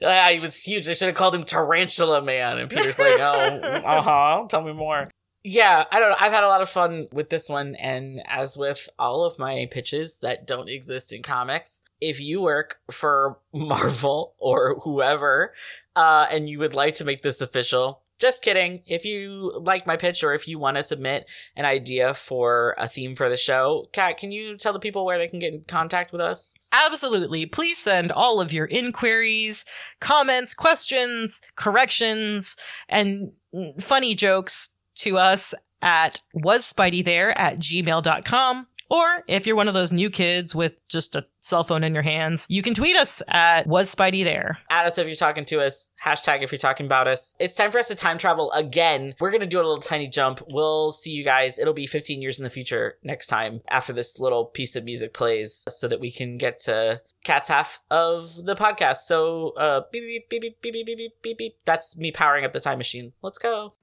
yeah, 0.00 0.30
he 0.30 0.40
was 0.40 0.62
huge. 0.62 0.86
They 0.86 0.94
should 0.94 1.06
have 1.08 1.14
called 1.16 1.34
him 1.34 1.44
Tarantula 1.44 2.22
Man, 2.22 2.58
and 2.58 2.70
Peter's 2.70 2.98
like, 2.98 3.18
oh, 3.20 3.60
uh 3.84 4.02
huh. 4.02 4.46
Tell 4.48 4.62
me 4.62 4.72
more. 4.72 5.08
Yeah, 5.44 5.84
I 5.90 6.00
don't 6.00 6.10
know. 6.10 6.16
I've 6.20 6.32
had 6.32 6.42
a 6.44 6.48
lot 6.48 6.60
of 6.62 6.68
fun 6.68 7.06
with 7.12 7.30
this 7.30 7.48
one, 7.48 7.74
and 7.76 8.20
as 8.26 8.56
with 8.58 8.88
all 8.98 9.24
of 9.24 9.38
my 9.38 9.68
pitches 9.70 10.18
that 10.18 10.46
don't 10.46 10.68
exist 10.68 11.12
in 11.12 11.22
comics, 11.22 11.82
if 12.00 12.20
you 12.20 12.40
work 12.42 12.80
for 12.90 13.38
Marvel 13.54 14.34
or 14.38 14.80
whoever, 14.82 15.52
uh, 15.96 16.26
and 16.30 16.48
you 16.50 16.58
would 16.58 16.74
like 16.74 16.94
to 16.96 17.04
make 17.04 17.22
this 17.22 17.40
official, 17.40 18.02
just 18.18 18.42
kidding. 18.42 18.82
If 18.86 19.04
you 19.04 19.60
like 19.64 19.86
my 19.86 19.96
pitch 19.96 20.22
or 20.24 20.34
if 20.34 20.48
you 20.48 20.58
want 20.58 20.76
to 20.76 20.82
submit 20.82 21.28
an 21.56 21.64
idea 21.64 22.14
for 22.14 22.74
a 22.78 22.88
theme 22.88 23.14
for 23.14 23.28
the 23.28 23.36
show, 23.36 23.88
Cat, 23.92 24.18
can 24.18 24.32
you 24.32 24.56
tell 24.56 24.72
the 24.72 24.78
people 24.78 25.04
where 25.04 25.18
they 25.18 25.28
can 25.28 25.38
get 25.38 25.54
in 25.54 25.62
contact 25.64 26.12
with 26.12 26.20
us? 26.20 26.54
Absolutely. 26.72 27.46
Please 27.46 27.78
send 27.78 28.12
all 28.12 28.40
of 28.40 28.52
your 28.52 28.66
inquiries, 28.66 29.64
comments, 30.00 30.54
questions, 30.54 31.42
corrections, 31.56 32.56
and 32.88 33.32
funny 33.80 34.14
jokes 34.14 34.76
to 34.96 35.16
us 35.16 35.54
at 35.80 36.20
was 36.34 36.70
Spidey 36.70 37.04
there 37.04 37.36
at 37.38 37.58
gmail.com. 37.58 38.66
Or 38.90 39.24
if 39.26 39.46
you're 39.46 39.56
one 39.56 39.68
of 39.68 39.74
those 39.74 39.92
new 39.92 40.10
kids 40.10 40.54
with 40.54 40.86
just 40.88 41.16
a 41.16 41.24
cell 41.40 41.64
phone 41.64 41.84
in 41.84 41.94
your 41.94 42.02
hands, 42.02 42.46
you 42.48 42.62
can 42.62 42.74
tweet 42.74 42.96
us 42.96 43.22
at 43.28 43.66
was 43.66 43.94
Spidey 43.94 44.24
there. 44.24 44.58
Add 44.70 44.86
us 44.86 44.98
if 44.98 45.06
you're 45.06 45.16
talking 45.16 45.44
to 45.46 45.60
us. 45.60 45.92
Hashtag 46.02 46.42
if 46.42 46.52
you're 46.52 46.58
talking 46.58 46.86
about 46.86 47.06
us. 47.08 47.34
It's 47.38 47.54
time 47.54 47.70
for 47.70 47.78
us 47.78 47.88
to 47.88 47.94
time 47.94 48.18
travel 48.18 48.50
again. 48.52 49.14
We're 49.20 49.30
to 49.38 49.46
do 49.46 49.58
a 49.58 49.62
little 49.62 49.78
tiny 49.78 50.08
jump. 50.08 50.42
We'll 50.48 50.92
see 50.92 51.10
you 51.10 51.24
guys. 51.24 51.58
It'll 51.58 51.74
be 51.74 51.86
15 51.86 52.22
years 52.22 52.38
in 52.38 52.44
the 52.44 52.50
future 52.50 52.98
next 53.02 53.26
time 53.26 53.60
after 53.68 53.92
this 53.92 54.18
little 54.18 54.46
piece 54.46 54.76
of 54.76 54.84
music 54.84 55.12
plays 55.12 55.64
so 55.68 55.88
that 55.88 56.00
we 56.00 56.10
can 56.10 56.38
get 56.38 56.58
to 56.60 57.02
Cat's 57.24 57.48
half 57.48 57.80
of 57.90 58.44
the 58.44 58.54
podcast. 58.54 58.98
So, 58.98 59.50
uh, 59.50 59.82
beep, 59.92 60.28
beep, 60.30 60.30
beep, 60.30 60.62
beep, 60.62 60.72
beep, 60.72 60.86
beep, 60.86 60.98
beep, 60.98 61.22
beep, 61.22 61.38
beep. 61.38 61.56
That's 61.64 61.96
me 61.96 62.10
powering 62.10 62.44
up 62.44 62.52
the 62.52 62.60
time 62.60 62.78
machine. 62.78 63.12
Let's 63.22 63.38
go. 63.38 63.74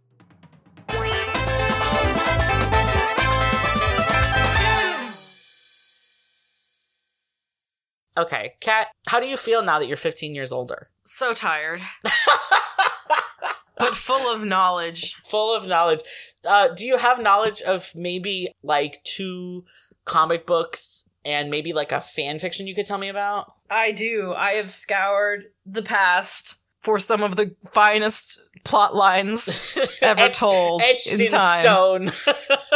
Okay, 8.18 8.54
Cat, 8.62 8.88
how 9.08 9.20
do 9.20 9.28
you 9.28 9.36
feel 9.38 9.62
now 9.64 9.78
that 9.80 9.88
you're 9.88 9.98
15 9.98 10.34
years 10.34 10.52
older? 10.54 10.88
So 11.04 11.34
tired, 11.34 11.82
but 13.78 13.96
full 13.96 14.32
of 14.34 14.44
knowledge. 14.44 15.16
Full 15.26 15.56
of 15.56 15.68
knowledge. 15.68 16.00
Uh, 16.48 16.70
do 16.70 16.86
you 16.86 16.98
have 16.98 17.22
knowledge 17.22 17.62
of 17.62 17.92
maybe 17.96 18.50
like 18.64 19.04
two 19.04 19.66
comic 20.06 20.46
books 20.48 21.10
and 21.26 21.50
maybe 21.50 21.74
like 21.74 21.92
a 21.92 22.00
fan 22.02 22.40
fiction 22.40 22.68
you 22.68 22.76
could 22.76 22.86
tell 22.86 22.98
me 22.98 23.10
about? 23.10 23.54
I 23.70 23.92
do. 23.92 24.34
I 24.34 24.54
have 24.54 24.72
scoured 24.72 25.46
the 25.66 25.82
past 25.82 26.58
for 26.82 26.98
some 27.00 27.24
of 27.24 27.36
the 27.36 27.56
finest 27.74 28.40
plot 28.64 28.96
lines 28.96 29.76
ever 30.02 30.22
Etched- 30.22 30.40
told 30.40 30.82
etched 30.84 31.14
in 31.14 31.22
in 31.22 31.28
time. 31.28 31.62
stone. 31.62 32.12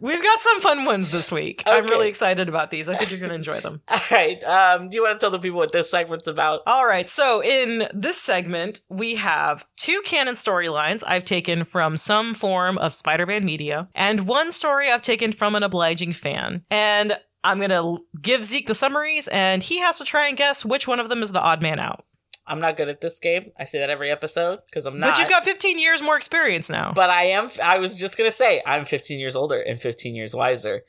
We've 0.00 0.22
got 0.22 0.40
some 0.40 0.60
fun 0.60 0.84
ones 0.84 1.10
this 1.10 1.32
week. 1.32 1.62
I'm 1.66 1.86
really 1.86 2.08
excited 2.08 2.48
about 2.48 2.70
these. 2.70 2.88
I 2.88 2.94
think 2.94 3.10
you're 3.10 3.20
going 3.20 3.30
to 3.30 3.36
enjoy 3.36 3.60
them. 3.60 3.80
All 3.88 3.98
right. 4.10 4.42
Um, 4.44 4.88
do 4.88 4.96
you 4.96 5.02
want 5.02 5.18
to 5.18 5.24
tell 5.24 5.30
the 5.30 5.38
people 5.38 5.58
what 5.58 5.72
this 5.72 5.90
segment's 5.90 6.26
about? 6.26 6.60
All 6.66 6.86
right, 6.86 7.08
so 7.08 7.42
in 7.42 7.88
this 7.92 8.20
segment, 8.20 8.80
we 8.88 9.16
have 9.16 9.66
two 9.76 10.00
canon 10.04 10.34
storylines 10.34 11.02
I've 11.06 11.24
taken 11.24 11.64
from 11.64 11.96
some 11.96 12.34
form 12.34 12.78
of 12.78 12.94
Spider 12.94 13.26
Man 13.26 13.44
media, 13.44 13.88
and 13.94 14.26
one 14.26 14.52
story 14.52 14.90
I've 14.90 15.02
taken 15.02 15.32
from 15.32 15.54
an 15.54 15.62
obliging 15.62 16.12
fan. 16.12 16.62
And 16.70 17.18
I'm 17.44 17.58
going 17.58 17.70
to 17.70 18.04
give 18.20 18.44
Zeke 18.44 18.66
the 18.66 18.74
summaries, 18.74 19.28
and 19.28 19.62
he 19.62 19.78
has 19.78 19.98
to 19.98 20.04
try 20.04 20.28
and 20.28 20.36
guess 20.36 20.64
which 20.64 20.88
one 20.88 21.00
of 21.00 21.08
them 21.08 21.22
is 21.22 21.32
the 21.32 21.40
odd 21.40 21.62
man 21.62 21.78
out. 21.78 22.04
I'm 22.48 22.60
not 22.60 22.76
good 22.76 22.88
at 22.88 23.00
this 23.00 23.18
game. 23.20 23.52
I 23.58 23.64
say 23.64 23.78
that 23.80 23.90
every 23.90 24.10
episode 24.10 24.60
because 24.66 24.86
I'm 24.86 24.98
not. 24.98 25.10
But 25.10 25.18
you've 25.20 25.28
got 25.28 25.44
15 25.44 25.78
years 25.78 26.02
more 26.02 26.16
experience 26.16 26.68
now. 26.70 26.92
but 26.94 27.10
I 27.10 27.24
am. 27.24 27.50
I 27.62 27.78
was 27.78 27.94
just 27.94 28.16
gonna 28.18 28.32
say 28.32 28.62
I'm 28.66 28.84
15 28.84 29.20
years 29.20 29.36
older 29.36 29.60
and 29.60 29.80
15 29.80 30.14
years 30.14 30.34
wiser. 30.34 30.82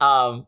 Um, 0.00 0.46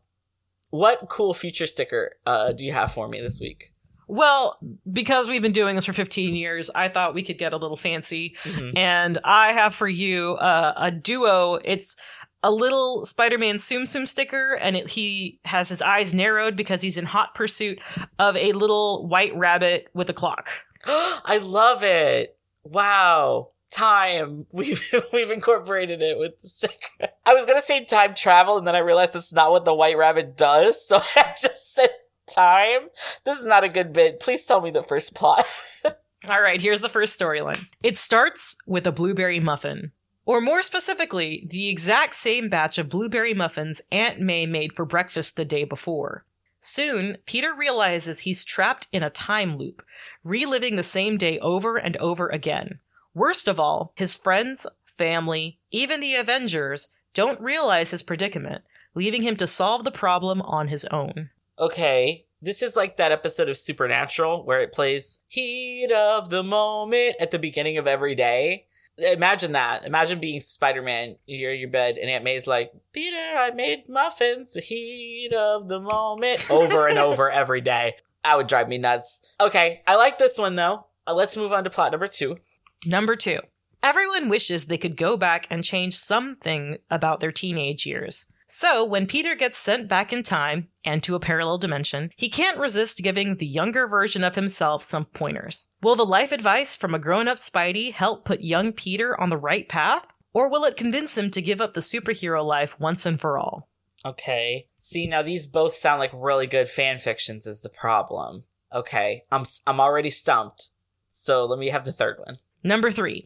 what 0.70 1.08
cool 1.08 1.32
future 1.34 1.66
sticker 1.66 2.16
uh, 2.26 2.52
do 2.52 2.66
you 2.66 2.72
have 2.72 2.92
for 2.92 3.08
me 3.08 3.20
this 3.20 3.40
week? 3.40 3.72
well, 4.08 4.56
because 4.92 5.28
we've 5.28 5.42
been 5.42 5.50
doing 5.50 5.74
this 5.74 5.84
for 5.84 5.92
15 5.92 6.36
years, 6.36 6.70
I 6.72 6.88
thought 6.88 7.12
we 7.12 7.24
could 7.24 7.38
get 7.38 7.52
a 7.52 7.56
little 7.56 7.76
fancy. 7.76 8.36
Mhm. 8.44 8.76
and 8.76 9.18
I 9.24 9.52
have 9.52 9.74
for 9.74 9.88
you 9.88 10.34
uh, 10.36 10.74
a 10.76 10.90
duo. 10.92 11.54
It's 11.64 11.96
a 12.42 12.50
little 12.50 13.04
Spider-Man 13.04 13.56
Tsum 13.56 13.82
Tsum 13.82 14.06
sticker, 14.06 14.54
and 14.54 14.76
it, 14.76 14.88
he 14.88 15.40
has 15.44 15.68
his 15.68 15.82
eyes 15.82 16.14
narrowed 16.14 16.56
because 16.56 16.82
he's 16.82 16.96
in 16.96 17.04
hot 17.04 17.34
pursuit 17.34 17.80
of 18.18 18.36
a 18.36 18.52
little 18.52 19.06
white 19.06 19.34
rabbit 19.36 19.88
with 19.94 20.10
a 20.10 20.14
clock. 20.14 20.48
I 20.86 21.40
love 21.42 21.82
it. 21.82 22.36
Wow. 22.62 23.50
Time. 23.70 24.46
We've 24.52 24.82
we've 25.12 25.30
incorporated 25.30 26.00
it 26.00 26.18
with 26.18 26.38
the 26.40 26.48
sticker. 26.48 27.08
I 27.24 27.34
was 27.34 27.46
gonna 27.46 27.60
say 27.60 27.84
time 27.84 28.14
travel, 28.14 28.58
and 28.58 28.66
then 28.66 28.76
I 28.76 28.80
realized 28.80 29.12
that's 29.12 29.32
not 29.32 29.50
what 29.50 29.64
the 29.64 29.74
White 29.74 29.98
Rabbit 29.98 30.36
does. 30.36 30.86
So 30.86 30.98
I 31.16 31.34
just 31.40 31.74
said 31.74 31.90
time. 32.32 32.82
This 33.24 33.38
is 33.38 33.44
not 33.44 33.64
a 33.64 33.68
good 33.68 33.92
bit. 33.92 34.20
Please 34.20 34.46
tell 34.46 34.60
me 34.60 34.70
the 34.70 34.82
first 34.82 35.14
plot. 35.14 35.44
All 36.28 36.40
right, 36.40 36.60
here's 36.60 36.80
the 36.80 36.88
first 36.88 37.18
storyline. 37.18 37.66
It 37.82 37.96
starts 37.96 38.56
with 38.66 38.86
a 38.86 38.92
blueberry 38.92 39.38
muffin. 39.38 39.92
Or 40.26 40.40
more 40.40 40.60
specifically, 40.62 41.46
the 41.48 41.68
exact 41.68 42.14
same 42.14 42.48
batch 42.48 42.78
of 42.78 42.88
blueberry 42.88 43.32
muffins 43.32 43.80
Aunt 43.92 44.20
May 44.20 44.44
made 44.44 44.74
for 44.74 44.84
breakfast 44.84 45.36
the 45.36 45.44
day 45.44 45.62
before. 45.64 46.24
Soon, 46.58 47.18
Peter 47.26 47.54
realizes 47.54 48.20
he's 48.20 48.44
trapped 48.44 48.88
in 48.90 49.04
a 49.04 49.10
time 49.10 49.54
loop, 49.56 49.84
reliving 50.24 50.74
the 50.74 50.82
same 50.82 51.16
day 51.16 51.38
over 51.38 51.76
and 51.76 51.96
over 51.98 52.28
again. 52.28 52.80
Worst 53.14 53.46
of 53.46 53.60
all, 53.60 53.92
his 53.94 54.16
friends, 54.16 54.66
family, 54.84 55.60
even 55.70 56.00
the 56.00 56.16
Avengers 56.16 56.88
don't 57.14 57.40
realize 57.40 57.92
his 57.92 58.02
predicament, 58.02 58.64
leaving 58.94 59.22
him 59.22 59.36
to 59.36 59.46
solve 59.46 59.84
the 59.84 59.92
problem 59.92 60.42
on 60.42 60.68
his 60.68 60.84
own. 60.86 61.30
okay. 61.58 62.24
This 62.42 62.62
is 62.62 62.76
like 62.76 62.98
that 62.98 63.12
episode 63.12 63.48
of 63.48 63.56
Supernatural 63.56 64.44
where 64.44 64.60
it 64.60 64.72
plays 64.72 65.20
Heat 65.26 65.90
of 65.90 66.28
the 66.28 66.42
Moment 66.42 67.16
at 67.18 67.30
the 67.30 67.38
beginning 67.38 67.78
of 67.78 67.86
every 67.86 68.14
day. 68.14 68.66
Imagine 68.98 69.52
that. 69.52 69.84
Imagine 69.84 70.18
being 70.18 70.40
Spider 70.40 70.82
Man. 70.82 71.16
You're 71.26 71.52
in 71.52 71.60
your 71.60 71.68
bed, 71.68 71.98
and 71.98 72.10
Aunt 72.10 72.24
May's 72.24 72.46
like, 72.46 72.72
Peter, 72.92 73.16
I 73.16 73.50
made 73.50 73.88
muffins, 73.88 74.54
the 74.54 74.60
heat 74.60 75.32
of 75.34 75.68
the 75.68 75.80
moment, 75.80 76.50
over 76.50 76.86
and 76.86 76.98
over 76.98 77.30
every 77.42 77.60
day. 77.60 77.96
That 78.24 78.36
would 78.38 78.46
drive 78.46 78.68
me 78.68 78.78
nuts. 78.78 79.20
Okay, 79.40 79.82
I 79.86 79.96
like 79.96 80.18
this 80.18 80.38
one 80.38 80.56
though. 80.56 80.86
Uh, 81.06 81.14
let's 81.14 81.36
move 81.36 81.52
on 81.52 81.64
to 81.64 81.70
plot 81.70 81.92
number 81.92 82.08
two. 82.08 82.38
Number 82.86 83.16
two. 83.16 83.40
Everyone 83.82 84.28
wishes 84.28 84.64
they 84.66 84.78
could 84.78 84.96
go 84.96 85.16
back 85.16 85.46
and 85.50 85.62
change 85.62 85.94
something 85.94 86.78
about 86.90 87.20
their 87.20 87.30
teenage 87.30 87.86
years. 87.86 88.26
So, 88.46 88.84
when 88.84 89.06
Peter 89.06 89.34
gets 89.34 89.58
sent 89.58 89.88
back 89.88 90.12
in 90.12 90.22
time 90.22 90.68
and 90.84 91.02
to 91.02 91.16
a 91.16 91.20
parallel 91.20 91.58
dimension, 91.58 92.10
he 92.16 92.28
can't 92.28 92.58
resist 92.58 93.02
giving 93.02 93.36
the 93.36 93.46
younger 93.46 93.88
version 93.88 94.22
of 94.22 94.36
himself 94.36 94.82
some 94.82 95.06
pointers. 95.06 95.68
Will 95.82 95.96
the 95.96 96.06
life 96.06 96.30
advice 96.30 96.76
from 96.76 96.94
a 96.94 96.98
grown 96.98 97.26
up 97.26 97.38
Spidey 97.38 97.92
help 97.92 98.24
put 98.24 98.42
young 98.42 98.72
Peter 98.72 99.20
on 99.20 99.30
the 99.30 99.36
right 99.36 99.68
path? 99.68 100.12
Or 100.32 100.48
will 100.48 100.64
it 100.64 100.76
convince 100.76 101.16
him 101.18 101.30
to 101.30 101.42
give 101.42 101.60
up 101.60 101.72
the 101.72 101.80
superhero 101.80 102.44
life 102.44 102.78
once 102.78 103.04
and 103.06 103.20
for 103.20 103.38
all? 103.38 103.68
Okay. 104.04 104.68
See, 104.78 105.08
now 105.08 105.22
these 105.22 105.46
both 105.46 105.74
sound 105.74 105.98
like 105.98 106.12
really 106.14 106.46
good 106.46 106.68
fan 106.68 106.98
fictions 106.98 107.46
is 107.46 107.62
the 107.62 107.68
problem. 107.68 108.44
Okay, 108.72 109.22
I'm 109.30 109.44
I'm 109.66 109.80
already 109.80 110.10
stumped. 110.10 110.70
So 111.08 111.46
let 111.46 111.58
me 111.58 111.70
have 111.70 111.84
the 111.84 111.92
third 111.92 112.18
one. 112.18 112.38
Number 112.62 112.90
three. 112.90 113.22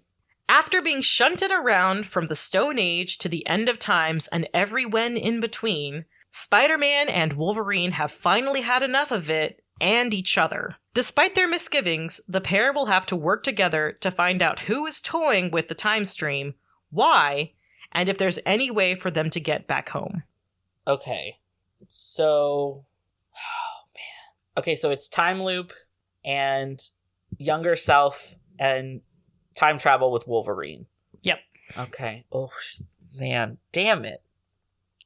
After 0.51 0.83
being 0.83 1.01
shunted 1.01 1.53
around 1.53 2.09
from 2.09 2.27
the 2.27 2.35
Stone 2.35 2.81
Age 2.81 3.19
to 3.19 3.29
the 3.29 3.47
end 3.47 3.69
of 3.69 3.79
times 3.79 4.27
and 4.27 4.49
every 4.53 4.85
when 4.85 5.17
in 5.17 5.39
between, 5.39 6.07
Spider 6.33 6.77
Man 6.77 7.09
and 7.09 7.35
Wolverine 7.35 7.93
have 7.93 8.11
finally 8.11 8.63
had 8.63 8.83
enough 8.83 9.13
of 9.13 9.31
it 9.31 9.63
and 9.81 10.13
each 10.13 10.37
other. 10.37 10.75
Despite 10.93 11.37
their 11.37 11.47
misgivings, 11.47 12.21
the 12.27 12.41
pair 12.41 12.73
will 12.73 12.87
have 12.87 13.07
to 13.07 13.17
work 13.17 13.45
together 13.45 13.97
to 14.01 14.11
find 14.11 14.43
out 14.43 14.59
who 14.59 14.85
is 14.87 15.01
toying 15.01 15.53
with 15.53 15.69
the 15.69 15.75
time 15.77 16.05
stream, 16.05 16.55
why, 16.91 17.53
and 17.93 18.09
if 18.09 18.19
there's 18.19 18.41
any 18.45 18.73
way 18.73 18.97
for 18.97 19.13
them 19.13 19.31
to 19.31 19.39
get 19.39 19.69
back 19.69 19.91
home. 19.91 20.25
Okay. 20.85 21.39
So 21.87 22.83
oh 23.37 23.83
man. 23.95 24.59
Okay, 24.59 24.75
so 24.75 24.91
it's 24.91 25.09
time 25.09 25.41
loop 25.41 25.73
and 26.25 26.81
younger 27.39 27.77
self 27.77 28.35
and 28.59 29.01
time 29.57 29.79
travel 29.79 30.11
with 30.13 30.27
Wolverine. 30.29 30.87
Yep. 31.23 31.39
Okay. 31.79 32.25
Oh 32.33 32.51
man, 33.15 33.59
damn 33.73 34.05
it. 34.05 34.23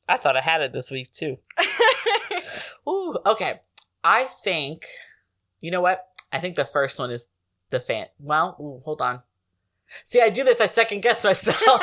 I 0.08 0.16
thought 0.18 0.36
I 0.36 0.40
had 0.42 0.60
it 0.62 0.72
this 0.72 0.90
week 0.90 1.10
too. 1.12 1.38
Ooh, 2.88 3.16
okay. 3.26 3.60
I 4.02 4.24
think 4.24 4.84
you 5.60 5.70
know 5.70 5.80
what? 5.80 6.04
I 6.32 6.38
think 6.38 6.56
the 6.56 6.64
first 6.64 6.98
one 6.98 7.10
is 7.10 7.28
the 7.70 7.80
fan. 7.80 8.06
Well, 8.18 8.56
ooh, 8.60 8.82
hold 8.84 9.00
on. 9.00 9.22
See, 10.02 10.20
I 10.20 10.28
do 10.30 10.44
this. 10.44 10.60
I 10.60 10.66
second 10.66 11.02
guess 11.02 11.24
myself. 11.24 11.82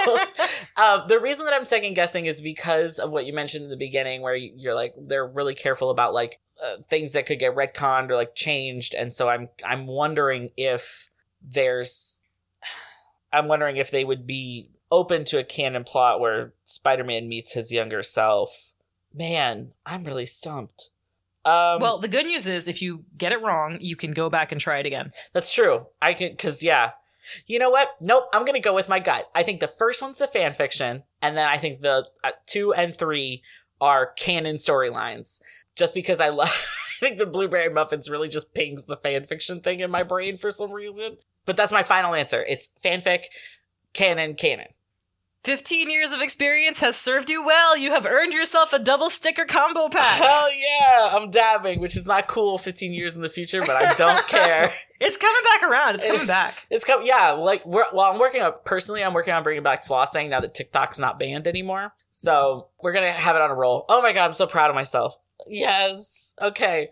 um, 0.78 1.04
the 1.08 1.20
reason 1.22 1.46
that 1.46 1.54
I'm 1.54 1.66
second 1.66 1.94
guessing 1.94 2.26
is 2.26 2.42
because 2.42 3.00
of 3.00 3.12
what 3.12 3.26
you 3.26 3.34
mentioned 3.34 3.64
in 3.64 3.70
the 3.70 3.78
beginning, 3.78 4.22
where 4.22 4.36
you- 4.36 4.54
you're 4.56 4.76
like 4.76 4.94
they're 4.98 5.28
really 5.28 5.56
careful 5.56 5.90
about 5.90 6.14
like 6.14 6.40
uh, 6.64 6.78
things 6.90 7.14
that 7.14 7.26
could 7.26 7.40
get 7.40 7.56
retconned 7.56 8.10
or 8.10 8.16
like 8.16 8.36
changed, 8.36 8.94
and 8.96 9.12
so 9.14 9.30
I'm 9.30 9.50
I'm 9.66 9.88
wondering 9.88 10.50
if 10.58 11.10
there's 11.42 12.20
I'm 13.34 13.48
wondering 13.48 13.78
if 13.78 13.92
they 13.92 14.04
would 14.04 14.28
be 14.28 14.70
open 14.92 15.24
to 15.26 15.40
a 15.40 15.44
canon 15.44 15.84
plot 15.84 16.20
where 16.20 16.54
Spider-Man 16.64 17.28
meets 17.28 17.54
his 17.54 17.72
younger 17.72 18.04
self. 18.04 18.74
Man, 19.14 19.72
I'm 19.86 20.04
really 20.04 20.26
stumped. 20.26 20.90
Um, 21.44 21.82
well, 21.82 21.98
the 21.98 22.08
good 22.08 22.26
news 22.26 22.48
is 22.48 22.68
if 22.68 22.82
you 22.82 23.06
get 23.18 23.32
it 23.32 23.42
wrong, 23.42 23.78
you 23.82 23.96
can 23.96 24.12
go 24.12 24.30
back 24.30 24.52
and 24.52 24.62
try 24.62 24.80
it 24.80 24.86
again. 24.86 25.10
That's 25.34 25.54
true. 25.54 25.88
I 26.02 26.14
can, 26.14 26.36
cause 26.36 26.62
yeah. 26.62 26.92
You 27.48 27.60
know 27.60 27.70
what? 27.70 27.90
Nope. 28.02 28.26
I'm 28.34 28.46
gonna 28.46 28.60
go 28.60 28.74
with 28.74 28.90
my 28.90 29.00
gut. 29.00 29.30
I 29.36 29.44
think 29.44 29.60
the 29.60 29.68
first 29.68 30.02
one's 30.02 30.18
the 30.18 30.28
fan 30.28 30.54
fiction, 30.54 31.04
and 31.22 31.38
then 31.38 31.48
I 31.48 31.58
think 31.58 31.80
the 31.80 32.08
uh, 32.24 32.32
two 32.48 32.74
and 32.74 32.96
three 32.96 33.44
are 33.80 34.08
canon 34.18 34.58
storylines. 34.58 35.40
Just 35.76 35.94
because 35.94 36.20
I 36.20 36.30
love, 36.30 36.50
I 36.50 37.00
think 37.00 37.18
the 37.18 37.28
blueberry 37.28 37.72
muffins 37.72 38.10
really 38.10 38.28
just 38.28 38.54
pings 38.54 38.86
the 38.86 38.98
fan 38.98 39.24
fiction 39.24 39.62
thing 39.62 39.80
in 39.82 39.92
my 39.92 40.04
brain 40.04 40.38
for 40.38 40.52
some 40.52 40.72
reason. 40.72 41.18
But 41.46 41.58
that's 41.58 41.72
my 41.72 41.84
final 41.84 42.14
answer. 42.14 42.46
It's 42.48 42.70
fanfic, 42.84 43.24
canon, 43.94 44.36
canon. 44.36 44.68
15 45.44 45.90
years 45.90 46.12
of 46.12 46.22
experience 46.22 46.82
has 46.82 46.96
served 46.96 47.28
you 47.32 47.44
well. 47.44 47.76
You 47.76 47.90
have 47.92 48.06
earned 48.06 48.32
yourself 48.32 48.74
a 48.74 48.80
double 48.80 49.10
sticker 49.10 49.46
combo 49.46 49.90
pack. 49.90 50.22
Hell 50.22 50.48
yeah! 50.54 51.10
I'm 51.16 51.32
dabbing, 51.32 51.80
which 51.80 51.98
is 51.98 52.06
not 52.06 52.28
cool 52.28 52.60
15 52.60 52.94
years 52.94 53.16
in 53.16 53.24
the 53.24 53.30
future, 53.30 53.62
but 53.62 53.72
I 53.72 53.96
don't 53.96 54.28
care. 54.28 54.72
It's 55.00 55.18
coming 55.18 55.42
back 55.44 55.68
around. 55.68 55.96
It's 55.96 56.06
coming 56.06 56.28
back. 56.28 56.68
It's 56.70 56.84
come, 56.84 57.02
yeah. 57.04 57.32
Like, 57.32 57.66
we're, 57.66 57.86
well, 57.92 58.12
I'm 58.12 58.20
working 58.20 58.44
on 58.44 58.54
personally. 58.66 59.04
I'm 59.04 59.16
working 59.16 59.34
on 59.34 59.42
bringing 59.42 59.64
back 59.64 59.84
flossing 59.84 60.30
now 60.30 60.42
that 60.42 60.54
TikTok's 60.54 61.00
not 61.00 61.18
banned 61.18 61.48
anymore. 61.48 61.94
So 62.12 62.68
we're 62.84 62.94
gonna 62.94 63.12
have 63.12 63.36
it 63.36 63.42
on 63.42 63.50
a 63.50 63.56
roll. 63.56 63.86
Oh 63.90 64.04
my 64.04 64.14
god, 64.14 64.26
I'm 64.26 64.34
so 64.34 64.46
proud 64.46 64.70
of 64.70 64.76
myself. 64.76 65.18
Yes. 65.48 66.36
Okay. 66.40 66.90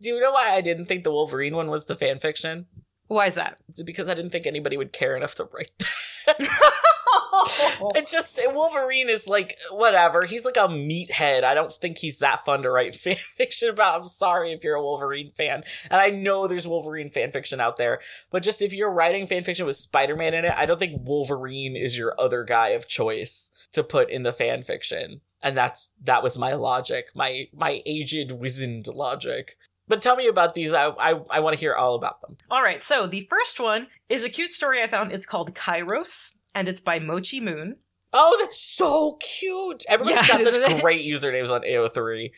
Do 0.00 0.08
you 0.08 0.20
know 0.20 0.32
why 0.32 0.52
I 0.52 0.62
didn't 0.62 0.86
think 0.86 1.04
the 1.04 1.12
Wolverine 1.12 1.54
one 1.54 1.68
was 1.68 1.84
the 1.84 1.96
fan 1.96 2.18
fiction? 2.18 2.64
Why 3.06 3.26
is 3.26 3.34
that? 3.34 3.58
Because 3.84 4.08
I 4.08 4.14
didn't 4.14 4.30
think 4.30 4.46
anybody 4.46 4.76
would 4.76 4.92
care 4.92 5.16
enough 5.16 5.34
to 5.36 5.48
write 5.52 5.70
that. 5.78 5.90
it 7.94 8.08
just 8.08 8.38
Wolverine 8.52 9.08
is 9.08 9.26
like 9.26 9.58
whatever. 9.70 10.24
He's 10.24 10.44
like 10.44 10.56
a 10.56 10.68
meathead. 10.68 11.44
I 11.44 11.54
don't 11.54 11.72
think 11.72 11.98
he's 11.98 12.18
that 12.18 12.44
fun 12.44 12.62
to 12.62 12.70
write 12.70 12.94
fan 12.94 13.16
fiction 13.36 13.70
about. 13.70 14.00
I'm 14.00 14.06
sorry 14.06 14.52
if 14.52 14.64
you're 14.64 14.76
a 14.76 14.82
Wolverine 14.82 15.32
fan, 15.32 15.64
and 15.90 16.00
I 16.00 16.10
know 16.10 16.46
there's 16.46 16.68
Wolverine 16.68 17.08
fan 17.08 17.32
fiction 17.32 17.60
out 17.60 17.76
there. 17.76 18.00
But 18.30 18.42
just 18.42 18.62
if 18.62 18.72
you're 18.72 18.92
writing 18.92 19.26
fan 19.26 19.44
fiction 19.44 19.66
with 19.66 19.76
Spider-Man 19.76 20.34
in 20.34 20.44
it, 20.44 20.54
I 20.56 20.66
don't 20.66 20.78
think 20.78 21.06
Wolverine 21.06 21.76
is 21.76 21.98
your 21.98 22.18
other 22.18 22.44
guy 22.44 22.68
of 22.68 22.88
choice 22.88 23.50
to 23.72 23.84
put 23.84 24.10
in 24.10 24.22
the 24.22 24.32
fan 24.32 24.62
fiction. 24.62 25.20
And 25.42 25.56
that's 25.56 25.92
that 26.02 26.22
was 26.22 26.38
my 26.38 26.54
logic, 26.54 27.06
my 27.14 27.48
my 27.52 27.82
aged 27.84 28.32
wizened 28.32 28.86
logic. 28.88 29.56
But 29.86 30.02
tell 30.02 30.16
me 30.16 30.26
about 30.26 30.54
these. 30.54 30.72
I 30.72 30.86
I, 30.88 31.20
I 31.30 31.40
want 31.40 31.54
to 31.54 31.60
hear 31.60 31.74
all 31.74 31.94
about 31.94 32.20
them. 32.20 32.36
All 32.50 32.62
right, 32.62 32.82
so 32.82 33.06
the 33.06 33.26
first 33.30 33.60
one 33.60 33.88
is 34.08 34.24
a 34.24 34.30
cute 34.30 34.52
story 34.52 34.82
I 34.82 34.86
found. 34.86 35.12
It's 35.12 35.26
called 35.26 35.54
Kairos, 35.54 36.38
and 36.54 36.68
it's 36.68 36.80
by 36.80 36.98
Mochi 36.98 37.40
Moon. 37.40 37.76
Oh, 38.16 38.38
that's 38.40 38.60
so 38.60 39.18
cute. 39.20 39.82
Everybody's 39.88 40.28
Yeah, 40.28 40.38
got 40.38 40.44
such 40.46 40.80
great 40.80 41.04
usernames 41.04 41.50
on 41.50 41.62
AO3. 41.62 42.30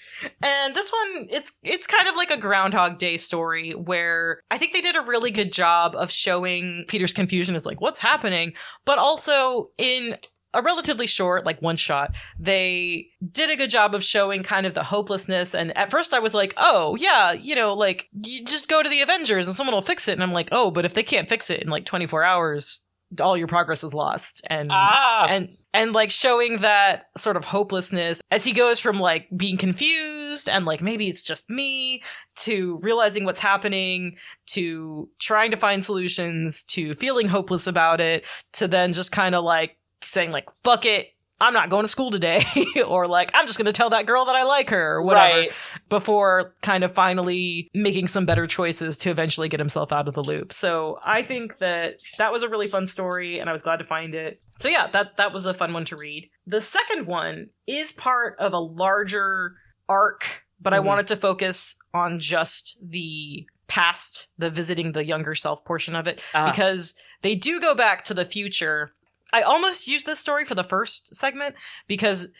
And 0.42 0.74
this 0.74 0.90
one, 0.90 1.28
it's 1.30 1.59
it's 1.62 1.86
kind 1.86 2.09
of 2.09 2.16
like 2.16 2.30
a 2.30 2.38
Groundhog 2.38 2.97
Day 2.97 3.18
story 3.18 3.72
where 3.72 4.40
I 4.51 4.57
think 4.57 4.72
they 4.72 4.80
did 4.80 4.97
a 4.97 5.03
really 5.03 5.30
good 5.30 5.53
job 5.53 5.94
of 5.94 6.11
showing 6.11 6.86
Peter's 6.88 7.12
confusion 7.12 7.55
as 7.55 7.66
like 7.66 7.82
what's 7.82 8.01
happening, 8.01 8.55
but 8.86 8.97
also 8.99 9.68
in 9.76 10.16
a 10.57 10.62
relatively 10.62 11.07
short, 11.07 11.44
like 11.46 11.61
one 11.62 11.76
shot, 11.76 12.12
they 12.38 13.09
did 13.30 13.50
a 13.50 13.57
good 13.57 13.70
job 13.70 13.94
of 13.94 14.02
showing 14.02 14.42
kind 14.42 14.66
of 14.66 14.74
the 14.74 14.82
hopelessness. 14.82 15.54
And 15.54 15.76
at 15.76 15.90
first 15.90 16.12
I 16.14 16.18
was 16.18 16.34
like, 16.34 16.54
oh, 16.57 16.96
yeah, 16.96 17.32
you 17.32 17.54
know, 17.54 17.74
like, 17.74 18.09
you 18.24 18.44
just 18.44 18.68
go 18.68 18.82
to 18.82 18.88
the 18.88 19.02
Avengers 19.02 19.46
and 19.46 19.57
someone 19.57 19.74
will 19.74 19.82
fix 19.82 20.09
it. 20.09 20.12
And 20.12 20.22
I'm 20.22 20.32
like, 20.32 20.48
oh, 20.52 20.70
but 20.70 20.84
if 20.84 20.94
they 20.94 21.02
can't 21.02 21.28
fix 21.28 21.50
it 21.50 21.62
in 21.62 21.68
like 21.68 21.84
24 21.84 22.24
hours, 22.24 22.82
all 23.20 23.36
your 23.36 23.46
progress 23.46 23.84
is 23.84 23.94
lost. 23.94 24.42
And 24.50 24.70
Ah. 24.72 25.26
and 25.28 25.48
and 25.72 25.92
like 25.92 26.11
showing 26.11 26.59
that 26.59 27.07
sort 27.16 27.36
of 27.36 27.44
hopelessness 27.44 28.20
as 28.32 28.42
he 28.42 28.52
goes 28.52 28.80
from 28.80 28.98
like 28.98 29.28
being 29.36 29.57
confused 29.57 30.48
and 30.48 30.64
like 30.64 30.80
maybe 30.82 31.09
it's 31.09 31.22
just 31.22 31.48
me 31.48 32.02
to 32.34 32.78
realizing 32.82 33.24
what's 33.24 33.38
happening 33.38 34.16
to 34.46 35.09
trying 35.20 35.52
to 35.52 35.57
find 35.57 35.84
solutions 35.84 36.64
to 36.64 36.94
feeling 36.94 37.28
hopeless 37.28 37.66
about 37.68 38.00
it 38.00 38.24
to 38.54 38.66
then 38.66 38.92
just 38.92 39.12
kind 39.12 39.34
of 39.36 39.44
like 39.44 39.75
saying 40.03 40.30
like 40.30 40.47
fuck 40.62 40.84
it 40.86 41.09
I'm 41.38 41.53
not 41.53 41.68
going 41.68 41.84
to 41.84 41.88
school 41.88 42.11
today 42.11 42.40
or 42.86 43.07
like 43.07 43.30
I'm 43.34 43.47
just 43.47 43.59
going 43.59 43.66
to 43.66 43.72
tell 43.72 43.90
that 43.90 44.07
girl 44.07 44.24
that 44.24 44.34
I 44.36 44.44
like 44.44 44.70
her 44.70 44.94
or 44.94 45.03
whatever 45.03 45.38
Right. 45.40 45.53
before 45.90 46.55
kind 46.62 46.82
of 46.82 46.94
finally 46.94 47.68
making 47.74 48.07
some 48.07 48.24
better 48.24 48.47
choices 48.47 48.97
to 48.99 49.11
eventually 49.11 49.51
get 49.51 49.61
himself 49.61 49.92
out 49.92 50.09
of 50.09 50.14
the 50.14 50.22
loop. 50.22 50.53
So 50.55 50.99
I 51.05 51.20
think 51.20 51.59
that 51.59 52.01
that 52.16 52.32
was 52.32 52.42
a 52.42 52.49
really 52.49 52.68
fun 52.68 52.86
story 52.86 53.38
and 53.38 53.51
I 53.51 53.53
was 53.53 53.62
glad 53.62 53.76
to 53.78 53.84
find 53.84 54.14
it. 54.14 54.40
So 54.59 54.68
yeah, 54.70 54.86
that 54.92 55.18
that 55.18 55.34
was 55.34 55.44
a 55.44 55.53
fun 55.53 55.74
one 55.74 55.84
to 55.86 55.97
read. 55.97 56.30
The 56.47 56.62
second 56.62 57.07
one 57.07 57.51
is 57.66 57.92
part 57.92 58.36
of 58.38 58.55
a 58.55 58.59
larger 58.59 59.57
arc, 59.90 60.42
but 60.59 60.72
I 60.72 60.78
Mhm. 60.78 60.84
wanted 60.84 61.07
to 61.09 61.16
focus 61.16 61.76
on 61.92 62.18
just 62.18 62.78
the 62.82 63.47
past, 63.68 64.28
the 64.38 64.49
visiting 64.49 64.92
the 64.92 65.05
younger 65.05 65.34
self 65.34 65.64
portion 65.66 65.94
of 65.97 66.07
it 66.07 66.22
Ah. 66.34 66.51
because 66.51 66.94
they 67.22 67.34
do 67.34 67.61
go 67.61 67.74
back 67.74 68.05
to 68.05 68.14
the 68.14 68.24
future. 68.24 68.92
I 69.37 69.43
almost 69.43 69.87
used 69.89 70.07
this 70.07 70.18
story 70.18 70.45
for 70.45 70.55
the 70.55 70.64
first 70.64 71.14
segment 71.14 71.55
because 71.87 72.32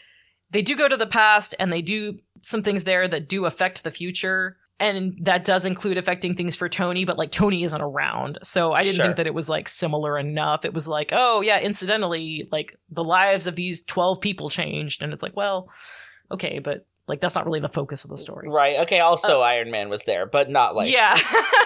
they 0.51 0.63
do 0.63 0.77
go 0.77 0.89
to 0.89 0.97
the 0.97 1.07
past 1.07 1.55
and 1.59 1.73
they 1.73 1.83
do 1.83 2.19
some 2.41 2.63
things 2.63 2.85
there 2.85 3.07
that 3.09 3.29
do 3.29 3.45
affect 3.47 3.85
the 3.85 3.91
future. 3.91 4.57
And 4.79 5.17
that 5.23 5.45
does 5.45 5.65
include 5.65 5.99
affecting 5.99 6.35
things 6.35 6.55
for 6.55 6.69
Tony, 6.69 7.05
but 7.05 7.19
like 7.19 7.31
Tony 7.31 7.65
isn't 7.65 7.81
around. 7.81 8.39
So 8.43 8.73
I 8.73 8.83
didn't 8.83 8.97
Sure. 8.97 9.05
think 9.07 9.17
that 9.17 9.27
it 9.27 9.35
was 9.35 9.49
like 9.49 9.69
similar 9.69 10.19
enough. 10.19 10.65
It 10.65 10.75
was 10.75 10.87
like, 10.87 11.11
oh 11.13 11.41
yeah, 11.41 11.59
incidentally, 11.61 12.49
like 12.53 12.79
the 12.91 13.05
lives 13.05 13.47
of 13.47 13.57
these 13.57 13.83
12 13.85 14.21
people 14.21 14.49
changed. 14.51 15.03
And 15.03 15.13
it's 15.13 15.23
like, 15.23 15.37
well, 15.37 15.69
okay, 16.31 16.59
but 16.61 16.87
like 17.09 17.21
that's 17.21 17.35
not 17.35 17.47
really 17.47 17.61
the 17.61 17.69
focus 17.69 18.05
of 18.05 18.11
the 18.11 18.19
story. 18.19 18.49
Right. 18.49 18.81
Okay. 18.81 19.01
Also, 19.01 19.41
uh, 19.41 19.45
Iron 19.45 19.71
Man 19.71 19.89
was 19.89 20.05
there, 20.05 20.27
but 20.27 20.51
not 20.51 20.75
like. 20.77 20.93
yeah. 20.93 21.17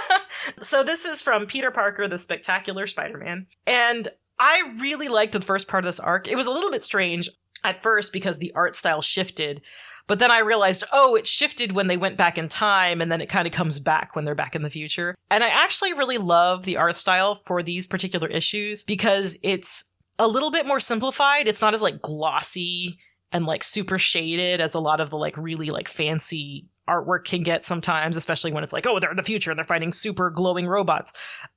so 0.61 0.83
this 0.85 1.05
is 1.05 1.23
from 1.23 1.47
Peter 1.47 1.71
Parker, 1.71 2.09
the 2.09 2.19
Spectacular 2.19 2.87
Spider-Man, 2.87 3.47
and 3.67 4.09
I 4.41 4.73
really 4.81 5.09
liked 5.09 5.33
the 5.33 5.41
first 5.43 5.69
part 5.69 5.85
of 5.85 5.89
this 5.89 6.01
arc. 6.01 6.27
It 6.27 6.37
was 6.37 6.47
a 6.47 6.51
little 6.51 6.71
bit 6.71 6.83
strange 6.83 7.29
at 7.63 7.83
first 7.83 8.11
because 8.11 8.39
the 8.39 8.53
art 8.55 8.75
style 8.75 9.03
shifted, 9.03 9.61
but 10.07 10.19
then 10.19 10.31
I 10.31 10.41
realized, 10.41 10.83
oh, 10.93 11.15
it 11.15 11.27
shifted 11.27 11.73
when 11.73 11.87
they 11.87 11.99
went 11.99 12.17
back 12.17 12.39
in 12.39 12.49
time, 12.49 13.03
and 13.03 13.13
then 13.13 13.21
it 13.21 13.29
kind 13.29 13.47
of 13.47 13.53
comes 13.53 13.79
back 13.79 14.17
when 14.17 14.25
they're 14.25 14.35
back 14.35 14.57
in 14.57 14.63
the 14.63 14.71
future. 14.71 15.15
And 15.31 15.45
I 15.45 15.49
actually 15.49 15.93
really 15.93 16.17
love 16.17 16.65
the 16.65 16.79
art 16.79 16.97
style 16.97 17.43
for 17.45 17.63
these 17.63 17.87
particular 17.87 18.29
issues 18.29 18.83
because 18.85 19.39
it's 19.43 19.93
a 20.19 20.27
little 20.27 20.51
bit 20.51 20.67
more 20.67 20.81
simplified. 20.81 21.47
It's 21.47 21.61
not 21.61 21.75
as 21.75 21.83
like 21.83 22.01
glossy 22.01 22.99
and 23.33 23.45
like 23.45 23.63
super 23.63 23.99
shaded 23.99 24.61
as 24.61 24.75
a 24.75 24.81
lot 24.81 25.01
of 25.01 25.11
the 25.11 25.19
like 25.19 25.37
really 25.37 25.71
like 25.71 25.87
fancy 25.87 26.67
artwork 26.91 27.25
can 27.25 27.43
get 27.43 27.65
sometimes, 27.65 28.17
especially 28.17 28.53
when 28.53 28.65
it's 28.65 28.73
like, 28.73 28.87
oh, 28.87 28.99
they're 28.99 29.11
in 29.11 29.17
the 29.17 29.23
future 29.23 29.51
and 29.51 29.59
they're 29.59 29.65
fighting 29.65 29.93
super 29.93 30.29
glowing 30.31 30.67
robots. 30.67 31.13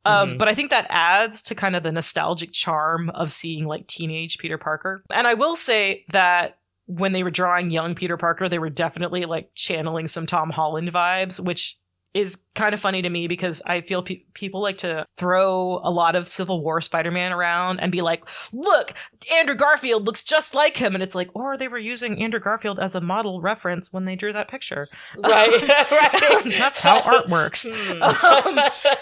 Um, 0.06 0.32
Mhm. 0.34 0.38
but 0.38 0.48
I 0.48 0.54
think 0.54 0.70
that 0.70 0.86
adds 0.90 1.42
to 1.44 1.56
kind 1.56 1.76
of 1.76 1.84
the 1.84 1.92
nostalgic 1.92 2.52
charm 2.54 3.10
of 3.12 3.32
seeing 3.32 3.66
like 3.66 3.88
teenage 3.88 4.38
Peter 4.38 4.58
Parker. 4.58 5.04
And 5.10 5.26
I 5.28 5.34
will 5.34 5.56
say 5.56 6.06
that 6.12 6.58
when 6.86 7.14
they 7.14 7.24
were 7.24 7.32
drawing 7.32 7.72
young 7.72 7.96
Peter 7.96 8.18
Parker, 8.18 8.48
they 8.50 8.60
were 8.60 8.70
definitely 8.70 9.26
like 9.26 9.50
channeling 9.56 10.08
some 10.08 10.26
Tom 10.26 10.50
Holland 10.50 10.92
vibes, 10.92 11.40
which 11.40 11.78
is 12.14 12.46
kind 12.54 12.74
of 12.74 12.80
funny 12.80 13.02
to 13.02 13.10
me 13.10 13.28
because 13.28 13.62
I 13.66 13.82
feel 13.82 14.04
pe- 14.04 14.24
people 14.34 14.62
like 14.62 14.78
to 14.80 15.06
throw 15.18 15.80
a 15.84 15.90
lot 15.90 16.16
of 16.16 16.28
Civil 16.28 16.64
War 16.64 16.80
Spider-Man 16.80 17.32
around 17.32 17.80
and 17.80 17.92
be 17.92 18.02
like, 18.02 18.24
"Look, 18.52 18.94
Andrew 19.34 19.56
Garfield 19.56 20.06
looks 20.06 20.24
just 20.24 20.54
like 20.54 20.78
him," 20.78 20.94
and 20.94 21.04
it's 21.04 21.16
like, 21.16 21.30
or 21.34 21.58
they 21.58 21.68
were 21.68 21.78
using 21.78 22.22
Andrew 22.22 22.40
Garfield 22.40 22.80
as 22.80 22.96
a 22.96 23.02
model 23.02 23.42
reference 23.42 23.92
when 23.92 24.06
they 24.06 24.16
drew 24.16 24.34
that 24.34 24.48
picture. 24.48 24.88
Right. 25.18 25.52
right. 25.92 26.54
That's 26.58 26.80
how 26.80 27.02
art 27.02 27.30
works. 27.30 27.68
Hmm. 27.70 28.90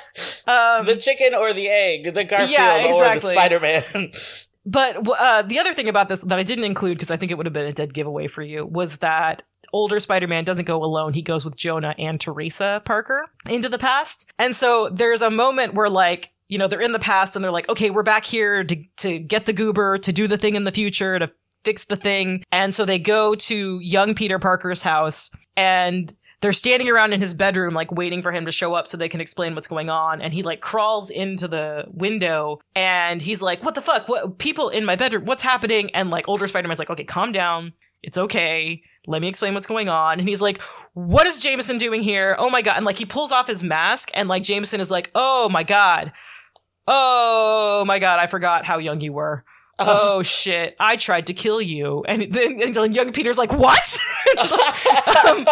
Um, 0.47 0.85
the 0.85 0.97
chicken 0.97 1.33
or 1.33 1.53
the 1.53 1.69
egg, 1.69 2.13
the 2.13 2.25
Garfield 2.25 2.51
Yeah, 2.51 2.85
or 2.87 3.13
the. 3.13 3.19
Spider 3.19 3.59
Man. 3.59 4.11
But 4.65 5.07
uh, 5.07 5.41
the 5.43 5.59
other 5.59 5.73
thing 5.73 5.87
about 5.87 6.09
this 6.09 6.21
that 6.23 6.37
I 6.37 6.43
didn't 6.43 6.65
include 6.65 6.97
because 6.97 7.11
I 7.11 7.17
think 7.17 7.31
it 7.31 7.35
would 7.35 7.45
have 7.45 7.53
been 7.53 7.65
a 7.65 7.71
dead 7.71 7.93
giveaway 7.93 8.27
for 8.27 8.43
you 8.43 8.65
was 8.65 8.97
that 8.97 9.43
older 9.73 9.99
Spider-Man 9.99 10.43
doesn't 10.43 10.65
go 10.65 10.83
alone. 10.83 11.13
He 11.13 11.21
goes 11.21 11.45
with 11.45 11.55
Jonah 11.55 11.95
and 11.97 12.19
Teresa 12.19 12.81
Parker 12.85 13.25
into 13.49 13.69
the 13.69 13.77
past. 13.77 14.31
And 14.37 14.55
so 14.55 14.89
there's 14.89 15.21
a 15.21 15.29
moment 15.29 15.73
where 15.73 15.89
like, 15.89 16.31
you 16.47 16.57
know, 16.57 16.67
they're 16.67 16.81
in 16.81 16.91
the 16.91 16.99
past 16.99 17.35
and 17.35 17.45
they're 17.45 17.51
like, 17.51 17.69
okay, 17.69 17.89
we're 17.89 18.03
back 18.03 18.25
here 18.25 18.63
to, 18.63 18.83
to 18.97 19.19
get 19.19 19.45
the 19.45 19.53
goober, 19.53 19.97
to 19.99 20.11
do 20.11 20.27
the 20.27 20.37
thing 20.37 20.55
in 20.55 20.65
the 20.65 20.71
future, 20.71 21.17
to 21.17 21.31
fix 21.63 21.85
the 21.85 21.95
thing. 21.95 22.43
And 22.51 22.73
so 22.73 22.85
they 22.85 22.99
go 22.99 23.35
to 23.35 23.79
young 23.79 24.15
Peter 24.15 24.39
Parker's 24.39 24.81
house 24.81 25.31
and 25.55 26.13
they're 26.41 26.51
standing 26.51 26.89
around 26.89 27.13
in 27.13 27.21
his 27.21 27.35
bedroom, 27.35 27.75
like 27.75 27.91
waiting 27.91 28.23
for 28.23 28.31
him 28.31 28.45
to 28.45 28.51
show 28.51 28.73
up 28.73 28.87
so 28.87 28.97
they 28.97 29.07
can 29.07 29.21
explain 29.21 29.53
what's 29.53 29.67
going 29.67 29.91
on. 29.91 30.21
And 30.21 30.33
he 30.33 30.41
like 30.41 30.59
crawls 30.59 31.11
into 31.11 31.47
the 31.47 31.85
window 31.91 32.59
and 32.75 33.21
he's 33.21 33.43
like, 33.43 33.63
what 33.63 33.75
the 33.75 33.81
fuck? 33.81 34.09
What 34.09 34.39
people 34.39 34.69
in 34.69 34.83
my 34.83 34.95
bedroom? 34.95 35.25
What's 35.25 35.43
happening? 35.43 35.91
And 35.93 36.09
like 36.09 36.27
older 36.27 36.47
Spider-Man's 36.47 36.79
like, 36.79 36.89
okay, 36.89 37.03
calm 37.03 37.31
down. 37.31 37.73
It's 38.01 38.17
okay. 38.17 38.81
Let 39.07 39.21
me 39.21 39.27
explain 39.27 39.53
what's 39.53 39.67
going 39.67 39.89
on. 39.89 40.19
And 40.19 40.27
he's 40.27 40.41
like, 40.41 40.61
what 40.93 41.25
is 41.25 41.39
Jameson 41.39 41.77
doing 41.77 42.01
here? 42.01 42.35
Oh 42.37 42.49
my 42.49 42.61
God. 42.61 42.77
And 42.77 42.85
like 42.85 42.97
he 42.97 43.05
pulls 43.05 43.31
off 43.31 43.47
his 43.47 43.63
mask 43.63 44.11
and 44.13 44.29
like 44.29 44.43
Jameson 44.43 44.79
is 44.79 44.91
like, 44.91 45.09
oh 45.15 45.49
my 45.49 45.63
God. 45.63 46.11
Oh 46.87 47.83
my 47.87 47.99
God. 47.99 48.19
I 48.19 48.27
forgot 48.27 48.65
how 48.65 48.77
young 48.77 49.01
you 49.01 49.13
were. 49.13 49.43
Uh-huh. 49.79 49.99
Oh 49.99 50.21
shit! 50.21 50.75
I 50.79 50.95
tried 50.95 51.27
to 51.27 51.33
kill 51.33 51.59
you, 51.59 52.03
and 52.07 52.27
then, 52.31 52.61
and 52.61 52.95
young 52.95 53.11
Peter's 53.13 53.37
like, 53.39 53.51
"What?" 53.51 53.97
Um, 55.27 55.43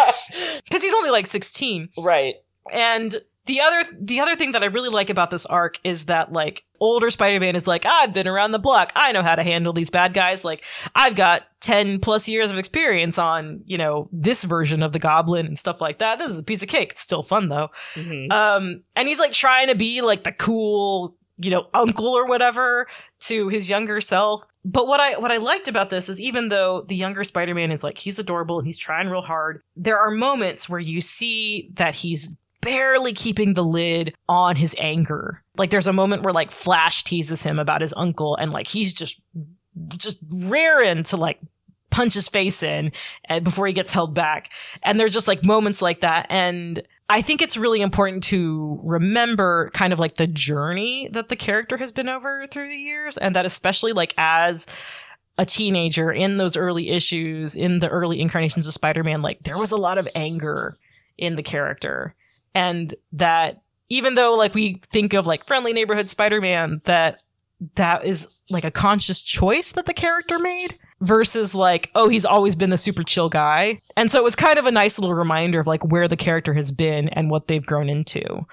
because 0.64 0.82
he's 0.82 0.94
only 0.94 1.10
like 1.10 1.26
sixteen. 1.26 1.88
right. 1.98 2.34
And 2.72 3.14
the 3.46 3.60
other 3.60 3.90
the 4.00 4.20
other 4.20 4.36
thing 4.36 4.52
that 4.52 4.62
I 4.62 4.66
really 4.66 4.90
like 4.90 5.10
about 5.10 5.30
this 5.30 5.46
arc 5.46 5.78
is 5.82 6.06
that 6.06 6.32
like 6.32 6.64
older 6.78 7.10
Spider-Man 7.10 7.56
is 7.56 7.66
like, 7.66 7.84
I've 7.86 8.12
been 8.14 8.28
around 8.28 8.52
the 8.52 8.58
block. 8.58 8.92
I 8.94 9.12
know 9.12 9.22
how 9.22 9.34
to 9.34 9.42
handle 9.42 9.72
these 9.72 9.90
bad 9.90 10.14
guys. 10.14 10.44
Like 10.44 10.64
I've 10.94 11.14
got 11.14 11.42
10 11.60 12.00
plus 12.00 12.28
years 12.28 12.50
of 12.50 12.58
experience 12.58 13.18
on, 13.18 13.60
you 13.66 13.76
know, 13.76 14.08
this 14.12 14.44
version 14.44 14.82
of 14.82 14.92
the 14.92 14.98
goblin 14.98 15.46
and 15.46 15.58
stuff 15.58 15.80
like 15.80 15.98
that. 15.98 16.18
This 16.18 16.30
is 16.30 16.38
a 16.38 16.44
piece 16.44 16.62
of 16.62 16.68
cake. 16.68 16.92
It's 16.92 17.00
still 17.00 17.22
fun 17.22 17.48
though. 17.48 17.68
Mhm. 17.94 18.30
Um 18.32 18.82
and 18.96 19.08
he's 19.08 19.18
like 19.20 19.32
trying 19.32 19.68
to 19.68 19.74
be 19.74 20.00
like 20.00 20.24
the 20.24 20.32
cool, 20.32 21.16
you 21.38 21.50
know, 21.50 21.66
uncle 21.74 22.08
or 22.08 22.26
whatever 22.26 22.86
to 23.20 23.48
his 23.48 23.68
younger 23.70 24.00
self. 24.00 24.42
But 24.64 24.86
what 24.86 25.00
I 25.00 25.18
what 25.18 25.32
I 25.32 25.38
liked 25.38 25.68
about 25.68 25.88
this 25.90 26.08
is 26.10 26.20
even 26.20 26.48
though 26.48 26.82
the 26.82 26.94
younger 26.94 27.24
Spider-Man 27.24 27.72
is 27.72 27.82
like 27.82 27.96
he's 27.96 28.18
adorable 28.18 28.58
and 28.58 28.66
he's 28.66 28.76
trying 28.78 29.08
real 29.08 29.22
hard, 29.22 29.62
there 29.76 29.98
are 29.98 30.10
moments 30.10 30.68
where 30.68 30.80
you 30.80 31.00
see 31.00 31.70
that 31.74 31.94
he's 31.94 32.36
barely 32.60 33.12
keeping 33.12 33.54
the 33.54 33.64
lid 33.64 34.14
on 34.28 34.56
his 34.56 34.76
anger. 34.78 35.42
Like 35.56 35.70
there's 35.70 35.86
a 35.86 35.92
moment 35.92 36.22
where 36.22 36.32
like 36.32 36.50
Flash 36.50 37.04
teases 37.04 37.42
him 37.42 37.58
about 37.58 37.80
his 37.80 37.94
uncle 37.96 38.36
and 38.36 38.52
like 38.52 38.66
he's 38.66 38.94
just 38.94 39.22
just 39.96 40.22
raring 40.46 41.02
to 41.04 41.16
like 41.16 41.40
punch 41.90 42.14
his 42.14 42.28
face 42.28 42.62
in 42.62 42.92
and 43.24 43.44
before 43.44 43.66
he 43.66 43.72
gets 43.72 43.90
held 43.90 44.14
back. 44.14 44.52
And 44.82 44.98
there's 44.98 45.14
just 45.14 45.28
like 45.28 45.44
moments 45.44 45.82
like 45.82 46.00
that 46.00 46.26
and 46.30 46.82
I 47.10 47.22
think 47.22 47.42
it's 47.42 47.56
really 47.56 47.80
important 47.80 48.22
to 48.24 48.78
remember 48.84 49.70
kind 49.74 49.92
of 49.92 49.98
like 49.98 50.14
the 50.14 50.28
journey 50.28 51.08
that 51.10 51.28
the 51.28 51.34
character 51.34 51.76
has 51.76 51.90
been 51.90 52.08
over 52.08 52.46
through 52.46 52.68
the 52.68 52.76
years 52.76 53.18
and 53.18 53.34
that 53.34 53.44
especially 53.44 53.92
like 53.92 54.14
as 54.16 54.68
a 55.36 55.44
teenager 55.44 56.12
in 56.12 56.36
those 56.36 56.56
early 56.56 56.90
issues 56.90 57.56
in 57.56 57.80
the 57.80 57.88
early 57.88 58.20
incarnations 58.20 58.68
of 58.68 58.74
Spider-Man 58.74 59.22
like 59.22 59.42
there 59.42 59.58
was 59.58 59.72
a 59.72 59.76
lot 59.76 59.98
of 59.98 60.06
anger 60.14 60.76
in 61.18 61.34
the 61.34 61.42
character 61.42 62.14
and 62.54 62.94
that 63.12 63.62
even 63.88 64.14
though 64.14 64.36
like 64.36 64.54
we 64.54 64.80
think 64.90 65.12
of 65.12 65.26
like 65.26 65.44
friendly 65.44 65.72
neighborhood 65.72 66.08
Spider-Man 66.08 66.80
that 66.84 67.22
that 67.74 68.06
is 68.06 68.38
like 68.48 68.64
a 68.64 68.70
conscious 68.70 69.22
choice 69.22 69.72
that 69.72 69.86
the 69.86 69.94
character 69.94 70.38
made 70.38 70.78
versus 71.00 71.54
like 71.54 71.90
oh 71.94 72.08
he's 72.08 72.24
always 72.24 72.54
been 72.54 72.70
the 72.70 72.78
super 72.78 73.02
chill 73.02 73.28
guy. 73.28 73.78
And 73.96 74.10
so 74.10 74.18
it 74.18 74.24
was 74.24 74.36
kind 74.36 74.58
of 74.58 74.66
a 74.66 74.70
nice 74.70 74.98
little 74.98 75.14
reminder 75.14 75.60
of 75.60 75.66
like 75.66 75.84
where 75.84 76.08
the 76.08 76.16
character 76.16 76.54
has 76.54 76.70
been 76.70 77.08
and 77.10 77.30
what 77.30 77.48
they've 77.48 77.64
grown 77.64 77.88
into 77.88 78.46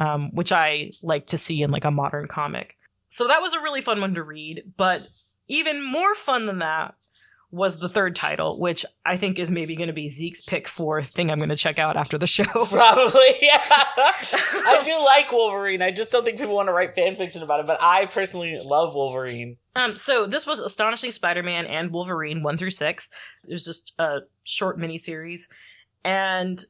um, 0.00 0.34
which 0.34 0.50
i 0.52 0.90
like 1.02 1.26
to 1.26 1.38
see 1.38 1.62
in 1.62 1.70
like 1.70 1.84
a 1.84 1.90
modern 1.90 2.26
comic. 2.26 2.76
So 3.08 3.28
that 3.28 3.42
was 3.42 3.54
a 3.54 3.60
really 3.60 3.80
fun 3.80 4.00
one 4.00 4.14
to 4.14 4.22
read 4.22 4.72
but 4.76 5.06
even 5.46 5.82
more 5.82 6.14
fun 6.14 6.46
than 6.46 6.60
that 6.60 6.94
was 7.54 7.78
the 7.78 7.88
third 7.88 8.16
title, 8.16 8.58
which 8.58 8.84
I 9.06 9.16
think 9.16 9.38
is 9.38 9.50
maybe 9.50 9.76
going 9.76 9.86
to 9.86 9.92
be 9.94 10.08
Zeke's 10.08 10.40
pick 10.40 10.66
for 10.66 11.00
thing 11.00 11.30
I'm 11.30 11.38
going 11.38 11.50
to 11.50 11.56
check 11.56 11.78
out 11.78 11.96
after 11.96 12.18
the 12.18 12.26
show. 12.26 12.42
Probably, 12.64 13.34
yeah. 13.40 13.62
I 13.70 14.82
do 14.84 14.92
like 15.04 15.30
Wolverine. 15.30 15.80
I 15.80 15.92
just 15.92 16.10
don't 16.10 16.24
think 16.24 16.38
people 16.38 16.54
want 16.54 16.68
to 16.68 16.72
write 16.72 16.94
fan 16.94 17.14
fiction 17.14 17.42
about 17.42 17.60
it, 17.60 17.66
but 17.66 17.78
I 17.80 18.06
personally 18.06 18.58
love 18.64 18.94
Wolverine. 18.94 19.56
Um, 19.76 19.94
so 19.94 20.26
this 20.26 20.46
was 20.46 20.58
Astonishing 20.58 21.12
Spider-Man 21.12 21.66
and 21.66 21.92
Wolverine 21.92 22.42
one 22.42 22.56
through 22.56 22.70
six. 22.70 23.08
It 23.46 23.52
was 23.52 23.64
just 23.64 23.94
a 23.98 24.20
short 24.42 24.78
miniseries, 24.78 25.48
and 26.04 26.62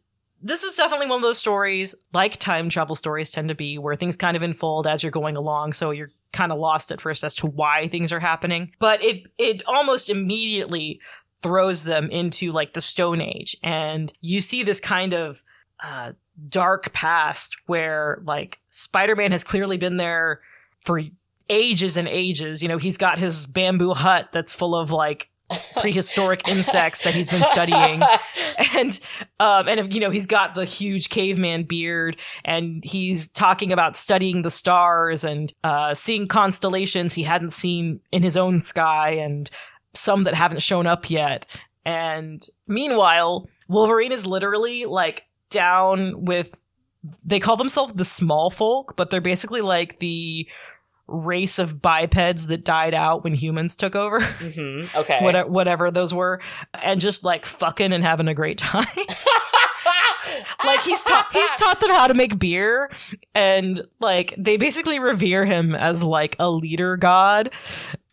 this 0.44 0.62
was 0.62 0.76
definitely 0.76 1.06
one 1.06 1.20
of 1.20 1.22
those 1.22 1.38
stories, 1.38 2.06
like 2.12 2.36
time 2.36 2.68
travel 2.68 2.94
stories 2.94 3.30
tend 3.30 3.48
to 3.48 3.54
be, 3.54 3.78
where 3.78 3.96
things 3.96 4.16
kind 4.16 4.36
of 4.36 4.42
unfold 4.42 4.86
as 4.86 5.02
you're 5.02 5.10
going 5.10 5.36
along. 5.36 5.72
So 5.72 5.90
you're 5.90 6.10
kind 6.32 6.52
of 6.52 6.58
lost 6.58 6.92
at 6.92 7.00
first 7.00 7.24
as 7.24 7.34
to 7.36 7.46
why 7.46 7.88
things 7.88 8.12
are 8.12 8.20
happening. 8.20 8.70
But 8.78 9.02
it 9.02 9.26
it 9.38 9.62
almost 9.66 10.10
immediately 10.10 11.00
throws 11.42 11.84
them 11.84 12.10
into 12.10 12.52
like 12.52 12.74
the 12.74 12.82
Stone 12.82 13.22
Age, 13.22 13.56
and 13.62 14.12
you 14.20 14.42
see 14.42 14.62
this 14.62 14.80
kind 14.80 15.14
of 15.14 15.42
uh, 15.82 16.12
dark 16.50 16.92
past 16.92 17.56
where 17.66 18.20
like 18.24 18.58
Spider-Man 18.68 19.32
has 19.32 19.44
clearly 19.44 19.78
been 19.78 19.96
there 19.96 20.42
for 20.84 21.00
ages 21.48 21.96
and 21.96 22.06
ages. 22.06 22.62
You 22.62 22.68
know, 22.68 22.78
he's 22.78 22.98
got 22.98 23.18
his 23.18 23.46
bamboo 23.46 23.94
hut 23.94 24.28
that's 24.30 24.54
full 24.54 24.74
of 24.74 24.90
like 24.90 25.30
prehistoric 25.80 26.48
insects 26.48 27.02
that 27.02 27.14
he's 27.14 27.28
been 27.28 27.44
studying. 27.44 28.02
And 28.76 28.98
um 29.40 29.68
and 29.68 29.94
you 29.94 30.00
know 30.00 30.10
he's 30.10 30.26
got 30.26 30.54
the 30.54 30.64
huge 30.64 31.08
caveman 31.08 31.64
beard 31.64 32.20
and 32.44 32.82
he's 32.84 33.28
talking 33.28 33.72
about 33.72 33.96
studying 33.96 34.42
the 34.42 34.50
stars 34.50 35.24
and 35.24 35.52
uh 35.62 35.94
seeing 35.94 36.26
constellations 36.26 37.14
he 37.14 37.22
hadn't 37.22 37.50
seen 37.50 38.00
in 38.12 38.22
his 38.22 38.36
own 38.36 38.60
sky 38.60 39.10
and 39.10 39.50
some 39.92 40.24
that 40.24 40.34
haven't 40.34 40.62
shown 40.62 40.86
up 40.86 41.10
yet. 41.10 41.46
And 41.84 42.46
meanwhile 42.66 43.48
wolverine 43.68 44.12
is 44.12 44.26
literally 44.26 44.84
like 44.84 45.24
down 45.50 46.24
with 46.24 46.60
they 47.24 47.40
call 47.40 47.56
themselves 47.56 47.92
the 47.94 48.04
small 48.04 48.50
folk 48.50 48.94
but 48.96 49.10
they're 49.10 49.20
basically 49.20 49.60
like 49.60 49.98
the 49.98 50.48
race 51.06 51.58
of 51.58 51.82
bipeds 51.82 52.46
that 52.46 52.64
died 52.64 52.94
out 52.94 53.24
when 53.24 53.34
humans 53.34 53.76
took 53.76 53.94
over. 53.94 54.20
Mm-hmm. 54.20 54.98
Okay. 55.04 55.18
What, 55.20 55.50
whatever 55.50 55.90
those 55.90 56.14
were, 56.14 56.40
and 56.72 57.00
just 57.00 57.24
like 57.24 57.44
fucking 57.44 57.92
and 57.92 58.04
having 58.04 58.28
a 58.28 58.34
great 58.34 58.58
time. 58.58 58.86
like 60.64 60.80
he's 60.82 61.02
taught 61.02 61.26
he's 61.32 61.50
taught 61.52 61.80
them 61.80 61.90
how 61.90 62.06
to 62.06 62.14
make 62.14 62.38
beer, 62.38 62.90
and 63.34 63.82
like 64.00 64.34
they 64.38 64.56
basically 64.56 64.98
revere 64.98 65.44
him 65.44 65.74
as 65.74 66.02
like 66.02 66.36
a 66.38 66.50
leader 66.50 66.96
god. 66.96 67.50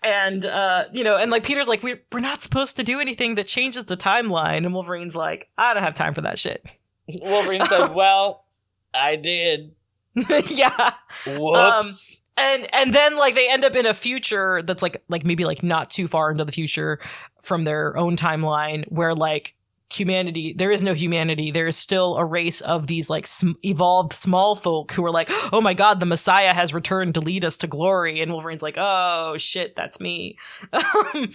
And 0.03 0.43
uh, 0.45 0.85
you 0.91 1.03
know, 1.03 1.17
and 1.17 1.29
like 1.31 1.43
Peter's 1.43 1.67
like, 1.67 1.83
we're 1.83 2.01
we're 2.11 2.19
not 2.19 2.41
supposed 2.41 2.77
to 2.77 2.83
do 2.83 2.99
anything 2.99 3.35
that 3.35 3.47
changes 3.47 3.85
the 3.85 3.97
timeline, 3.97 4.57
and 4.57 4.73
Wolverine's 4.73 5.15
like, 5.15 5.49
I 5.57 5.73
don't 5.73 5.83
have 5.83 5.93
time 5.93 6.13
for 6.13 6.21
that 6.21 6.39
shit. 6.39 6.77
Wolverine 7.21 7.65
said, 7.67 7.87
"Well, 7.95 8.45
I 8.93 9.15
did." 9.15 9.75
yeah. 10.15 10.91
Whoops. 11.27 12.20
Um, 12.20 12.20
and 12.41 12.67
and 12.73 12.93
then 12.93 13.17
like 13.17 13.35
they 13.35 13.49
end 13.49 13.63
up 13.63 13.75
in 13.75 13.85
a 13.85 13.93
future 13.93 14.61
that's 14.63 14.81
like 14.81 15.03
like 15.09 15.25
maybe 15.25 15.45
like 15.45 15.63
not 15.63 15.89
too 15.89 16.07
far 16.07 16.31
into 16.31 16.45
the 16.45 16.51
future 16.51 16.99
from 17.41 17.61
their 17.61 17.95
own 17.97 18.15
timeline 18.15 18.85
where 18.89 19.13
like 19.13 19.55
humanity 19.91 20.53
there 20.53 20.71
is 20.71 20.83
no 20.83 20.93
humanity. 20.93 21.51
There 21.51 21.67
is 21.67 21.77
still 21.77 22.15
a 22.15 22.25
race 22.25 22.61
of 22.61 22.87
these 22.87 23.09
like 23.09 23.27
sm- 23.27 23.51
evolved 23.63 24.13
small 24.13 24.55
folk 24.55 24.91
who 24.93 25.03
are 25.05 25.11
like 25.11 25.29
oh 25.51 25.61
my 25.61 25.73
god 25.73 25.99
the 25.99 26.05
messiah 26.05 26.53
has 26.53 26.73
returned 26.73 27.15
to 27.15 27.19
lead 27.19 27.43
us 27.43 27.57
to 27.59 27.67
glory. 27.67 28.21
And 28.21 28.31
wolverine's 28.31 28.63
like 28.63 28.77
oh 28.77 29.35
shit 29.37 29.75
that's 29.75 29.99
me 29.99 30.37
um, 30.73 31.31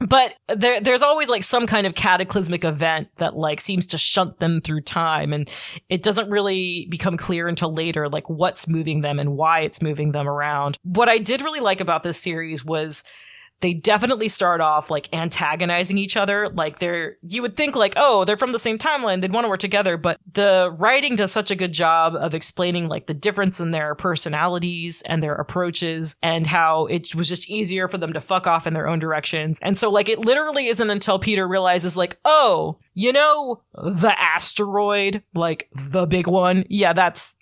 but 0.00 0.34
there, 0.54 0.80
there's 0.80 1.02
always 1.02 1.28
like 1.28 1.42
some 1.42 1.66
kind 1.66 1.86
of 1.86 1.94
cataclysmic 1.94 2.64
event 2.64 3.08
that 3.16 3.36
like 3.36 3.60
seems 3.60 3.86
to 3.86 3.98
shunt 3.98 4.38
them 4.38 4.60
through 4.60 4.80
time 4.82 5.32
and 5.32 5.50
it 5.88 6.02
doesn't 6.02 6.30
really 6.30 6.86
become 6.90 7.16
clear 7.16 7.48
until 7.48 7.72
later 7.72 8.08
like 8.08 8.28
what's 8.28 8.68
moving 8.68 9.00
them 9.02 9.18
and 9.18 9.36
why 9.36 9.60
it's 9.60 9.82
moving 9.82 10.12
them 10.12 10.28
around. 10.28 10.78
What 10.82 11.08
i 11.08 11.18
did 11.18 11.42
really 11.42 11.60
like 11.60 11.80
about 11.80 12.02
this 12.02 12.20
series 12.20 12.64
was 12.64 13.04
they 13.60 13.72
definitely 13.72 14.28
start 14.28 14.60
off 14.60 14.90
like 14.90 15.08
antagonizing 15.14 15.96
each 15.96 16.16
other. 16.16 16.48
Like 16.48 16.78
they're, 16.78 17.16
you 17.22 17.40
would 17.42 17.56
think 17.56 17.74
like, 17.74 17.94
oh, 17.96 18.24
they're 18.24 18.36
from 18.36 18.52
the 18.52 18.58
same 18.58 18.78
timeline. 18.78 19.20
They'd 19.20 19.32
want 19.32 19.44
to 19.44 19.48
work 19.48 19.60
together. 19.60 19.96
But 19.96 20.18
the 20.32 20.74
writing 20.78 21.16
does 21.16 21.32
such 21.32 21.50
a 21.50 21.56
good 21.56 21.72
job 21.72 22.14
of 22.14 22.34
explaining 22.34 22.88
like 22.88 23.06
the 23.06 23.14
difference 23.14 23.60
in 23.60 23.70
their 23.70 23.94
personalities 23.94 25.02
and 25.06 25.22
their 25.22 25.34
approaches 25.34 26.16
and 26.22 26.46
how 26.46 26.86
it 26.86 27.14
was 27.14 27.28
just 27.28 27.48
easier 27.48 27.88
for 27.88 27.98
them 27.98 28.12
to 28.12 28.20
fuck 28.20 28.46
off 28.46 28.66
in 28.66 28.74
their 28.74 28.88
own 28.88 28.98
directions. 28.98 29.58
And 29.60 29.78
so 29.78 29.90
like 29.90 30.08
it 30.08 30.18
literally 30.18 30.66
isn't 30.66 30.90
until 30.90 31.18
Peter 31.18 31.48
realizes 31.48 31.96
like, 31.96 32.18
oh, 32.24 32.78
you 32.92 33.12
know, 33.12 33.62
the 33.74 34.14
asteroid, 34.18 35.22
like 35.34 35.68
the 35.74 36.06
big 36.06 36.26
one. 36.26 36.64
Yeah, 36.68 36.92
that's 36.92 37.36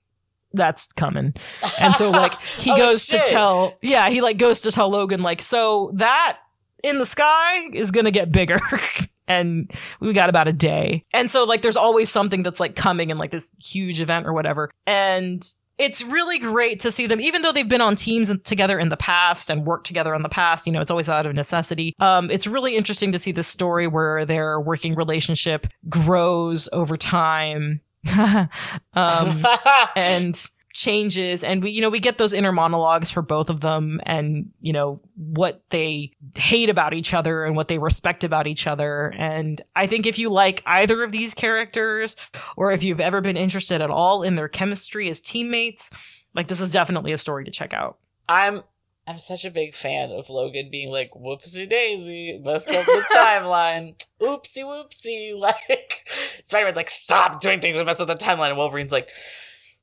that's 0.54 0.92
coming. 0.92 1.34
And 1.78 1.94
so 1.94 2.10
like 2.10 2.40
he 2.40 2.70
Oh, 2.72 2.76
goes 2.76 3.04
shit. 3.04 3.22
to 3.22 3.28
tell 3.30 3.78
yeah, 3.82 4.08
he 4.08 4.20
like 4.20 4.38
goes 4.38 4.60
to 4.60 4.70
tell 4.72 4.88
Logan 4.90 5.22
like 5.22 5.42
so 5.42 5.90
that 5.94 6.38
in 6.82 6.98
the 6.98 7.06
sky 7.06 7.68
is 7.72 7.90
going 7.90 8.04
to 8.06 8.10
get 8.10 8.32
bigger. 8.32 8.58
and 9.28 9.70
we 10.00 10.12
got 10.12 10.28
about 10.28 10.48
a 10.48 10.52
day. 10.52 11.04
And 11.12 11.30
so 11.30 11.44
like 11.44 11.62
there's 11.62 11.76
always 11.76 12.10
something 12.10 12.42
that's 12.42 12.60
like 12.60 12.74
coming 12.76 13.10
in 13.10 13.18
like 13.18 13.30
this 13.30 13.52
huge 13.58 14.00
event 14.00 14.26
or 14.26 14.32
whatever. 14.32 14.70
And 14.86 15.42
it's 15.78 16.04
really 16.04 16.38
great 16.38 16.80
to 16.80 16.92
see 16.92 17.06
them, 17.06 17.20
even 17.20 17.42
though 17.42 17.50
they've 17.50 17.68
been 17.68 17.80
on 17.80 17.96
teams 17.96 18.36
together 18.44 18.78
in 18.78 18.88
the 18.88 18.96
past 18.96 19.50
and 19.50 19.64
worked 19.64 19.86
together 19.86 20.14
in 20.14 20.22
the 20.22 20.28
past. 20.28 20.66
You 20.66 20.72
know, 20.72 20.80
it's 20.80 20.90
always 20.90 21.08
out 21.08 21.24
of 21.26 21.34
necessity. 21.34 21.94
Um, 21.98 22.30
it's 22.30 22.46
really 22.46 22.76
interesting 22.76 23.10
to 23.12 23.18
see 23.18 23.32
this 23.32 23.48
story 23.48 23.86
where 23.88 24.24
their 24.26 24.60
working 24.60 24.94
relationship 24.94 25.66
grows 25.88 26.68
over 26.72 26.96
time. 26.96 27.80
um, 28.94 29.46
and 29.96 30.46
changes. 30.72 31.44
And 31.44 31.62
we 31.62 31.70
you 31.70 31.82
know 31.82 31.90
we 31.90 32.00
get 32.00 32.18
those 32.18 32.32
inner 32.32 32.52
monologues 32.52 33.10
for 33.10 33.20
both 33.20 33.50
of 33.50 33.60
them 33.60 34.00
and 34.04 34.50
you 34.60 34.72
know 34.72 35.00
what 35.16 35.62
they 35.68 36.12
hate 36.34 36.70
about 36.70 36.94
each 36.94 37.12
other 37.12 37.44
and 37.44 37.54
what 37.54 37.68
they 37.68 37.78
respect 37.78 38.24
about 38.24 38.46
each 38.46 38.66
other. 38.66 39.12
And 39.18 39.60
i 39.76 39.86
think 39.86 40.06
if 40.06 40.18
you 40.18 40.30
like 40.30 40.62
either 40.64 41.02
of 41.02 41.12
these 41.12 41.34
characters 41.34 42.16
or 42.56 42.72
if 42.72 42.82
you've 42.82 43.00
ever 43.00 43.20
been 43.20 43.36
interested 43.36 43.82
at 43.82 43.90
all 43.90 44.22
in 44.22 44.34
their 44.34 44.48
chemistry 44.48 45.10
as 45.10 45.20
teammates 45.20 45.90
like 46.34 46.48
this 46.48 46.60
is 46.60 46.70
definitely 46.70 47.12
a 47.12 47.18
story 47.18 47.44
to 47.44 47.50
check 47.50 47.74
out. 47.74 47.98
I'm 48.28 48.62
I'm 49.06 49.18
such 49.18 49.44
a 49.44 49.50
big 49.50 49.74
fan 49.74 50.10
of 50.10 50.30
Logan 50.30 50.68
being 50.70 50.90
like, 50.90 51.10
whoopsie 51.12 51.68
daisy, 51.68 52.38
messed 52.42 52.68
up 52.68 52.84
the 52.84 53.04
timeline. 53.14 54.00
Oopsie 54.20 54.62
whoopsie. 54.62 55.32
Like 55.38 56.08
Spider-Man's 56.44 56.76
like, 56.76 56.90
stop 56.90 57.40
doing 57.40 57.60
things 57.60 57.76
that 57.76 57.84
mess 57.84 58.00
up 58.00 58.06
the 58.06 58.14
timeline. 58.14 58.50
And 58.50 58.58
Wolverine's 58.58 58.92
like, 58.92 59.08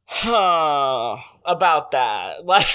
huh, 0.05 1.17
about 1.45 1.91
that. 1.91 2.38
Like 2.45 2.65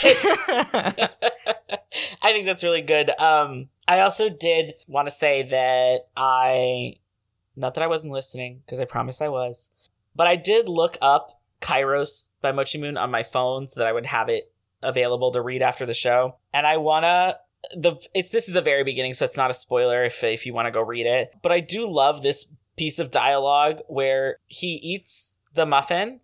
I 2.23 2.33
think 2.33 2.47
that's 2.47 2.65
really 2.65 2.83
good. 2.83 3.11
Um 3.19 3.69
I 3.89 4.01
also 4.01 4.29
did 4.29 4.75
want 4.87 5.07
to 5.09 5.13
say 5.13 5.43
that 5.43 6.09
I 6.17 6.97
not 7.57 7.75
that 7.75 7.85
I 7.85 7.87
wasn't 7.87 8.13
listening, 8.13 8.63
because 8.65 8.81
I 8.81 8.85
promised 8.85 9.23
I 9.23 9.29
was, 9.29 9.71
but 10.15 10.27
I 10.27 10.37
did 10.37 10.69
look 10.69 10.99
up 11.01 11.41
Kairos 11.61 12.29
by 12.43 12.53
Mochi 12.53 12.79
Moon 12.79 12.97
on 12.97 13.11
my 13.11 13.23
phone 13.23 13.67
so 13.67 13.81
that 13.81 13.89
I 13.89 13.93
would 13.93 14.07
have 14.07 14.29
it 14.29 14.53
available 14.85 15.33
to 15.33 15.43
read 15.43 15.63
after 15.63 15.87
the 15.87 15.95
show. 15.95 16.37
And 16.53 16.67
I 16.67 16.77
wanna 16.77 17.39
the 17.75 17.97
it's 18.15 18.31
this 18.31 18.49
is 18.49 18.55
the 18.55 18.63
very 18.63 18.85
beginning, 18.85 19.15
so 19.15 19.25
it's 19.25 19.37
not 19.37 19.51
a 19.51 19.55
spoiler 19.55 20.05
if 20.05 20.23
if 20.23 20.47
you 20.47 20.53
want 20.53 20.67
to 20.67 20.73
go 20.73 20.83
read 20.83 21.07
it. 21.07 21.35
But 21.43 21.53
I 21.53 21.61
do 21.61 21.91
love 21.91 22.23
this 22.23 22.47
piece 22.77 22.99
of 22.99 23.11
dialogue 23.11 23.81
where 23.89 24.39
he 24.47 24.75
eats 24.83 25.43
the 25.55 25.67
muffin 25.67 26.21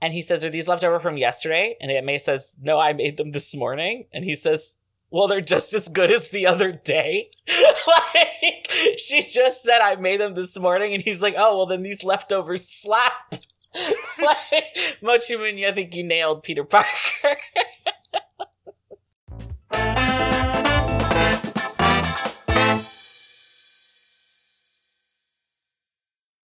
and 0.00 0.12
he 0.12 0.22
says, 0.22 0.44
Are 0.44 0.50
these 0.50 0.68
left 0.68 0.84
over 0.84 1.00
from 1.00 1.16
yesterday? 1.16 1.76
And 1.80 1.90
Aunt 1.90 2.06
May 2.06 2.18
says, 2.18 2.56
No, 2.60 2.78
I 2.78 2.92
made 2.92 3.16
them 3.16 3.30
this 3.30 3.54
morning. 3.56 4.06
And 4.12 4.24
he 4.24 4.34
says, 4.34 4.78
Well, 5.10 5.26
they're 5.26 5.40
just 5.40 5.72
as 5.74 5.88
good 5.88 6.10
as 6.10 6.28
the 6.28 6.46
other 6.46 6.72
day. 6.72 7.30
like, 7.86 8.70
she 8.98 9.22
just 9.22 9.62
said, 9.62 9.80
I 9.80 9.96
made 9.96 10.20
them 10.20 10.34
this 10.34 10.58
morning. 10.58 10.94
And 10.94 11.02
he's 11.02 11.22
like, 11.22 11.34
Oh, 11.36 11.56
well, 11.56 11.66
then 11.66 11.82
these 11.82 12.04
leftovers 12.04 12.68
slap. 12.68 13.36
like, 14.22 14.76
Mochi 15.02 15.66
I 15.66 15.72
think 15.72 15.94
you 15.94 16.04
nailed 16.04 16.42
Peter 16.42 16.64
Parker. 16.64 16.88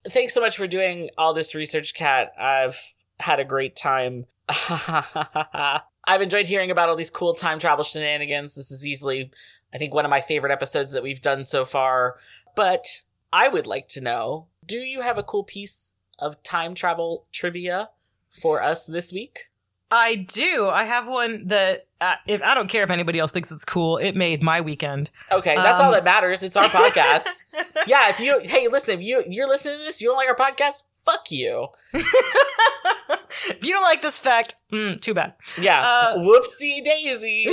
Thanks 0.09 0.35
so 0.35 0.41
much 0.41 0.57
for 0.57 0.67
doing 0.67 1.11
all 1.17 1.33
this 1.33 1.55
research, 1.55 1.95
Cat. 1.95 2.33
I've 2.39 2.79
had 3.21 3.41
a 3.41 3.45
great 3.45 3.77
time. 3.77 4.27
I've 4.49 6.21
enjoyed 6.21 6.47
hearing 6.47 6.71
about 6.71 6.89
all 6.89 6.97
these 6.97 7.11
cool 7.11 7.35
time 7.35 7.59
travel 7.59 7.85
shenanigans. 7.85 8.55
This 8.57 8.71
is 8.71 8.85
easily, 8.85 9.31
I 9.73 9.79
think, 9.79 9.95
one 9.95 10.05
of 10.05 10.11
my 10.11 10.21
favorite 10.21 10.53
episodes 10.53 10.93
that 10.93 11.03
we've 11.03 11.21
done 11.21 11.45
so 11.45 11.65
far. 11.65 12.17
But 12.57 13.03
I 13.33 13.49
would 13.49 13.67
like 13.67 13.89
to 13.89 14.01
know 14.01 14.49
do 14.65 14.77
you 14.77 15.01
have 15.01 15.19
a 15.19 15.23
cool 15.23 15.45
piece 15.45 15.95
of 16.19 16.43
time 16.43 16.75
travel 16.75 17.27
trivia 17.33 17.91
for 18.29 18.63
us 18.63 18.87
this 18.87 19.13
week? 19.13 19.51
I 19.95 20.17
do. 20.17 20.69
I 20.69 20.85
have 20.85 21.07
one 21.07 21.49
that 21.49 21.87
uh, 22.01 22.15
if 22.27 22.41
I 22.43 22.55
don't 22.55 22.69
care 22.69 22.83
if 22.83 22.89
anybody 22.89 23.19
else 23.19 23.31
thinks 23.31 23.53
it's 23.53 23.67
cool, 23.67 23.99
it 23.99 24.17
made 24.17 24.43
my 24.43 24.63
weekend. 24.63 25.11
Okay, 25.31 25.55
that's 25.55 25.79
all 25.79 25.89
Um, 25.89 25.93
that 25.93 26.05
matters. 26.05 26.43
It's 26.43 26.57
our 26.57 26.65
podcast. 26.65 27.27
yeah, 27.87 28.09
if 28.09 28.19
you 28.19 28.41
hey, 28.43 28.69
listen, 28.69 28.99
if 28.99 29.05
you 29.05 29.23
you're 29.29 29.49
listening 29.49 29.75
to 29.79 29.85
this, 29.85 30.01
you 30.01 30.09
don't 30.09 30.17
like 30.17 30.29
our 30.29 30.35
podcast, 30.35 30.85
fuck 31.05 31.31
you. 31.31 31.69
if 31.93 33.59
you 33.65 33.73
don't 33.73 33.83
like 33.83 34.01
this 34.01 34.19
fact, 34.19 34.55
mm, 34.73 34.99
too 35.01 35.13
bad. 35.15 35.35
Yeah. 35.61 35.81
Uh, 35.87 36.19
Whoopsie 36.19 36.83
daisy. 36.83 37.49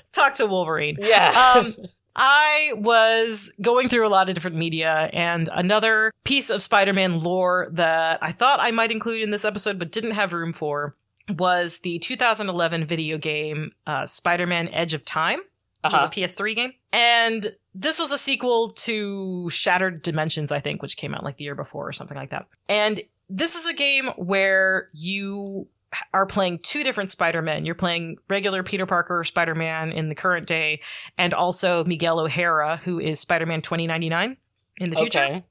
Talk 0.12 0.34
to 0.34 0.46
Wolverine. 0.46 0.96
yeah. 1.00 1.54
Um, 1.56 1.74
I 2.16 2.72
was 2.74 3.52
going 3.60 3.88
through 3.88 4.06
a 4.06 4.08
lot 4.08 4.28
of 4.28 4.34
different 4.34 4.56
media, 4.56 5.10
and 5.12 5.48
another 5.52 6.10
piece 6.24 6.50
of 6.50 6.62
Spider 6.62 6.92
Man 6.92 7.22
lore 7.22 7.68
that 7.72 8.18
I 8.22 8.32
thought 8.32 8.58
I 8.60 8.70
might 8.70 8.90
include 8.90 9.20
in 9.20 9.30
this 9.30 9.44
episode 9.44 9.78
but 9.78 9.92
didn't 9.92 10.12
have 10.12 10.32
room 10.32 10.52
for 10.52 10.96
was 11.36 11.80
the 11.80 11.98
2011 11.98 12.86
video 12.86 13.18
game 13.18 13.72
uh, 13.86 14.06
Spider 14.06 14.46
Man 14.46 14.68
Edge 14.68 14.94
of 14.94 15.04
Time, 15.04 15.38
which 15.84 15.92
Uh-huh. 15.94 15.96
is 15.96 16.02
a 16.04 16.20
PS3 16.20 16.54
game. 16.54 16.72
And 16.92 17.46
this 17.74 17.98
was 17.98 18.12
a 18.12 18.18
sequel 18.18 18.70
to 18.70 19.48
Shattered 19.50 20.02
Dimensions, 20.02 20.50
I 20.52 20.60
think, 20.60 20.82
which 20.82 20.96
came 20.96 21.14
out 21.14 21.24
like 21.24 21.36
the 21.36 21.44
year 21.44 21.54
before 21.54 21.88
or 21.88 21.92
something 21.92 22.16
like 22.16 22.30
that. 22.30 22.46
And 22.68 23.02
this 23.28 23.56
is 23.56 23.66
a 23.66 23.74
game 23.74 24.06
where 24.16 24.88
you 24.94 25.66
are 26.12 26.26
playing 26.26 26.58
two 26.60 26.82
different 26.82 27.10
Spider-Men. 27.10 27.64
You're 27.64 27.74
playing 27.74 28.16
regular 28.28 28.62
Peter 28.62 28.86
Parker 28.86 29.22
Spider-Man 29.24 29.92
in 29.92 30.08
the 30.08 30.14
current 30.14 30.46
day, 30.46 30.80
and 31.18 31.32
also 31.34 31.84
Miguel 31.84 32.20
O'Hara, 32.20 32.76
who 32.78 32.98
is 33.00 33.18
Spider-Man 33.20 33.62
2099 33.62 34.36
in 34.80 34.90
the 34.90 34.96
future. 34.96 35.42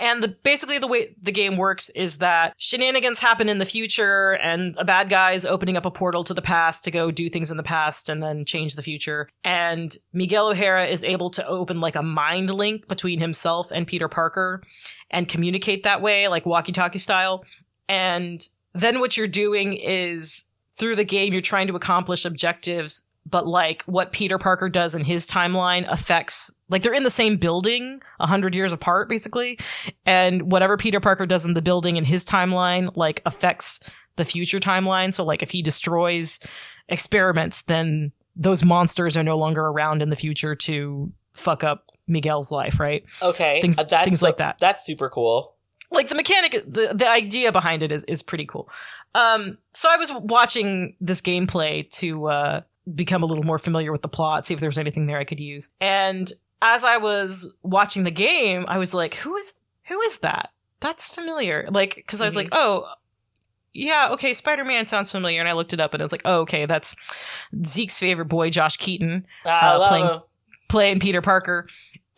And 0.00 0.22
the 0.22 0.28
basically 0.28 0.78
the 0.78 0.86
way 0.86 1.14
the 1.20 1.32
game 1.32 1.56
works 1.56 1.90
is 1.90 2.18
that 2.18 2.54
shenanigans 2.58 3.18
happen 3.18 3.48
in 3.48 3.58
the 3.58 3.64
future, 3.64 4.32
and 4.42 4.76
a 4.78 4.84
bad 4.84 5.08
guy 5.08 5.32
is 5.32 5.46
opening 5.46 5.76
up 5.76 5.86
a 5.86 5.90
portal 5.90 6.24
to 6.24 6.34
the 6.34 6.42
past 6.42 6.84
to 6.84 6.90
go 6.90 7.10
do 7.10 7.28
things 7.28 7.50
in 7.50 7.56
the 7.56 7.62
past 7.62 8.08
and 8.08 8.22
then 8.22 8.44
change 8.44 8.74
the 8.74 8.82
future. 8.82 9.28
And 9.44 9.96
Miguel 10.12 10.48
O'Hara 10.48 10.86
is 10.86 11.04
able 11.04 11.30
to 11.30 11.46
open 11.46 11.80
like 11.80 11.96
a 11.96 12.02
mind 12.02 12.50
link 12.50 12.88
between 12.88 13.20
himself 13.20 13.70
and 13.70 13.86
Peter 13.86 14.08
Parker 14.08 14.62
and 15.10 15.28
communicate 15.28 15.84
that 15.84 16.02
way, 16.02 16.28
like 16.28 16.46
walkie-talkie 16.46 16.98
style. 16.98 17.44
And 17.88 18.46
then 18.74 19.00
what 19.00 19.16
you're 19.16 19.28
doing 19.28 19.74
is 19.74 20.46
through 20.76 20.96
the 20.96 21.04
game 21.04 21.32
you're 21.32 21.42
trying 21.42 21.68
to 21.68 21.76
accomplish 21.76 22.24
objectives 22.24 23.08
but 23.28 23.46
like 23.46 23.82
what 23.84 24.12
Peter 24.12 24.38
Parker 24.38 24.68
does 24.68 24.94
in 24.94 25.02
his 25.04 25.26
timeline 25.26 25.84
affects 25.88 26.55
like 26.68 26.82
they're 26.82 26.92
in 26.94 27.04
the 27.04 27.10
same 27.10 27.36
building 27.36 28.00
a 28.20 28.26
hundred 28.26 28.54
years 28.54 28.72
apart 28.72 29.08
basically 29.08 29.58
and 30.04 30.50
whatever 30.50 30.76
Peter 30.76 31.00
Parker 31.00 31.26
does 31.26 31.44
in 31.44 31.54
the 31.54 31.62
building 31.62 31.96
in 31.96 32.04
his 32.04 32.24
timeline 32.26 32.90
like 32.96 33.22
affects 33.26 33.80
the 34.16 34.24
future 34.24 34.58
timeline 34.60 35.12
so 35.14 35.24
like 35.24 35.42
if 35.42 35.50
he 35.50 35.62
destroys 35.62 36.40
experiments 36.88 37.62
then 37.62 38.12
those 38.36 38.64
monsters 38.64 39.16
are 39.16 39.22
no 39.22 39.36
longer 39.36 39.62
around 39.66 40.02
in 40.02 40.10
the 40.10 40.16
future 40.16 40.54
to 40.54 41.10
fuck 41.32 41.64
up 41.64 41.90
Miguel's 42.06 42.50
life 42.52 42.78
right 42.80 43.04
Okay. 43.22 43.60
Things- 43.60 43.78
Uh, 43.78 43.84
that's 43.84 44.04
things 44.04 44.22
like 44.22 44.36
that. 44.38 44.58
That's 44.58 44.84
super 44.84 45.08
cool. 45.10 45.54
like 45.90 46.08
the 46.08 46.14
mechanic 46.14 46.52
the, 46.66 46.92
the 46.94 47.08
idea 47.08 47.52
behind 47.52 47.82
it 47.82 47.92
is, 47.92 48.04
is 48.04 48.22
pretty 48.22 48.44
cool 48.46 48.68
um 49.14 49.56
so 49.72 49.88
i 49.88 49.96
was 49.96 50.12
watching 50.12 50.96
this 51.00 51.20
gameplay 51.20 51.88
to 51.90 52.26
uh 52.26 52.60
become 52.92 53.22
a 53.22 53.26
little 53.26 53.44
more 53.44 53.58
familiar 53.58 53.92
with 53.92 54.02
the 54.02 54.08
plot 54.08 54.44
see 54.46 54.52
if 54.54 54.58
there 54.60 54.68
was 54.68 54.78
anything 54.78 55.06
there 55.06 55.18
i 55.18 55.24
could 55.24 55.38
use 55.38 55.70
and 55.80 56.32
as 56.74 56.84
i 56.84 56.96
was 56.96 57.54
watching 57.62 58.04
the 58.04 58.10
game 58.10 58.64
i 58.68 58.78
was 58.78 58.92
like 58.94 59.14
who 59.14 59.36
is 59.36 59.60
who 59.84 60.00
is 60.02 60.18
that 60.20 60.50
that's 60.80 61.08
familiar 61.08 61.66
like 61.70 61.94
because 61.96 62.20
i 62.20 62.24
was 62.24 62.34
Mhm. 62.34 62.38
like 62.38 62.48
oh 62.52 62.84
yeah 63.72 64.08
okay 64.12 64.32
spider-man 64.34 64.86
sounds 64.86 65.10
familiar 65.12 65.40
and 65.40 65.48
i 65.48 65.52
looked 65.52 65.72
it 65.72 65.80
up 65.80 65.92
and 65.94 66.02
i 66.02 66.04
was 66.04 66.12
like 66.12 66.22
oh 66.24 66.40
okay 66.40 66.66
that's 66.66 66.94
zeke's 67.64 67.98
favorite 67.98 68.26
boy 68.26 68.50
josh 68.50 68.76
keaton 68.76 69.26
I 69.44 69.48
Uh, 69.50 69.88
playing- 69.88 70.06
him. 70.06 70.20
playing 70.68 71.00
Peter 71.00 71.22
Parker. 71.22 71.68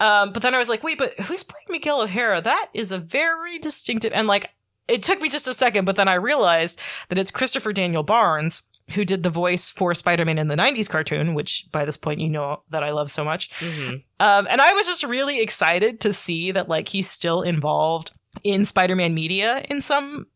Um, 0.00 0.32
but 0.32 0.42
then 0.42 0.54
I 0.54 0.58
was 0.58 0.68
like, 0.68 0.84
wait, 0.84 0.96
but 0.96 1.18
who's 1.20 1.42
playing 1.42 1.66
Miguel 1.70 2.00
O'Hara? 2.02 2.40
That 2.40 2.68
is 2.72 2.92
a 2.92 2.98
very 2.98 3.58
distinctive. 3.58 4.12
And 4.14 4.28
like, 4.28 4.48
it 4.86 5.02
took 5.02 5.20
me 5.20 5.28
just 5.28 5.48
a 5.48 5.52
second, 5.52 5.84
but 5.86 5.96
then 5.96 6.06
I 6.06 6.14
realized 6.14 6.80
that 7.08 7.18
it's 7.18 7.32
Christopher 7.32 7.72
Daniel 7.72 8.04
Barnes 8.04 8.62
who 8.90 9.04
did 9.04 9.22
the 9.22 9.30
voice 9.30 9.68
for 9.68 9.94
Spider-Man 9.94 10.38
in 10.38 10.48
the 10.48 10.56
90s 10.56 10.88
cartoon, 10.88 11.34
which 11.34 11.66
by 11.72 11.84
this 11.84 11.96
point 11.96 12.20
you 12.20 12.28
know 12.28 12.62
that 12.70 12.82
I 12.82 12.90
love 12.90 13.10
so 13.10 13.24
much. 13.24 13.50
Mhm. 13.60 14.02
Um, 14.20 14.46
and 14.50 14.60
I 14.60 14.72
was 14.72 14.86
just 14.86 15.04
really 15.04 15.40
excited 15.40 16.00
to 16.00 16.12
see 16.12 16.52
that 16.52 16.68
like 16.68 16.88
he's 16.88 17.08
still 17.10 17.42
involved 17.42 18.12
in 18.44 18.64
Spider-Man 18.64 19.14
media 19.14 19.64
in 19.68 19.80
some 19.80 20.26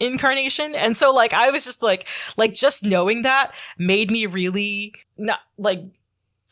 incarnation. 0.00 0.74
And 0.74 0.96
so 0.96 1.12
like 1.12 1.32
I 1.32 1.50
was 1.50 1.64
just 1.64 1.82
like 1.82 2.06
like 2.36 2.54
just 2.54 2.84
knowing 2.84 3.22
that 3.22 3.52
made 3.78 4.10
me 4.10 4.26
really 4.26 4.94
not 5.16 5.40
like 5.58 5.80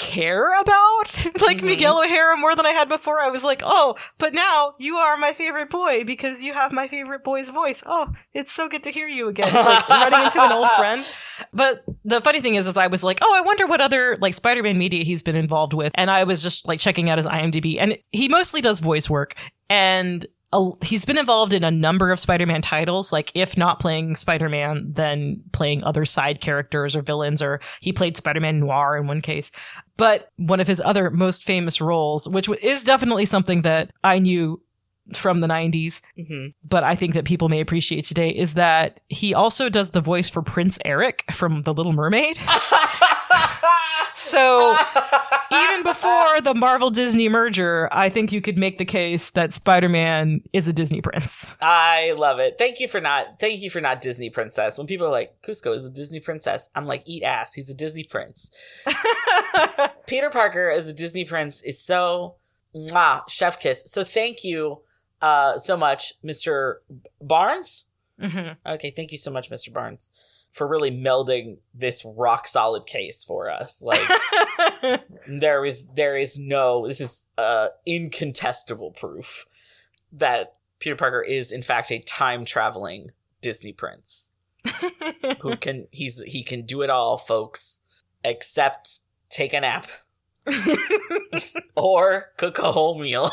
care 0.01 0.51
about 0.61 1.27
like 1.43 1.59
Mhm. 1.59 1.63
Miguel 1.65 2.01
O'Hara 2.03 2.37
more 2.37 2.57
than 2.57 2.67
I 2.67 2.71
had 2.73 2.89
before. 2.89 3.21
I 3.21 3.29
was 3.29 3.45
like, 3.45 3.63
"Oh, 3.65 3.95
but 4.19 4.35
now 4.35 4.75
you 4.79 4.97
are 4.97 5.17
my 5.17 5.33
favorite 5.33 5.71
boy 5.71 6.03
because 6.05 6.43
you 6.43 6.53
have 6.53 6.73
my 6.73 6.89
favorite 6.89 7.23
boy's 7.23 7.51
voice." 7.51 7.85
Oh, 7.87 8.09
it's 8.35 8.51
so 8.53 8.69
good 8.69 8.83
to 8.85 8.91
hear 8.91 9.07
you 9.07 9.29
again. 9.29 9.47
It's 9.47 9.55
like 9.55 9.89
running 9.89 10.25
into 10.25 10.43
an 10.43 10.51
old 10.53 10.71
friend. 10.71 11.05
But 11.53 11.85
the 12.05 12.21
funny 12.23 12.41
thing 12.41 12.57
is, 12.57 12.67
is 12.67 12.77
I 12.77 12.89
was 12.89 13.05
like, 13.05 13.19
oh, 13.23 13.35
I 13.37 13.43
wonder 13.43 13.67
what 13.67 13.81
other 13.81 14.19
like 14.21 14.35
Spider-Man 14.35 14.79
media 14.79 15.05
he's 15.05 15.23
been 15.23 15.37
involved 15.37 15.75
with, 15.75 15.93
and 15.95 16.11
I 16.11 16.25
was 16.25 16.43
just 16.43 16.67
like 16.67 16.81
checking 16.81 17.09
out 17.11 17.19
his 17.19 17.27
IMDb, 17.27 17.77
and 17.79 17.97
he 18.11 18.29
mostly 18.29 18.61
does 18.61 18.81
voice 18.81 19.09
work, 19.09 19.35
and 19.69 20.27
a, 20.53 20.71
he's 20.83 21.05
been 21.05 21.17
involved 21.19 21.53
in 21.53 21.63
a 21.63 21.71
number 21.71 22.11
of 22.11 22.19
Spider-Man 22.19 22.61
titles. 22.61 23.13
Like, 23.13 23.31
if 23.37 23.57
not 23.57 23.79
playing 23.79 24.17
Spider-Man, 24.17 24.93
then 24.93 25.45
playing 25.53 25.85
other 25.85 26.05
side 26.05 26.41
characters 26.41 26.97
or 26.97 27.03
villains, 27.03 27.41
or 27.41 27.61
he 27.81 27.93
played 27.93 28.17
Spider-Man 28.17 28.59
Noir 28.59 28.97
in 28.97 29.07
one 29.07 29.21
case. 29.21 29.53
But 29.97 30.31
one 30.37 30.61
of 30.61 30.67
his 30.67 30.81
other 30.81 31.11
most 31.11 31.45
famous 31.45 31.81
roles, 31.81 32.29
which 32.29 32.49
is 32.63 32.85
definitely 32.85 33.27
something 33.27 33.63
that 33.63 33.91
I 34.05 34.19
knew 34.19 34.61
from 35.15 35.41
the 35.41 35.49
90s, 35.49 36.03
Mhm. 36.19 36.55
but 36.69 36.85
I 36.85 36.95
think 36.95 37.15
that 37.15 37.25
people 37.25 37.49
may 37.49 37.61
appreciate 37.61 38.05
today, 38.05 38.31
is 38.31 38.55
that 38.55 39.01
he 39.09 39.35
also 39.35 39.69
does 39.69 39.91
the 39.91 40.01
voice 40.01 40.31
for 40.31 40.41
Prince 40.43 40.79
Eric 40.85 41.25
from 41.33 41.63
The 41.63 41.75
Little 41.75 41.93
Mermaid. 41.93 42.39
So 44.21 44.77
even 45.51 45.83
before 45.83 46.43
the 46.43 46.53
Marvel 46.55 46.91
Disney 46.91 47.29
merger, 47.31 47.89
I 47.91 48.11
think 48.11 48.33
you 48.33 48.43
could 48.43 48.59
make 48.59 48.77
the 48.77 48.85
case 48.85 49.31
that 49.31 49.51
Spider 49.51 49.89
Man 49.89 50.43
is 50.53 50.69
a 50.69 50.75
Disney 50.75 51.01
prince. 51.01 51.57
I 51.63 52.13
love 52.19 52.39
it. 52.39 52.57
Thank 52.59 52.81
you 52.81 52.87
for 52.89 53.01
not 53.01 53.39
thank 53.41 53.63
you 53.63 53.71
for 53.71 53.81
not 53.81 54.03
Disney 54.03 54.29
princess. 54.29 54.77
When 54.77 54.87
people 54.87 55.07
are 55.07 55.11
like, 55.11 55.41
Kuzco 55.43 55.75
is 55.75 55.87
a 55.87 55.91
Disney 55.91 56.21
princess, 56.21 56.69
I'm 56.75 56.85
like, 56.87 57.03
eat 57.07 57.23
ass, 57.23 57.55
he's 57.55 57.71
a 57.71 57.75
Disney 57.75 58.05
prince. 58.05 58.51
Peter 60.07 60.29
Parker 60.29 60.71
as 60.71 60.87
a 60.87 60.93
Disney 60.95 61.25
prince 61.25 61.63
is 61.63 61.81
so 61.83 62.35
mwah, 62.75 63.29
chef 63.29 63.59
kiss. 63.59 63.83
So 63.87 64.05
thank 64.05 64.45
you 64.45 64.83
uh 65.23 65.57
so 65.57 65.77
much, 65.79 66.13
Mr. 66.23 66.75
Barnes. 67.23 67.87
Mhm. 68.21 68.57
Okay, 68.67 68.91
thank 68.91 69.13
you 69.13 69.19
so 69.19 69.31
much, 69.31 69.51
Mr. 69.51 69.73
Barnes, 69.73 70.11
for 70.51 70.67
really 70.67 70.91
melding 70.91 71.59
this 71.73 72.05
rock 72.05 72.49
solid 72.49 72.87
case 72.87 73.25
for 73.25 73.51
us. 73.51 73.83
Like 73.83 75.01
there 75.29 75.65
is 75.65 75.87
there 75.95 76.17
is 76.17 76.39
no 76.39 76.87
this 76.87 77.01
is 77.01 77.29
uh 77.39 77.69
incontestable 77.87 78.91
proof 78.91 79.47
that 80.13 80.55
Peter 80.79 80.97
Parker 80.97 81.23
is 81.23 81.53
in 81.53 81.63
fact 81.63 81.91
a 81.93 81.99
time 81.99 82.45
traveling 82.45 83.11
Disney 83.41 83.73
prince 83.73 84.33
who 85.41 85.57
can 85.61 85.87
he's 85.91 86.21
he 86.23 86.43
can 86.43 86.67
do 86.67 86.83
it 86.83 86.91
all 86.91 87.17
folks 87.17 87.81
except 88.25 89.01
take 89.29 89.55
a 89.55 89.61
nap 89.61 89.87
or 91.77 92.33
cook 92.37 92.59
a 92.59 92.73
whole 92.73 92.99
meal 92.99 93.31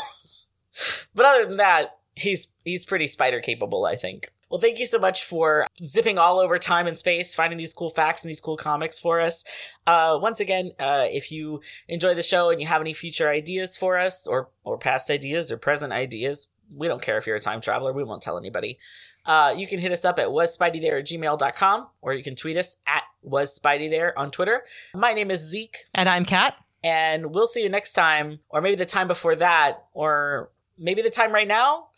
but 1.14 1.26
other 1.26 1.48
than 1.48 1.56
that 1.56 1.98
he's 2.14 2.48
he's 2.64 2.86
pretty 2.86 3.06
spider 3.06 3.40
capable 3.40 3.84
I 3.84 3.96
think 3.96 4.32
well 4.50 4.60
thank 4.60 4.78
you 4.78 4.86
so 4.86 4.98
much 4.98 5.22
for 5.24 5.66
zipping 5.82 6.18
all 6.18 6.38
over 6.38 6.58
time 6.58 6.86
and 6.86 6.96
space 6.96 7.34
finding 7.34 7.58
these 7.58 7.74
cool 7.74 7.90
facts 7.90 8.22
and 8.22 8.30
these 8.30 8.40
cool 8.40 8.56
comics 8.56 8.98
for 8.98 9.20
us. 9.20 9.44
Uh 9.86 10.18
once 10.20 10.40
again 10.40 10.72
uh 10.78 11.06
if 11.08 11.30
you 11.30 11.60
enjoy 11.88 12.14
the 12.14 12.22
show 12.22 12.50
and 12.50 12.60
you 12.60 12.66
have 12.66 12.80
any 12.80 12.94
future 12.94 13.28
ideas 13.28 13.76
for 13.76 13.98
us 13.98 14.26
or 14.26 14.48
or 14.64 14.78
past 14.78 15.10
ideas 15.10 15.50
or 15.52 15.56
present 15.56 15.92
ideas 15.92 16.48
we 16.74 16.86
don't 16.86 17.00
care 17.00 17.16
if 17.16 17.26
you're 17.26 17.36
a 17.36 17.40
time 17.40 17.62
traveler. 17.62 17.94
We 17.94 18.04
won't 18.04 18.20
tell 18.20 18.36
anybody. 18.36 18.78
Uh, 19.24 19.54
you 19.56 19.66
can 19.66 19.78
hit 19.78 19.90
us 19.90 20.04
up 20.04 20.18
at 20.18 20.28
wasspideythere 20.28 20.98
at 21.00 21.06
gmail.com 21.06 21.86
or 22.02 22.12
you 22.12 22.22
can 22.22 22.34
tweet 22.36 22.58
us 22.58 22.76
at 22.86 23.04
wasspideythere 23.26 24.12
on 24.18 24.30
twitter. 24.30 24.64
My 24.94 25.14
name 25.14 25.30
is 25.30 25.40
zeke. 25.40 25.78
And 25.94 26.10
I'm 26.10 26.26
Cat. 26.26 26.56
and 26.84 27.34
we'll 27.34 27.46
see 27.46 27.62
you 27.62 27.70
next 27.70 27.94
time 27.94 28.40
or 28.50 28.60
maybe 28.60 28.76
the 28.76 28.84
time 28.84 29.08
before 29.08 29.34
that 29.36 29.84
or 29.94 30.50
maybe 30.78 31.00
the 31.00 31.10
time 31.10 31.32
right 31.32 31.48
now. 31.48 31.88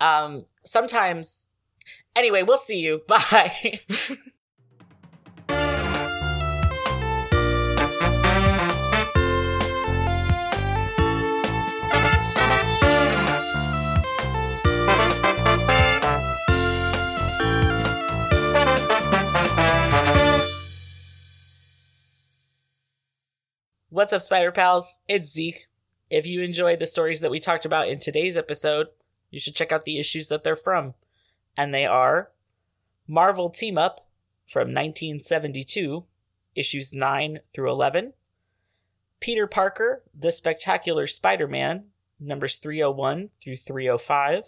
Um 0.00 0.44
sometimes 0.64 1.48
Anyway, 2.16 2.42
we'll 2.42 2.58
see 2.58 2.80
you. 2.80 3.02
Bye. 3.08 3.80
What's 23.98 24.12
up, 24.12 24.22
Spider 24.22 24.52
Pals? 24.52 24.98
It's 25.08 25.32
Zeke. 25.32 25.66
If 26.08 26.24
you 26.24 26.40
enjoyed 26.42 26.78
the 26.78 26.86
stories 26.86 27.20
that 27.20 27.32
we 27.32 27.40
talked 27.40 27.64
about 27.64 27.88
in 27.88 27.98
today's 27.98 28.36
episode, 28.36 28.86
you 29.30 29.40
should 29.40 29.56
check 29.56 29.72
out 29.72 29.84
the 29.84 29.98
issues 29.98 30.28
that 30.28 30.44
they're 30.44 30.54
from. 30.54 30.94
And 31.58 31.74
they 31.74 31.84
are 31.84 32.30
Marvel 33.08 33.50
Team 33.50 33.76
Up 33.76 34.06
from 34.46 34.68
1972, 34.68 36.04
issues 36.54 36.94
9 36.94 37.40
through 37.52 37.68
11. 37.68 38.12
Peter 39.18 39.48
Parker, 39.48 40.04
The 40.16 40.30
Spectacular 40.30 41.08
Spider 41.08 41.48
Man, 41.48 41.86
numbers 42.20 42.58
301 42.58 43.30
through 43.42 43.56
305. 43.56 44.44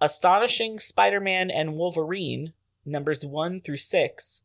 Astonishing 0.00 0.78
Spider 0.78 1.18
Man 1.18 1.50
and 1.50 1.74
Wolverine, 1.74 2.52
numbers 2.86 3.26
1 3.26 3.60
through 3.60 3.78
6. 3.78 4.42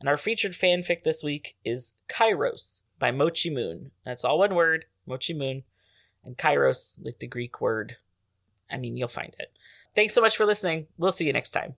And 0.00 0.08
our 0.08 0.16
featured 0.16 0.52
fanfic 0.52 1.02
this 1.02 1.22
week 1.22 1.54
is 1.66 1.92
Kairos 2.08 2.80
by 2.98 3.10
Mochi 3.10 3.50
Moon. 3.50 3.90
That's 4.06 4.24
all 4.24 4.38
one 4.38 4.54
word, 4.54 4.86
Mochi 5.06 5.34
Moon. 5.34 5.64
And 6.24 6.38
Kairos, 6.38 6.98
like 7.04 7.18
the 7.18 7.26
Greek 7.26 7.60
word. 7.60 7.98
I 8.70 8.78
mean, 8.78 8.96
you'll 8.96 9.08
find 9.08 9.36
it. 9.38 9.52
Thanks 9.94 10.14
so 10.14 10.20
much 10.20 10.36
for 10.36 10.46
listening. 10.46 10.86
We'll 10.96 11.12
see 11.12 11.26
you 11.26 11.32
next 11.32 11.50
time. 11.50 11.74